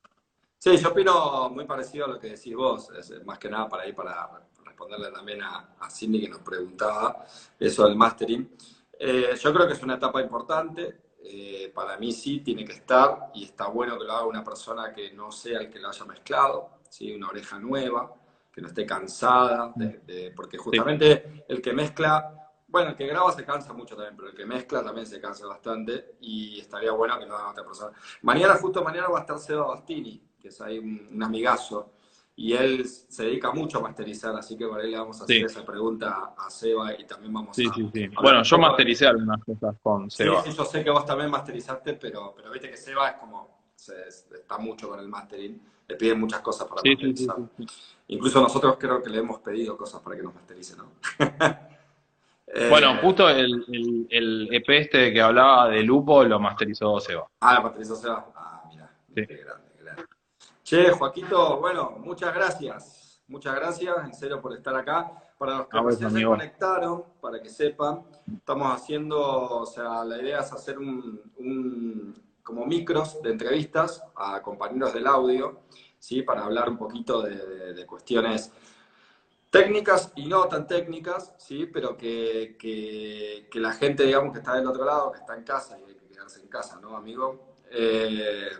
Sí, 0.57 0.77
yo 0.79 0.91
opino 0.91 1.51
muy 1.51 1.67
parecido 1.67 2.07
a 2.07 2.09
lo 2.09 2.19
que 2.21 2.29
decís 2.29 2.55
vos, 2.55 2.89
más 3.25 3.39
que 3.39 3.51
nada 3.51 3.69
para 3.69 3.87
ir 3.87 3.95
para 3.95 4.31
responderle 4.65 5.11
también 5.11 5.43
a, 5.43 5.75
a 5.79 5.91
Cindy 5.91 6.21
que 6.21 6.29
nos 6.29 6.41
preguntaba 6.41 7.27
eso 7.59 7.85
del 7.85 7.97
mastering. 7.97 8.57
Eh, 8.99 9.35
yo 9.39 9.53
creo 9.53 9.67
que 9.67 9.75
es 9.75 9.83
una 9.83 9.97
etapa 9.97 10.23
importante, 10.23 11.03
eh, 11.23 11.71
para 11.75 11.99
mí 11.99 12.13
sí 12.13 12.41
tiene 12.41 12.65
que 12.65 12.73
estar 12.73 13.31
y 13.35 13.45
está 13.45 13.67
bueno 13.67 13.99
que 13.99 14.05
lo 14.05 14.13
haga 14.13 14.27
una 14.27 14.45
persona 14.45 14.93
que 14.93 15.13
no 15.13 15.33
sea 15.33 15.59
el 15.59 15.69
que 15.69 15.81
lo 15.81 15.89
haya 15.89 16.05
mezclado, 16.05 16.79
¿sí? 16.89 17.13
una 17.13 17.29
oreja 17.29 17.59
nueva, 17.59 18.15
que 18.53 18.63
no 18.63 18.69
esté 18.69 18.87
cansada, 18.87 19.73
de, 19.75 20.33
porque 20.35 20.57
justamente 20.57 21.45
el 21.49 21.61
que 21.61 21.73
mezcla, 21.73 22.44
bueno, 22.75 22.91
el 22.91 22.97
que 22.97 23.07
graba 23.07 23.31
se 23.31 23.45
cansa 23.45 23.73
mucho 23.73 23.95
también, 23.95 24.17
pero 24.17 24.31
el 24.31 24.35
que 24.35 24.45
mezcla 24.45 24.83
también 24.83 25.07
se 25.07 25.21
cansa 25.21 25.47
bastante 25.47 26.17
y 26.23 26.59
estaría 26.59 26.91
bueno 26.91 27.17
que 27.21 27.25
lo 27.25 27.37
haga 27.37 27.51
otra 27.51 27.65
persona. 27.65 27.97
Mañana, 28.23 28.55
justo 28.55 28.83
mañana 28.83 29.07
va 29.07 29.19
a 29.19 29.21
estar 29.21 29.39
Seba 29.39 29.69
Bastini, 29.69 30.21
que 30.41 30.49
es 30.49 30.61
ahí 30.61 30.81
un, 30.81 31.23
amigazo, 31.23 31.93
y 32.35 32.53
él 32.53 32.85
se 32.85 33.27
dedica 33.27 33.53
mucho 33.53 33.79
a 33.79 33.83
masterizar, 33.83 34.35
así 34.35 34.57
que 34.57 34.67
por 34.67 34.81
ahí 34.81 34.91
le 34.91 34.99
vamos 34.99 35.21
a 35.21 35.23
hacer 35.23 35.45
esa 35.45 35.65
pregunta 35.65 36.35
a 36.37 36.51
Seba 36.51 36.99
y 36.99 37.05
también 37.05 37.33
vamos 37.33 37.55
sí, 37.55 37.65
a... 37.71 37.75
Sí, 37.75 37.89
sí. 37.95 38.09
Bueno, 38.21 38.43
yo 38.43 38.59
mastericé 38.59 39.07
algunas 39.07 39.45
cosas 39.45 39.77
con 39.81 40.11
Seba. 40.11 40.43
Sí, 40.43 40.51
yo 40.53 40.65
sé 40.65 40.83
que 40.83 40.91
vos 40.91 41.07
también 41.07 41.31
masterizaste, 41.31 41.95
pero, 41.95 42.35
pero 42.35 42.51
viste 42.51 42.69
que 42.69 42.77
Seba 42.77 43.11
es 43.11 43.17
como, 43.19 43.71
está 43.77 44.59
mucho 44.59 44.89
con 44.89 44.99
el 44.99 45.07
mastering, 45.07 45.63
le 45.87 45.95
piden 45.95 46.19
muchas 46.19 46.41
cosas 46.41 46.67
para 46.67 46.83
masterizar. 46.85 47.37
Incluso 48.09 48.41
nosotros 48.41 48.77
creo 48.81 49.01
que 49.01 49.11
le 49.11 49.19
hemos 49.19 49.39
pedido 49.39 49.77
cosas 49.77 50.01
para 50.03 50.17
que 50.17 50.25
nos 50.25 50.35
masterice, 50.35 50.75
¿no? 50.77 50.91
bueno, 52.69 52.95
eh, 52.95 52.99
justo 53.01 53.29
el, 53.29 53.65
el, 53.69 54.07
el, 54.11 54.49
EP 54.53 54.69
este 54.69 55.13
que 55.13 55.21
hablaba 55.21 55.69
de 55.69 55.83
Lupo 55.83 56.25
lo 56.25 56.39
masterizó 56.39 57.01
Seba. 57.01 57.27
Ah, 57.41 57.55
lo 57.55 57.63
masterizó 57.63 57.97
Seba. 57.97 58.27
Ah, 58.35 58.63
mira, 58.71 58.91
qué 59.15 59.37
grande. 59.37 59.65
Che, 60.65 60.93
Joaquito, 60.93 61.59
bueno, 61.61 61.99
muchas 61.99 62.35
gracias. 62.35 63.23
Muchas 63.29 63.55
gracias, 63.55 63.97
en 64.03 64.15
serio, 64.15 64.41
por 64.41 64.55
estar 64.55 64.75
acá. 64.75 65.13
Para 65.37 65.67
los 65.71 65.99
que 65.99 66.09
se 66.09 66.25
conectaron, 66.25 67.05
para 67.21 67.43
que 67.43 67.51
sepan, 67.51 68.03
estamos 68.35 68.73
haciendo, 68.73 69.21
o 69.21 69.67
sea, 69.67 70.05
la 70.05 70.23
idea 70.23 70.41
es 70.41 70.53
hacer 70.53 70.79
un, 70.79 72.15
como 72.43 72.65
micros 72.65 73.21
de 73.21 73.31
entrevistas 73.31 74.03
a 74.17 74.41
compañeros 74.41 74.95
del 74.95 75.07
audio, 75.07 75.61
¿sí? 75.99 76.23
Para 76.23 76.45
hablar 76.45 76.71
un 76.71 76.79
poquito 76.79 77.21
de, 77.21 77.85
cuestiones 77.85 78.51
técnicas 79.55 80.13
y 80.17 80.27
no 80.27 80.49
tan 80.49 80.67
técnicas, 80.67 81.33
¿sí? 81.39 81.67
Pero 81.73 81.97
que, 81.97 82.57
que, 82.59 83.61
la 83.61 83.73
gente, 83.73 84.03
digamos, 84.03 84.33
que 84.33 84.41
está 84.41 84.57
del 84.57 84.67
otro 84.67 84.85
lado, 84.85 85.13
que 85.13 85.21
está 85.21 85.37
en 85.37 85.45
casa, 85.45 85.79
y 85.79 85.91
hay 85.91 85.95
que 85.95 86.09
quedarse 86.09 86.41
en 86.41 86.49
casa, 86.49 86.81
¿no, 86.81 86.97
amigo? 86.97 87.59
Eh, 87.71 88.51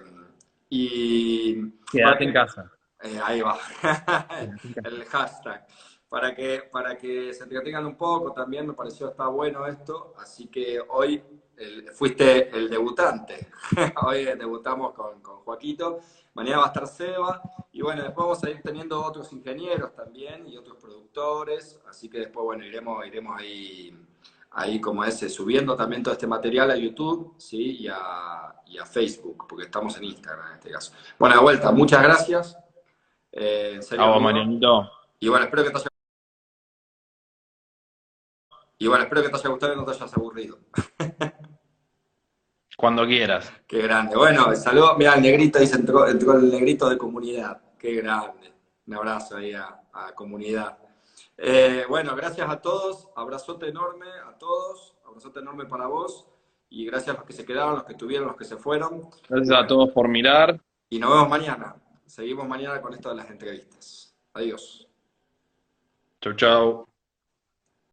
y 0.71 1.73
Quédate 1.91 2.25
en 2.25 2.33
casa. 2.33 2.71
Eh, 3.03 3.21
ahí 3.23 3.41
va, 3.41 3.59
el 4.85 5.05
hashtag. 5.07 5.67
Para 6.09 6.33
que, 6.33 6.63
para 6.71 6.97
que 6.97 7.35
se 7.35 7.43
entretengan 7.43 7.85
un 7.87 7.97
poco, 7.97 8.33
también 8.33 8.65
me 8.65 8.75
pareció 8.75 9.09
está 9.09 9.27
bueno 9.27 9.67
esto, 9.67 10.15
así 10.17 10.47
que 10.47 10.81
hoy 10.91 11.21
fuiste 11.93 12.57
el 12.57 12.71
debutante. 12.71 13.49
hoy 14.07 14.25
debutamos 14.25 14.95
con, 14.95 15.21
con 15.21 15.39
Joaquito, 15.41 16.01
mañana 16.35 16.59
va 16.59 16.65
a 16.65 16.69
estar 16.69 16.87
Seba, 16.87 17.43
y 17.73 17.83
bueno, 17.83 18.03
después 18.03 18.25
vamos 18.25 18.45
a 18.45 18.51
ir 18.51 18.63
teniendo 18.63 19.03
otros 19.03 19.33
ingenieros 19.33 19.95
también 19.95 20.47
y 20.47 20.57
otros 20.57 20.77
productores, 20.77 21.81
así 21.89 22.09
que 22.09 22.19
después, 22.19 22.45
bueno, 22.45 22.65
iremos, 22.65 23.07
iremos 23.07 23.41
ahí 23.41 23.97
ahí 24.55 24.81
como 24.81 25.05
ese, 25.05 25.29
subiendo 25.29 25.77
también 25.77 26.03
todo 26.03 26.15
este 26.15 26.27
material 26.27 26.71
a 26.71 26.77
YouTube, 26.77 27.35
¿sí? 27.39 27.79
Y 27.81 27.89
a, 27.89 28.55
y 28.67 28.79
a 28.79 28.87
Facebook, 28.87 29.47
porque 29.49 29.65
estamos 29.65 29.97
en 29.97 30.05
Instagram 30.05 30.49
en 30.49 30.55
este 30.55 30.71
caso. 30.71 30.93
Bueno, 31.19 31.37
de 31.37 31.43
vuelta, 31.43 31.73
muchas 31.73 32.03
gracias. 32.03 32.57
Eh, 33.33 33.73
en 33.75 33.83
serio, 33.83 34.21
Marianito. 34.21 34.91
Y 35.19 35.29
bueno, 35.29 35.47
espero 35.47 35.65
que 35.65 35.71
te 35.71 35.79
haya 35.79 35.89
y 38.79 38.87
bueno, 38.87 39.05
espero 39.05 39.23
que 39.23 39.29
te 39.29 39.37
haya 39.37 39.49
gustado 39.49 39.73
y 39.73 39.77
no 39.77 39.85
te 39.85 39.91
hayas 39.93 40.15
aburrido. 40.15 40.59
Cuando 42.85 43.07
quieras. 43.07 43.51
Qué 43.67 43.81
grande. 43.81 44.15
Bueno, 44.15 44.55
saludo. 44.57 44.95
Mira, 44.99 45.15
el 45.15 45.23
negrito 45.23 45.59
dice, 45.59 45.77
entró, 45.77 46.07
entró, 46.07 46.35
el 46.35 46.51
negrito 46.51 46.87
de 46.91 46.99
comunidad. 46.99 47.59
Qué 47.79 47.95
grande. 47.95 48.53
Un 48.87 48.95
abrazo 48.95 49.39
ahí 49.39 49.55
a, 49.55 49.81
a 49.91 50.15
comunidad. 50.15 50.77
Eh, 51.39 51.87
bueno, 51.89 52.15
gracias 52.15 52.47
a 52.47 52.61
todos, 52.61 53.09
abrazote 53.17 53.69
enorme 53.69 54.05
a 54.29 54.37
todos, 54.37 54.99
abrazote 55.07 55.41
enorme 55.41 55.65
para 55.65 55.87
vos 55.87 56.27
y 56.69 56.85
gracias 56.85 57.17
a 57.17 57.21
los 57.21 57.27
que 57.27 57.33
se 57.33 57.47
quedaron, 57.47 57.77
los 57.77 57.85
que 57.85 57.93
estuvieron, 57.93 58.29
los 58.29 58.37
que 58.37 58.45
se 58.45 58.59
fueron. 58.59 59.09
Gracias 59.31 59.57
a 59.57 59.67
todos 59.67 59.89
por 59.89 60.07
mirar 60.07 60.61
Y 60.91 60.99
nos 60.99 61.09
vemos 61.09 61.31
mañana. 61.31 61.77
Seguimos 62.05 62.47
mañana 62.47 62.83
con 62.83 62.93
esto 62.93 63.09
de 63.09 63.15
las 63.15 63.31
entrevistas. 63.31 64.15
Adiós. 64.35 64.87
Chau, 66.21 66.35
chau. 66.35 66.94